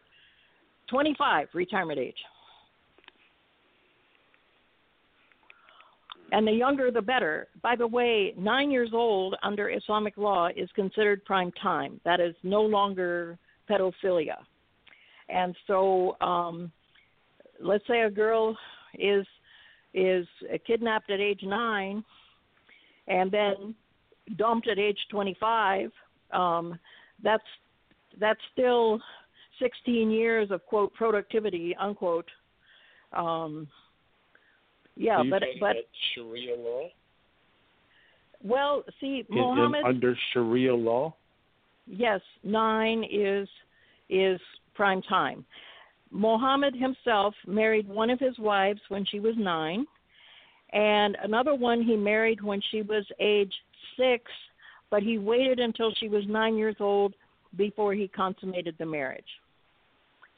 25 0.89 1.49
retirement 1.55 1.99
age. 1.99 2.17
And 6.33 6.47
the 6.47 6.53
younger 6.53 6.91
the 6.91 7.03
better. 7.03 7.47
By 7.63 7.77
the 7.77 7.87
way, 7.87 8.33
9 8.39 8.71
years 8.71 8.91
old 8.95 9.37
under 9.43 9.69
Islamic 9.69 10.17
law 10.17 10.49
is 10.57 10.69
considered 10.75 11.25
prime 11.27 11.53
time. 11.63 12.01
That 12.07 12.21
is 12.21 12.35
no 12.43 12.63
longer 12.63 13.39
pedophilia. 13.71 14.39
And 15.29 15.55
so 15.67 16.17
um 16.21 16.73
let's 17.61 17.87
say 17.87 18.01
a 18.03 18.11
girl 18.11 18.57
is 18.99 19.27
is 19.95 20.27
kidnapped 20.67 21.11
at 21.11 21.21
age 21.21 21.43
9 21.43 22.03
and 23.09 23.31
then 23.31 23.75
dumped 24.37 24.69
at 24.69 24.79
age 24.79 24.99
25 25.11 25.91
um 26.33 26.79
that's 27.23 27.43
that's 28.19 28.41
still 28.53 29.01
16 29.61 30.11
years 30.11 30.51
of 30.51 30.65
quote 30.67 30.93
productivity 30.95 31.77
unquote 31.79 32.29
um 33.13 33.69
yeah 34.97 35.23
you 35.23 35.31
but 35.31 35.43
but 35.61 35.77
Sharia 36.15 36.57
law? 36.57 36.89
well 38.43 38.85
see 39.01 39.25
in- 39.31 39.75
under 39.85 40.17
Sharia 40.33 40.75
law? 40.75 41.15
yes 41.87 42.21
9 42.45 43.05
is 43.11 43.49
is 44.09 44.41
prime 44.75 45.03
time 45.03 45.45
Mohammed 46.11 46.75
himself 46.77 47.35
married 47.47 47.89
one 47.89 48.11
of 48.11 48.21
his 48.21 48.39
wives 48.39 48.81
when 48.89 49.05
she 49.07 49.19
was 49.19 49.35
9 49.39 49.87
and 50.73 51.17
another 51.23 51.55
one 51.55 51.83
he 51.83 51.97
married 51.97 52.43
when 52.43 52.61
she 52.71 52.83
was 52.83 53.05
age 53.21 53.53
6 53.97 54.23
but 54.91 55.03
he 55.03 55.17
waited 55.19 55.59
until 55.59 55.93
she 55.99 56.09
was 56.09 56.25
9 56.29 56.57
years 56.57 56.77
old 56.81 57.15
before 57.57 57.95
he 57.95 58.09
consummated 58.09 58.75
the 58.79 58.87
marriage 58.87 59.25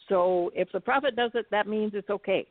so 0.09 0.51
if 0.55 0.71
the 0.73 0.81
prophet 0.81 1.17
does 1.17 1.31
it 1.35 1.47
that 1.51 1.67
means 1.67 1.93
it's 1.95 2.11
okay 2.11 2.47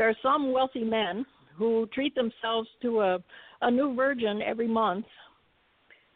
there 0.00 0.08
are 0.08 0.16
some 0.22 0.50
wealthy 0.50 0.82
men 0.82 1.26
who 1.58 1.86
treat 1.92 2.14
themselves 2.14 2.66
to 2.80 3.00
a 3.00 3.18
a 3.60 3.70
new 3.70 3.94
virgin 3.94 4.40
every 4.40 4.66
month 4.66 5.04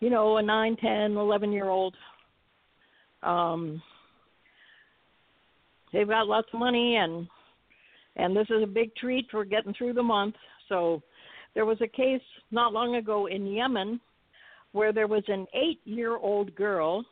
you 0.01 0.09
know 0.09 0.39
a 0.39 0.43
nine 0.43 0.75
ten 0.77 1.13
eleven 1.19 1.53
year 1.53 1.69
old 1.69 1.95
um 3.23 3.83
they've 5.93 6.09
got 6.09 6.27
lots 6.27 6.49
of 6.55 6.59
money 6.59 6.97
and 6.97 7.29
and 8.17 8.35
this 8.35 8.47
is 8.49 8.63
a 8.63 8.67
big 8.67 8.95
treat 8.97 9.27
for 9.31 9.45
getting 9.45 9.75
through 9.75 9.93
the 9.93 10.03
month. 10.03 10.37
So, 10.69 11.03
there 11.55 11.67
was 11.67 11.79
a 11.81 11.89
case 11.89 12.23
not 12.51 12.73
long 12.73 12.95
ago 12.97 13.27
in 13.27 13.47
Yemen 13.47 14.01
where 14.73 14.93
there 14.93 15.07
was 15.07 15.25
an 15.29 15.47
eight-year-old 15.53 16.55
girl. 16.55 17.05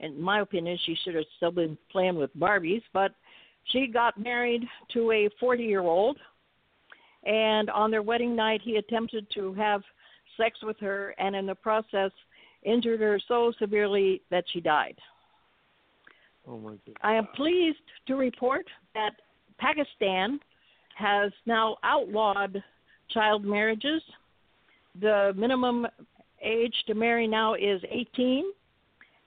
In 0.00 0.20
my 0.20 0.40
opinion, 0.40 0.78
she 0.84 0.96
should 1.02 1.14
have 1.14 1.24
still 1.36 1.50
been 1.50 1.76
playing 1.90 2.16
with 2.16 2.34
Barbies, 2.36 2.82
but 2.92 3.12
she 3.64 3.86
got 3.86 4.18
married 4.18 4.64
to 4.92 5.10
a 5.10 5.28
40-year-old, 5.42 6.16
and 7.24 7.68
on 7.70 7.90
their 7.90 8.02
wedding 8.02 8.34
night, 8.34 8.60
he 8.62 8.76
attempted 8.76 9.26
to 9.34 9.52
have 9.54 9.82
sex 10.36 10.58
with 10.62 10.78
her, 10.80 11.14
and 11.18 11.36
in 11.36 11.46
the 11.46 11.54
process, 11.54 12.10
injured 12.62 13.00
her 13.00 13.20
so 13.28 13.52
severely 13.58 14.22
that 14.30 14.44
she 14.52 14.60
died. 14.60 14.96
Oh 16.46 16.58
my 16.58 16.70
goodness. 16.70 16.96
I 17.02 17.14
am 17.14 17.28
pleased 17.36 17.78
to 18.06 18.14
report 18.14 18.66
that 18.94 19.10
Pakistan 19.58 20.40
has 20.96 21.30
now 21.46 21.76
outlawed 21.82 22.62
child 23.10 23.44
marriages. 23.44 24.02
The 25.00 25.32
minimum 25.36 25.86
age 26.42 26.74
to 26.86 26.94
marry 26.94 27.26
now 27.26 27.54
is 27.54 27.80
18, 27.90 28.44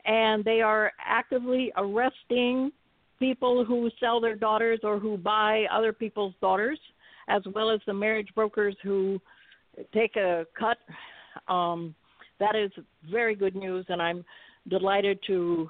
and 0.05 0.43
they 0.43 0.61
are 0.61 0.91
actively 1.05 1.71
arresting 1.77 2.71
people 3.21 3.63
who 3.63 3.89
sell 3.99 4.19
their 4.19 4.35
daughters 4.35 4.79
or 4.83 4.99
who 4.99 5.15
buy 5.15 5.65
other 5.71 5.93
people's 5.93 6.33
daughters, 6.41 6.79
as 7.29 7.41
well 7.53 7.69
as 7.69 7.79
the 7.85 7.93
marriage 7.93 8.27
brokers 8.35 8.75
who 8.83 9.21
take 9.93 10.17
a 10.17 10.45
cut. 10.59 10.77
Um, 11.47 11.95
that 12.39 12.55
is 12.55 12.71
very 13.09 13.35
good 13.35 13.55
news, 13.55 13.85
and 13.87 14.01
I'm 14.01 14.25
delighted 14.67 15.19
to 15.27 15.69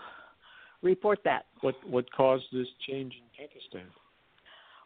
report 0.81 1.19
that. 1.25 1.45
What 1.59 1.75
what 1.87 2.11
caused 2.11 2.45
this 2.51 2.67
change 2.87 3.13
in 3.13 3.45
Pakistan? 3.45 3.87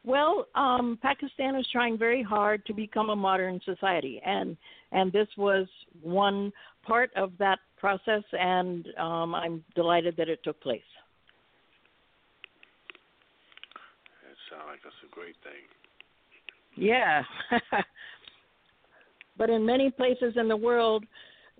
Well, 0.03 0.47
um, 0.53 0.99
Pakistan 1.01 1.55
is 1.55 1.67
trying 1.71 1.97
very 1.97 2.21
hard 2.21 2.65
to 2.65 2.73
become 2.73 3.09
a 3.09 3.15
modern 3.15 3.59
society, 3.63 4.21
and 4.25 4.57
and 4.91 5.11
this 5.11 5.27
was 5.37 5.67
one 6.01 6.51
part 6.83 7.11
of 7.15 7.31
that 7.39 7.59
process, 7.77 8.23
and 8.33 8.87
um, 8.97 9.35
I'm 9.35 9.63
delighted 9.75 10.15
that 10.17 10.29
it 10.29 10.39
took 10.43 10.59
place. 10.61 10.81
It 14.31 14.37
sounds 14.49 14.64
like 14.75 14.83
that's 14.83 14.95
a 15.09 15.15
great 15.15 15.35
thing. 15.43 15.63
Yeah. 16.75 17.23
but 19.37 19.49
in 19.49 19.65
many 19.65 19.89
places 19.89 20.33
in 20.35 20.47
the 20.47 20.57
world, 20.57 21.05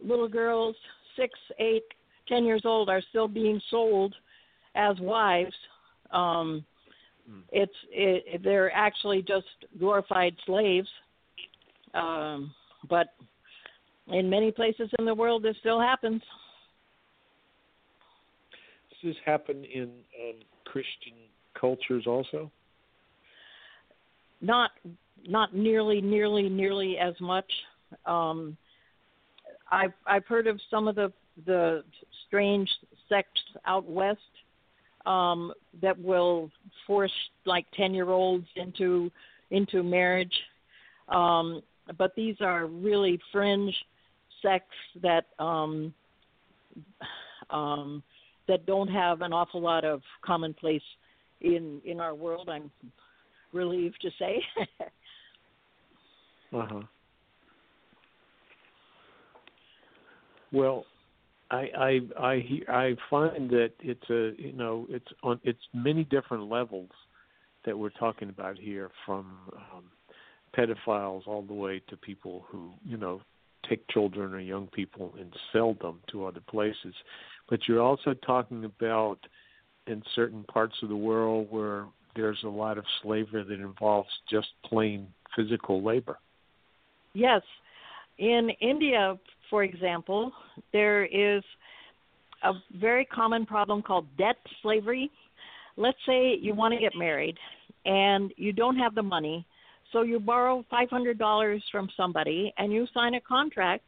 little 0.03 0.27
girls, 0.27 0.75
six, 1.15 1.37
eight, 1.59 1.83
ten 2.27 2.43
years 2.43 2.63
old, 2.65 2.89
are 2.89 3.01
still 3.09 3.27
being 3.27 3.61
sold 3.69 4.13
as 4.75 4.99
wives. 4.99 5.55
Um, 6.11 6.65
It's 7.51 7.73
it, 7.89 8.43
they're 8.43 8.71
actually 8.71 9.21
just 9.21 9.47
glorified 9.79 10.35
slaves. 10.45 10.89
Um, 11.93 12.53
but 12.89 13.13
in 14.09 14.29
many 14.29 14.51
places 14.51 14.89
in 14.99 15.05
the 15.05 15.15
world, 15.15 15.41
this 15.41 15.55
still 15.61 15.79
happens. 15.79 16.21
Does 18.89 19.13
this 19.13 19.15
happen 19.25 19.63
in 19.63 19.83
um, 19.83 20.35
Christian 20.65 21.13
cultures 21.59 22.05
also? 22.05 22.51
Not 24.41 24.71
not 25.27 25.55
nearly 25.55 26.01
nearly 26.01 26.49
nearly 26.49 26.97
as 26.97 27.13
much. 27.19 27.51
Um 28.05 28.57
i've 29.71 29.93
i've 30.05 30.25
heard 30.25 30.47
of 30.47 30.59
some 30.69 30.87
of 30.87 30.95
the 30.95 31.11
the 31.45 31.83
strange 32.27 32.69
sects 33.09 33.41
out 33.65 33.89
west 33.89 34.19
um 35.05 35.51
that 35.81 35.99
will 35.99 36.49
force 36.87 37.11
like 37.45 37.65
10 37.75 37.93
year 37.93 38.09
olds 38.09 38.47
into 38.55 39.11
into 39.51 39.83
marriage. 39.83 40.33
Um 41.09 41.61
but 41.97 42.15
these 42.15 42.35
are 42.41 42.65
really 42.65 43.19
fringe 43.31 43.73
sects 44.41 44.75
that 45.01 45.25
um 45.39 45.93
um 47.49 48.03
that 48.47 48.65
don't 48.65 48.87
have 48.87 49.21
an 49.21 49.33
awful 49.33 49.61
lot 49.61 49.85
of 49.85 50.01
commonplace 50.23 50.81
in 51.41 51.81
in 51.85 51.99
our 51.99 52.15
world 52.15 52.49
i'm 52.49 52.71
relieved 53.55 53.99
to 54.01 54.09
say. 54.19 54.41
Uh 56.53 56.65
huh. 56.69 56.81
Well, 60.53 60.85
I 61.51 61.67
I 61.77 61.99
I 62.17 62.61
I 62.69 62.95
find 63.09 63.49
that 63.49 63.71
it's 63.79 64.09
a 64.09 64.31
you 64.41 64.53
know 64.53 64.85
it's 64.89 65.07
on 65.23 65.39
it's 65.43 65.59
many 65.73 66.05
different 66.05 66.49
levels 66.49 66.91
that 67.65 67.77
we're 67.77 67.89
talking 67.89 68.29
about 68.29 68.57
here, 68.57 68.89
from 69.05 69.37
um, 69.55 69.83
pedophiles 70.55 71.27
all 71.27 71.41
the 71.41 71.53
way 71.53 71.81
to 71.89 71.97
people 71.97 72.45
who 72.49 72.71
you 72.85 72.97
know 72.97 73.21
take 73.67 73.85
children 73.89 74.33
or 74.33 74.39
young 74.39 74.67
people 74.67 75.13
and 75.19 75.33
sell 75.51 75.75
them 75.81 75.99
to 76.11 76.25
other 76.25 76.41
places. 76.49 76.93
But 77.49 77.67
you're 77.67 77.81
also 77.81 78.13
talking 78.13 78.63
about 78.63 79.17
in 79.87 80.01
certain 80.15 80.43
parts 80.43 80.75
of 80.83 80.89
the 80.89 80.95
world 80.95 81.47
where 81.49 81.85
there's 82.15 82.39
a 82.43 82.49
lot 82.49 82.77
of 82.77 82.85
slavery 83.01 83.43
that 83.43 83.59
involves 83.59 84.09
just 84.29 84.47
plain 84.65 85.07
physical 85.35 85.83
labor. 85.83 86.17
Yes. 87.13 87.41
In 88.17 88.49
India, 88.61 89.17
for 89.49 89.63
example, 89.63 90.31
there 90.71 91.05
is 91.05 91.43
a 92.43 92.53
very 92.79 93.05
common 93.05 93.45
problem 93.45 93.81
called 93.81 94.05
debt 94.17 94.37
slavery. 94.61 95.11
Let's 95.77 95.97
say 96.07 96.35
you 96.39 96.55
want 96.55 96.73
to 96.73 96.79
get 96.79 96.95
married 96.95 97.37
and 97.85 98.33
you 98.37 98.53
don't 98.53 98.77
have 98.77 98.95
the 98.95 99.03
money, 99.03 99.45
so 99.91 100.01
you 100.01 100.19
borrow 100.19 100.65
$500 100.71 101.61
from 101.71 101.89
somebody 101.95 102.53
and 102.57 102.71
you 102.71 102.87
sign 102.93 103.15
a 103.15 103.21
contract 103.21 103.83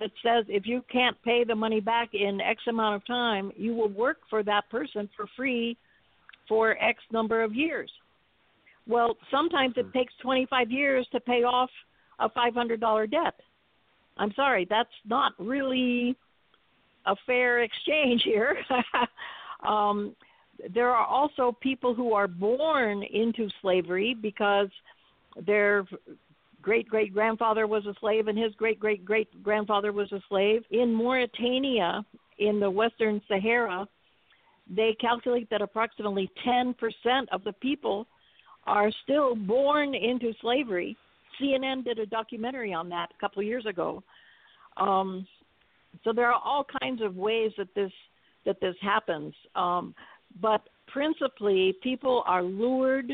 that 0.00 0.10
says 0.22 0.44
if 0.48 0.64
you 0.64 0.82
can't 0.90 1.16
pay 1.24 1.44
the 1.44 1.54
money 1.54 1.80
back 1.80 2.10
in 2.14 2.40
X 2.40 2.62
amount 2.68 2.96
of 2.96 3.06
time, 3.06 3.50
you 3.56 3.74
will 3.74 3.88
work 3.88 4.18
for 4.30 4.42
that 4.44 4.68
person 4.70 5.08
for 5.16 5.26
free 5.36 5.76
for 6.48 6.82
X 6.82 7.02
number 7.12 7.42
of 7.42 7.54
years. 7.54 7.90
Well, 8.86 9.16
sometimes 9.30 9.74
it 9.76 9.92
takes 9.92 10.12
25 10.22 10.70
years 10.70 11.06
to 11.12 11.20
pay 11.20 11.44
off 11.44 11.70
a 12.18 12.28
$500 12.30 13.10
debt. 13.10 13.34
I'm 14.16 14.32
sorry, 14.34 14.66
that's 14.68 14.88
not 15.06 15.32
really 15.38 16.16
a 17.06 17.14
fair 17.26 17.62
exchange 17.62 18.22
here. 18.24 18.56
um, 19.66 20.14
there 20.74 20.90
are 20.90 21.06
also 21.06 21.56
people 21.60 21.94
who 21.94 22.14
are 22.14 22.26
born 22.26 23.02
into 23.02 23.48
slavery 23.62 24.16
because 24.20 24.68
their 25.46 25.86
great 26.60 26.88
great 26.88 27.14
grandfather 27.14 27.68
was 27.68 27.86
a 27.86 27.94
slave 28.00 28.26
and 28.26 28.36
his 28.36 28.52
great 28.56 28.80
great 28.80 29.04
great 29.04 29.42
grandfather 29.42 29.92
was 29.92 30.10
a 30.10 30.20
slave. 30.28 30.62
In 30.70 30.92
Mauritania, 30.92 32.04
in 32.38 32.58
the 32.58 32.70
Western 32.70 33.20
Sahara, 33.28 33.86
they 34.68 34.96
calculate 35.00 35.48
that 35.50 35.62
approximately 35.62 36.30
10% 36.46 36.74
of 37.32 37.44
the 37.44 37.52
people 37.54 38.06
are 38.66 38.90
still 39.02 39.34
born 39.34 39.94
into 39.94 40.32
slavery. 40.40 40.96
CNN 41.40 41.84
did 41.84 41.98
a 41.98 42.06
documentary 42.06 42.74
on 42.74 42.88
that 42.90 43.08
a 43.16 43.20
couple 43.20 43.40
of 43.40 43.46
years 43.46 43.64
ago. 43.66 44.02
Um, 44.76 45.26
so 46.04 46.12
there 46.12 46.30
are 46.30 46.40
all 46.44 46.66
kinds 46.80 47.02
of 47.02 47.16
ways 47.16 47.52
that 47.58 47.74
this 47.74 47.92
that 48.46 48.60
this 48.60 48.76
happens, 48.80 49.34
um, 49.56 49.94
but 50.40 50.62
principally 50.86 51.74
people 51.82 52.22
are 52.26 52.42
lured 52.42 53.12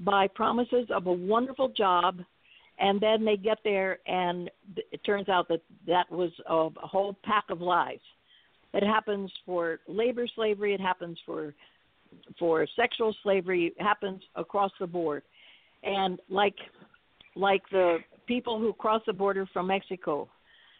by 0.00 0.26
promises 0.26 0.86
of 0.90 1.06
a 1.06 1.12
wonderful 1.12 1.68
job, 1.68 2.18
and 2.78 3.00
then 3.00 3.24
they 3.24 3.36
get 3.36 3.58
there, 3.62 3.98
and 4.06 4.50
it 4.90 5.04
turns 5.04 5.28
out 5.28 5.46
that 5.48 5.60
that 5.86 6.10
was 6.10 6.30
a, 6.48 6.54
a 6.82 6.86
whole 6.86 7.16
pack 7.22 7.44
of 7.50 7.60
lies. 7.60 8.00
It 8.74 8.82
happens 8.82 9.30
for 9.44 9.80
labor 9.86 10.26
slavery. 10.34 10.74
It 10.74 10.80
happens 10.80 11.18
for 11.26 11.54
for 12.38 12.66
sexual 12.76 13.14
slavery. 13.22 13.72
It 13.76 13.82
happens 13.82 14.22
across 14.36 14.70
the 14.80 14.86
board, 14.86 15.22
and 15.82 16.20
like 16.28 16.56
like 17.36 17.62
the 17.70 17.98
people 18.26 18.58
who 18.58 18.72
cross 18.72 19.02
the 19.06 19.12
border 19.12 19.46
from 19.52 19.66
Mexico, 19.66 20.28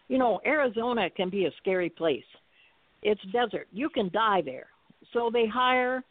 you 0.09 0.19
know, 0.19 0.41
Arizona 0.47 1.11
can 1.11 1.31
be 1.31 1.47
a 1.47 1.51
scary 1.59 1.91
place. 1.91 2.25
It's 3.03 3.21
desert. 3.33 3.67
You 3.73 3.89
can 3.89 4.11
die 4.13 4.43
there. 4.45 4.67
So 5.13 5.31
they 5.33 5.47
hire 5.47 6.05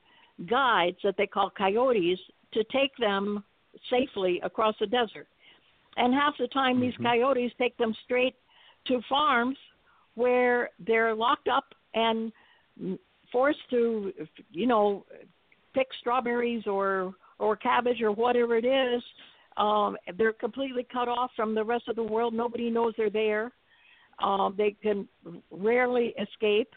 guides 0.50 0.98
that 1.04 1.16
they 1.18 1.28
call 1.28 1.52
coyotes 1.56 2.20
to 2.54 2.64
take 2.66 2.96
them 3.00 3.44
safely 3.90 4.42
across 4.44 4.76
the 4.80 4.88
desert. 4.88 5.28
And 5.98 6.14
half 6.14 6.34
the 6.40 6.48
time, 6.48 6.80
these 6.80 6.94
mm-hmm. 6.96 7.04
coyotes 7.04 7.52
take 7.58 7.78
them 7.78 7.94
straight 8.06 8.36
to 8.88 9.00
farms 9.08 9.58
where 10.22 10.70
they're 10.86 11.16
locked 11.16 11.48
up 11.48 11.74
and 11.94 12.32
forced 13.32 13.60
to, 13.72 14.14
you 14.52 14.68
know, 14.68 15.06
pick 15.74 15.88
strawberries 16.00 16.68
or 16.68 17.14
or 17.40 17.56
cabbage 17.56 18.02
or 18.02 18.12
whatever 18.12 18.56
it 18.58 18.66
is. 18.66 19.02
Um, 19.58 19.98
they're 20.18 20.34
completely 20.34 20.86
cut 20.94 21.08
off 21.08 21.32
from 21.36 21.56
the 21.56 21.64
rest 21.64 21.88
of 21.88 21.96
the 21.96 22.04
world. 22.04 22.34
Nobody 22.34 22.70
knows 22.70 22.94
they're 22.98 23.10
there. 23.10 23.52
Um, 24.20 24.54
they 24.58 24.76
can 24.82 25.08
rarely 25.50 26.14
escape. 26.22 26.70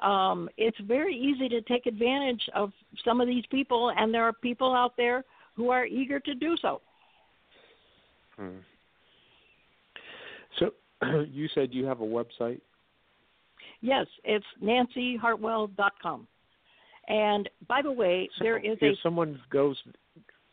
Um, 0.00 0.48
it's 0.56 0.78
very 0.86 1.14
easy 1.14 1.48
to 1.48 1.60
take 1.62 1.86
advantage 1.86 2.42
of 2.54 2.72
some 3.04 3.20
of 3.20 3.26
these 3.26 3.44
people, 3.50 3.92
and 3.96 4.14
there 4.14 4.24
are 4.24 4.32
people 4.32 4.74
out 4.74 4.96
there 4.96 5.24
who 5.56 5.70
are 5.70 5.84
eager 5.84 6.20
to 6.20 6.34
do 6.34 6.56
so. 6.62 6.80
Hmm. 8.36 8.58
So 10.58 10.72
you 11.30 11.48
said 11.54 11.72
you 11.72 11.84
have 11.86 12.00
a 12.00 12.04
website. 12.04 12.60
Yes, 13.80 14.06
it's 14.24 14.44
nancyhartwell.com. 14.62 16.26
And 17.08 17.48
by 17.66 17.82
the 17.82 17.90
way, 17.92 18.28
So 18.38 18.44
there 18.44 18.58
is 18.58 18.78
if 18.80 18.94
a 18.94 19.02
someone 19.02 19.40
goes, 19.50 19.76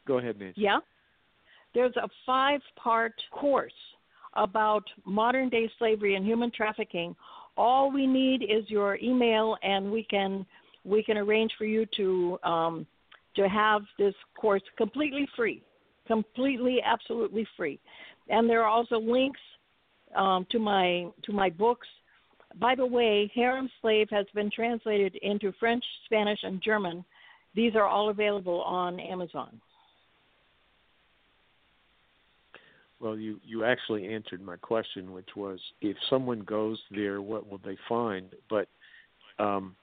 go 0.07 0.17
ahead, 0.17 0.39
Nancy. 0.39 0.61
yeah, 0.61 0.79
there's 1.73 1.95
a 1.97 2.07
five-part 2.25 3.13
course 3.31 3.71
about 4.35 4.83
modern 5.05 5.49
day 5.49 5.69
slavery 5.77 6.15
and 6.15 6.25
human 6.25 6.51
trafficking. 6.51 7.15
All 7.57 7.91
we 7.91 8.07
need 8.07 8.43
is 8.43 8.69
your 8.69 8.97
email, 9.01 9.57
and 9.63 9.91
we 9.91 10.03
can 10.03 10.45
we 10.85 11.03
can 11.03 11.17
arrange 11.17 11.51
for 11.57 11.65
you 11.65 11.85
to 11.97 12.39
um, 12.43 12.87
to 13.35 13.47
have 13.49 13.81
this 13.99 14.13
course 14.39 14.61
completely 14.77 15.27
free, 15.35 15.61
completely 16.07 16.77
absolutely 16.83 17.45
free. 17.55 17.79
And 18.29 18.49
there 18.49 18.63
are 18.63 18.69
also 18.69 18.99
links 18.99 19.39
um, 20.15 20.45
to 20.51 20.59
my 20.59 21.07
to 21.23 21.31
my 21.31 21.49
books. 21.49 21.87
By 22.59 22.75
the 22.75 22.85
way, 22.85 23.31
Harem 23.35 23.69
Slave 23.81 24.07
has 24.09 24.25
been 24.33 24.49
translated 24.49 25.15
into 25.21 25.51
French, 25.59 25.83
Spanish, 26.05 26.39
and 26.43 26.61
German. 26.61 27.05
These 27.55 27.75
are 27.75 27.85
all 27.85 28.09
available 28.09 28.61
on 28.61 28.99
Amazon. 28.99 29.59
Well, 32.99 33.17
you 33.17 33.39
you 33.45 33.63
actually 33.63 34.11
answered 34.13 34.41
my 34.41 34.55
question, 34.57 35.11
which 35.11 35.29
was 35.35 35.59
if 35.81 35.95
someone 36.09 36.39
goes 36.39 36.79
there, 36.89 37.21
what 37.21 37.49
will 37.49 37.61
they 37.63 37.77
find? 37.87 38.27
But 38.49 38.67
um, 39.37 39.75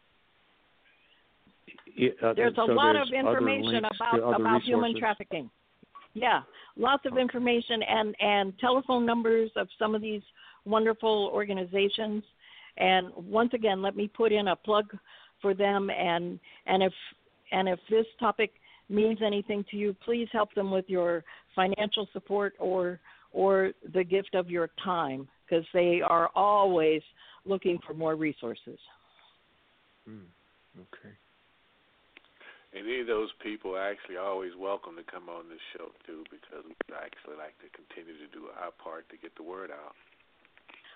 it, 1.97 2.17
uh, 2.23 2.35
There's 2.35 2.55
a 2.55 2.65
so 2.67 2.73
lot 2.73 2.95
there's 2.95 3.09
of 3.09 3.15
information 3.15 3.83
about 3.85 4.35
about 4.35 4.63
human 4.63 4.99
trafficking. 4.99 5.51
Yeah, 6.15 6.43
lots 6.77 7.05
of 7.07 7.19
information 7.19 7.83
and 7.83 8.15
and 8.21 8.59
telephone 8.59 9.05
numbers 9.05 9.51
of 9.57 9.69
some 9.79 9.95
of 9.95 10.01
these 10.01 10.23
wonderful 10.65 11.31
organizations. 11.33 12.23
And 12.77 13.09
once 13.17 13.51
again, 13.53 13.83
let 13.83 13.97
me 13.97 14.09
put 14.09 14.33
in 14.33 14.49
a 14.49 14.57
plug 14.57 14.87
for 15.43 15.55
them. 15.55 15.91
And 15.91 16.39
and 16.67 16.83
if 16.83 16.93
and 17.53 17.69
if 17.69 17.79
this 17.91 18.07
topic 18.19 18.53
means 18.89 19.19
anything 19.25 19.65
to 19.71 19.77
you, 19.77 19.95
please 20.05 20.29
help 20.33 20.55
them 20.55 20.71
with 20.71 20.85
your 20.89 21.25
financial 21.55 22.09
support 22.13 22.55
or 22.59 23.01
or 23.33 23.73
the 23.93 24.05
gift 24.05 24.35
of 24.35 24.49
your 24.49 24.71
time 24.83 25.29
because 25.45 25.65
they 25.75 26.01
are 26.01 26.31
always 26.37 27.03
looking 27.45 27.79
for 27.85 27.93
more 27.93 28.15
resources. 28.15 28.79
Hmm. 30.07 30.27
Okay. 30.79 31.15
Any 32.75 33.01
of 33.01 33.07
those 33.07 33.31
people 33.43 33.77
are 33.77 33.91
actually 33.91 34.17
always 34.17 34.51
welcome 34.59 34.97
to 34.97 35.05
come 35.05 35.29
on 35.29 35.49
this 35.49 35.63
show 35.77 35.87
too, 36.07 36.25
because 36.31 36.65
we 36.67 36.95
actually 36.95 37.37
like 37.39 37.55
to 37.61 37.71
continue 37.71 38.19
to 38.19 38.33
do 38.33 38.47
our 38.61 38.73
part 38.83 39.09
to 39.11 39.17
get 39.17 39.35
the 39.37 39.45
word 39.45 39.71
out. 39.71 39.95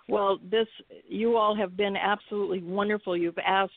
Well, 0.09 0.39
this 0.51 0.67
you 1.07 1.37
all 1.37 1.55
have 1.55 1.77
been 1.77 1.97
absolutely 1.97 2.63
wonderful. 2.63 3.17
You've 3.17 3.39
asked 3.39 3.73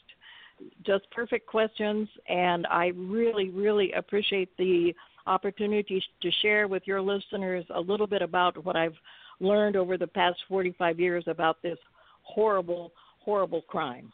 just 0.86 1.10
perfect 1.12 1.46
questions, 1.46 2.08
and 2.28 2.66
I 2.68 2.88
really, 2.96 3.50
really 3.50 3.92
appreciate 3.94 4.56
the 4.58 4.94
opportunity 5.28 6.04
to 6.22 6.32
share 6.42 6.68
with 6.68 6.84
your 6.86 7.02
listeners 7.02 7.66
a 7.76 7.80
little 7.80 8.08
bit 8.08 8.22
about 8.22 8.64
what 8.66 8.76
I've 8.76 8.96
learned 9.40 9.76
over 9.76 9.98
the 9.98 10.08
past 10.08 10.38
45 10.48 11.00
years 11.00 11.24
about 11.28 11.62
this 11.62 11.78
horrible, 12.24 12.92
horrible 13.20 13.62
crime. 13.64 14.12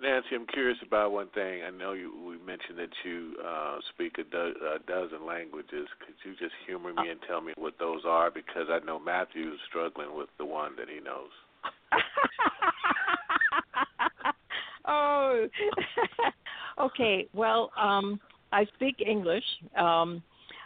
Nancy, 0.00 0.28
I'm 0.34 0.46
curious 0.46 0.78
about 0.86 1.12
one 1.12 1.28
thing. 1.28 1.62
I 1.66 1.70
know 1.70 1.92
you 1.92 2.12
we 2.26 2.36
mentioned 2.44 2.78
that 2.78 2.90
you 3.04 3.34
uh, 3.44 3.78
speak 3.94 4.18
a, 4.18 4.24
do, 4.24 4.54
a 4.74 4.78
dozen 4.86 5.26
languages. 5.26 5.88
Could 6.04 6.14
you 6.24 6.32
just 6.38 6.54
humor 6.66 6.92
me 6.92 7.10
and 7.10 7.20
tell 7.26 7.40
me 7.40 7.52
what 7.56 7.74
those 7.78 8.02
are? 8.06 8.30
Because 8.30 8.66
I 8.68 8.84
know 8.84 8.98
Matthew 8.98 9.48
is 9.48 9.58
struggling 9.68 10.14
with 10.14 10.28
the 10.38 10.44
one 10.44 10.72
that 10.76 10.88
he 10.88 11.00
knows. 11.00 11.30
oh, 14.86 15.46
okay. 16.80 17.26
Well, 17.32 17.70
um, 17.80 18.20
I 18.52 18.66
speak 18.74 18.96
English. 19.06 19.44
Um, 19.78 20.22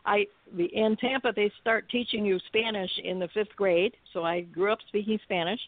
I 0.06 0.26
in 0.56 0.96
Tampa 1.00 1.32
they 1.34 1.52
start 1.60 1.88
teaching 1.88 2.24
you 2.24 2.40
Spanish 2.48 2.90
in 3.04 3.20
the 3.20 3.28
fifth 3.32 3.54
grade, 3.54 3.94
so 4.12 4.24
I 4.24 4.40
grew 4.40 4.72
up 4.72 4.78
speaking 4.88 5.20
Spanish. 5.22 5.60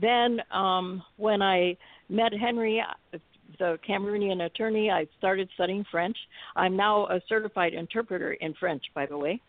Then 0.00 0.40
um, 0.52 1.02
when 1.16 1.42
I 1.42 1.76
met 2.10 2.32
Henry, 2.32 2.82
the 3.58 3.78
Cameroonian 3.88 4.46
attorney, 4.46 4.90
I 4.90 5.06
started 5.18 5.48
studying 5.54 5.84
French. 5.90 6.16
I'm 6.56 6.76
now 6.76 7.06
a 7.06 7.20
certified 7.28 7.74
interpreter 7.74 8.32
in 8.34 8.54
French, 8.54 8.82
by 8.94 9.06
the 9.06 9.16
way. 9.16 9.40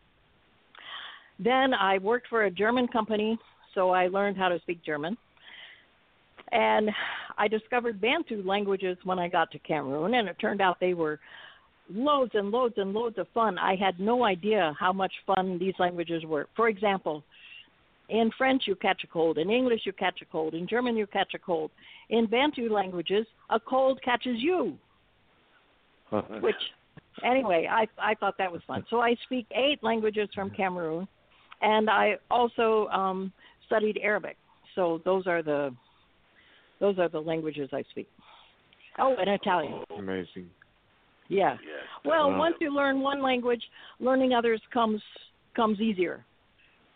Then 1.40 1.74
I 1.74 1.98
worked 1.98 2.28
for 2.28 2.44
a 2.44 2.52
German 2.52 2.88
company, 2.88 3.38
so 3.74 3.90
I 3.90 4.08
learned 4.08 4.38
how 4.38 4.50
to 4.50 4.60
speak 4.60 4.84
German. 4.86 5.18
And 6.52 6.90
I 7.38 7.48
discovered 7.48 8.02
Bantu 8.02 8.44
languages 8.46 8.98
when 9.06 9.18
I 9.18 9.28
got 9.28 9.52
to 9.52 9.60
Cameroon, 9.60 10.14
and 10.14 10.28
it 10.28 10.36
turned 10.40 10.62
out 10.62 10.78
they 10.80 10.94
were 10.94 11.20
loads 11.90 12.32
and 12.34 12.52
loads 12.52 12.76
and 12.78 12.94
loads 12.94 13.18
of 13.18 13.28
fun. 13.34 13.58
I 13.58 13.76
had 13.76 14.00
no 14.00 14.24
idea 14.26 14.76
how 14.80 14.94
much 14.94 15.14
fun 15.26 15.58
these 15.58 15.74
languages 15.80 16.24
were. 16.26 16.48
For 16.56 16.68
example, 16.68 17.24
in 18.12 18.30
French, 18.38 18.64
you 18.68 18.76
catch 18.76 19.04
a 19.04 19.08
cold. 19.08 19.38
In 19.38 19.50
English, 19.50 19.82
you 19.86 19.94
catch 19.94 20.22
a 20.22 20.26
cold. 20.26 20.54
In 20.54 20.68
German, 20.68 20.98
you 20.98 21.08
catch 21.08 21.34
a 21.34 21.40
cold. 21.40 21.72
In 22.10 22.26
Bantu 22.26 22.70
languages, 22.70 23.26
a 23.50 23.60
cold 23.60 24.00
catches 24.04 24.36
you. 24.38 24.78
Which, 26.42 26.56
anyway, 27.24 27.70
I 27.72 27.88
I 27.98 28.16
thought 28.16 28.38
that 28.38 28.52
was 28.52 28.62
fun. 28.68 28.86
So 28.90 29.00
I 29.00 29.16
speak 29.24 29.48
eight 29.56 29.82
languages 29.82 30.28
from 30.36 30.50
Cameroon, 30.50 31.08
and 31.62 31.90
I 31.90 32.18
also 32.30 32.88
um, 32.88 33.32
studied 33.66 33.98
Arabic. 34.04 34.36
So 34.76 35.02
those 35.06 35.26
are 35.26 35.42
the 35.42 35.74
those 36.82 37.00
are 37.00 37.08
the 37.08 37.22
languages 37.22 37.70
I 37.72 37.84
speak. 37.92 38.10
Oh, 39.00 39.16
and 39.18 39.30
Italian. 39.30 39.84
Amazing. 39.98 40.50
Yeah. 41.30 41.54
Yes. 41.54 41.62
Well, 42.04 42.30
Wow. 42.30 42.40
once 42.40 42.56
you 42.60 42.76
learn 42.76 43.00
one 43.00 43.22
language, 43.22 43.64
learning 44.02 44.34
others 44.34 44.62
comes 44.74 45.02
comes 45.56 45.80
easier. 45.80 46.26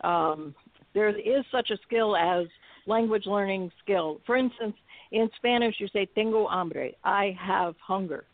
Um, 0.02 0.54
there 0.96 1.10
is 1.10 1.44
such 1.52 1.70
a 1.70 1.76
skill 1.86 2.16
as 2.16 2.46
language 2.86 3.26
learning 3.26 3.70
skill. 3.84 4.18
For 4.24 4.34
instance, 4.34 4.74
in 5.12 5.28
Spanish 5.36 5.74
you 5.78 5.88
say 5.92 6.06
tengo 6.14 6.48
hambre, 6.48 6.88
I 7.04 7.36
have 7.38 7.74
hunger. 7.86 8.24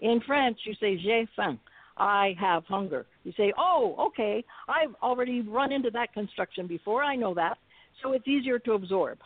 In 0.00 0.20
French 0.24 0.56
you 0.64 0.74
say 0.80 0.96
j'ai 0.96 1.26
faim, 1.34 1.58
I 1.96 2.36
have 2.38 2.64
hunger. 2.66 3.06
You 3.24 3.32
say, 3.36 3.52
oh, 3.58 3.96
okay, 4.08 4.44
I've 4.68 4.94
already 5.02 5.40
run 5.40 5.72
into 5.72 5.90
that 5.90 6.12
construction 6.12 6.68
before. 6.68 7.02
I 7.02 7.16
know 7.16 7.34
that, 7.34 7.58
so 8.00 8.12
it's 8.12 8.28
easier 8.28 8.60
to 8.60 8.72
absorb. 8.74 9.18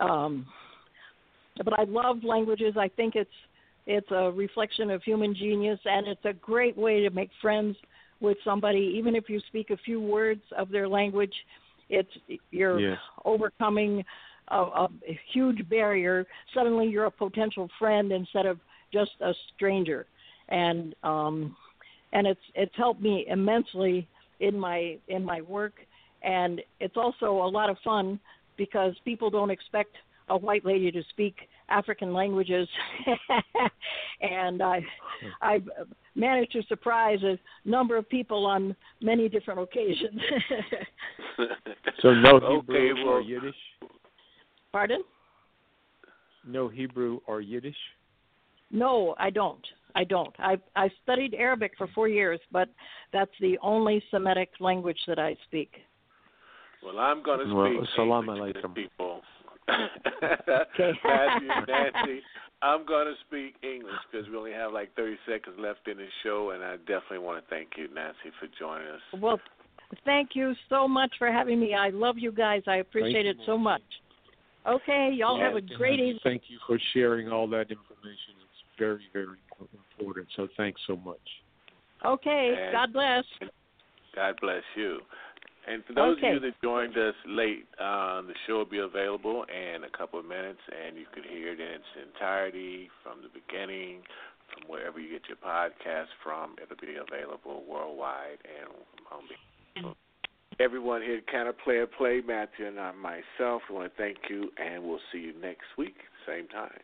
Um, 0.00 0.46
but 1.58 1.78
I 1.78 1.84
love 1.84 2.24
languages. 2.24 2.74
I 2.76 2.88
think 2.88 3.14
it's 3.14 3.30
it's 3.86 4.10
a 4.10 4.32
reflection 4.32 4.90
of 4.90 5.02
human 5.02 5.32
genius, 5.34 5.78
and 5.84 6.08
it's 6.08 6.24
a 6.24 6.32
great 6.32 6.76
way 6.76 7.02
to 7.02 7.10
make 7.10 7.30
friends 7.40 7.76
with 8.22 8.38
somebody, 8.44 8.94
even 8.96 9.14
if 9.14 9.28
you 9.28 9.40
speak 9.48 9.70
a 9.70 9.76
few 9.78 10.00
words 10.00 10.42
of 10.56 10.70
their 10.70 10.88
language. 10.88 11.34
It's 11.90 12.10
you're 12.50 12.80
Yes. 12.80 12.98
overcoming 13.24 14.04
a, 14.48 14.56
a 14.56 14.88
huge 15.32 15.68
barrier. 15.68 16.26
Suddenly, 16.54 16.86
you're 16.88 17.06
a 17.06 17.10
potential 17.10 17.68
friend 17.78 18.12
instead 18.12 18.46
of 18.46 18.58
just 18.92 19.10
a 19.20 19.32
stranger, 19.54 20.06
and 20.48 20.94
um, 21.02 21.56
and 22.12 22.26
it's 22.26 22.40
it's 22.54 22.74
helped 22.76 23.02
me 23.02 23.26
immensely 23.28 24.08
in 24.40 24.58
my 24.58 24.96
in 25.08 25.24
my 25.24 25.40
work, 25.42 25.74
and 26.22 26.60
it's 26.80 26.96
also 26.96 27.42
a 27.42 27.48
lot 27.48 27.68
of 27.68 27.76
fun 27.84 28.18
because 28.56 28.94
people 29.04 29.28
don't 29.28 29.50
expect 29.50 29.96
a 30.28 30.36
white 30.36 30.64
lady 30.64 30.90
to 30.90 31.02
speak 31.10 31.36
African 31.68 32.12
languages, 32.12 32.68
and 34.20 34.62
I 34.62 34.80
hmm. 34.80 35.28
I've 35.40 35.68
managed 36.14 36.52
to 36.52 36.62
surprise 36.64 37.22
a 37.22 37.38
number 37.64 37.96
of 37.96 38.08
people 38.08 38.46
on 38.46 38.76
many 39.00 39.28
different 39.28 39.60
occasions. 39.60 40.20
So 42.02 42.12
no 42.12 42.30
okay, 42.30 42.88
Hebrew 42.88 43.04
or 43.04 43.20
Yiddish? 43.20 43.54
Pardon? 44.72 45.02
No 46.44 46.68
Hebrew 46.68 47.20
or 47.26 47.40
Yiddish? 47.40 47.76
No, 48.70 49.14
I 49.18 49.30
don't. 49.30 49.64
I 49.94 50.04
don't. 50.04 50.34
I 50.38 50.56
I 50.74 50.90
studied 51.02 51.34
Arabic 51.34 51.72
for 51.78 51.86
four 51.94 52.08
years, 52.08 52.40
but 52.50 52.68
that's 53.12 53.30
the 53.40 53.58
only 53.62 54.02
Semitic 54.10 54.50
language 54.58 54.98
that 55.06 55.18
I 55.18 55.36
speak. 55.46 55.70
Well, 56.84 56.98
I'm 56.98 57.22
going 57.22 57.46
to 57.46 57.54
Well, 57.54 57.72
speak 57.76 57.88
salam 57.94 58.28
English 58.28 58.54
to 58.54 58.68
alaikum. 58.68 58.74
people. 58.74 59.20
Okay. 60.22 60.92
Matthew, 61.04 61.48
Nancy, 61.48 62.22
I'm 62.62 62.86
going 62.86 63.06
to 63.06 63.14
speak 63.26 63.54
English 63.62 63.98
because 64.10 64.28
we 64.28 64.36
only 64.36 64.52
have 64.52 64.72
like 64.72 64.94
30 64.94 65.16
seconds 65.26 65.56
left 65.58 65.86
in 65.88 65.96
the 65.96 66.06
show, 66.22 66.50
and 66.50 66.62
I 66.62 66.76
definitely 66.78 67.18
want 67.18 67.42
to 67.42 67.50
thank 67.50 67.70
you, 67.76 67.88
Nancy, 67.92 68.30
for 68.38 68.48
joining 68.58 68.88
us. 68.88 69.00
Well, 69.20 69.40
thank 70.04 70.30
you 70.34 70.54
so 70.68 70.86
much 70.86 71.12
for 71.18 71.30
having 71.30 71.60
me. 71.60 71.74
I 71.74 71.90
love 71.90 72.16
you 72.18 72.32
guys. 72.32 72.62
I 72.66 72.76
appreciate 72.76 73.24
Thank 73.24 73.38
it 73.40 73.46
so 73.46 73.58
much. 73.58 73.82
Okay, 74.66 75.10
y'all 75.12 75.40
have 75.40 75.56
a 75.56 75.60
great 75.60 75.98
evening. 75.98 76.20
Thank 76.22 76.42
you 76.46 76.58
for 76.66 76.78
sharing 76.94 77.30
all 77.30 77.48
that 77.48 77.70
information. 77.70 78.38
It's 78.38 78.78
very, 78.78 79.02
very 79.12 79.36
important. 79.50 79.80
important. 79.98 80.28
So 80.36 80.48
thanks 80.56 80.80
so 80.86 80.96
much. 80.96 81.18
Okay. 82.04 82.54
And- 82.58 82.72
God 82.72 82.92
bless. 82.92 83.24
God 84.14 84.34
bless 84.40 84.62
you. 84.76 85.00
And 85.66 85.84
for 85.84 85.92
those 85.92 86.16
Okay. 86.18 86.28
of 86.28 86.34
you 86.34 86.40
that 86.50 86.60
joined 86.60 86.96
us 86.98 87.14
late, 87.24 87.66
uh, 87.78 88.22
the 88.22 88.34
show 88.46 88.58
will 88.58 88.64
be 88.64 88.78
available 88.78 89.44
in 89.44 89.84
a 89.84 89.90
couple 89.90 90.18
of 90.18 90.26
minutes, 90.26 90.60
and 90.68 90.96
you 90.96 91.06
can 91.14 91.22
hear 91.22 91.52
it 91.52 91.60
in 91.60 91.68
its 91.68 91.86
entirety 92.02 92.90
from 93.02 93.22
the 93.22 93.28
beginning, 93.28 94.02
from 94.50 94.68
wherever 94.68 94.98
you 94.98 95.10
get 95.10 95.28
your 95.28 95.36
podcast 95.38 96.08
from. 96.22 96.56
It'll 96.60 96.76
be 96.76 96.96
available 96.96 97.62
worldwide 97.64 98.38
and 98.44 98.68
on 99.10 99.28
behalf 99.28 99.96
everyone 100.60 101.02
here 101.02 101.16
at 101.16 101.26
Kind 101.26 101.48
of 101.48 101.58
Player 101.58 101.86
Play, 101.86 102.20
Matthew 102.20 102.66
and 102.66 102.78
I 102.78 102.92
myself, 102.92 103.62
I 103.68 103.72
want 103.72 103.90
to 103.92 103.96
thank 104.02 104.18
you, 104.28 104.50
and 104.58 104.82
we'll 104.84 105.00
see 105.10 105.18
you 105.18 105.32
next 105.40 105.64
week, 105.76 105.96
same 106.26 106.46
time. 106.48 106.78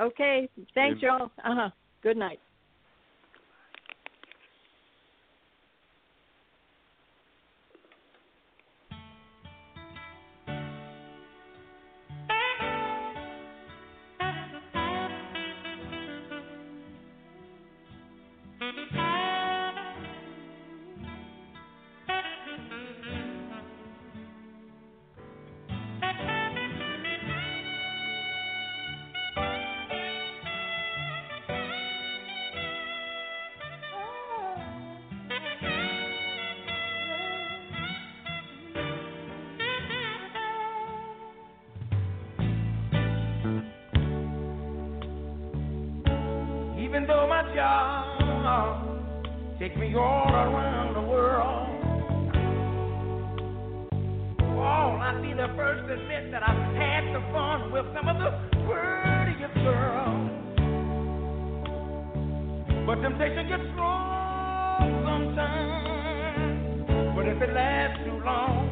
Okay. 0.00 0.48
Thanks, 0.74 0.94
And- 0.94 1.02
y'all. 1.02 1.30
Uh 1.44 1.54
huh. 1.54 1.70
Good 2.02 2.16
night. 2.16 2.40
Even 46.78 47.06
though 47.06 47.26
my 47.28 47.42
job 47.54 48.01
takes 49.62 49.76
me 49.76 49.94
all 49.94 50.26
around 50.28 50.94
the 50.94 51.00
world. 51.00 51.68
Oh, 54.42 54.98
I'll 54.98 55.22
be 55.22 55.32
the 55.34 55.46
first 55.54 55.86
to 55.86 55.94
admit 55.94 56.32
that 56.32 56.42
I've 56.42 56.74
had 56.74 57.14
the 57.14 57.20
fun 57.32 57.70
with 57.70 57.86
some 57.94 58.08
of 58.08 58.18
the 58.18 58.30
prettiest 58.66 59.54
girls. 59.62 60.30
But 62.86 62.96
temptation 63.02 63.48
gets 63.48 63.62
strong 63.72 64.90
sometimes. 65.06 66.52
But 67.14 67.28
if 67.28 67.40
it 67.40 67.54
lasts 67.54 68.02
too 68.04 68.18
long, 68.24 68.66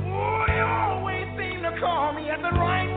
oh, 0.00 0.44
you 0.48 0.64
always 0.64 1.28
seem 1.36 1.60
to 1.60 1.78
call 1.78 2.14
me 2.14 2.30
at 2.30 2.40
the 2.40 2.56
right 2.58 2.93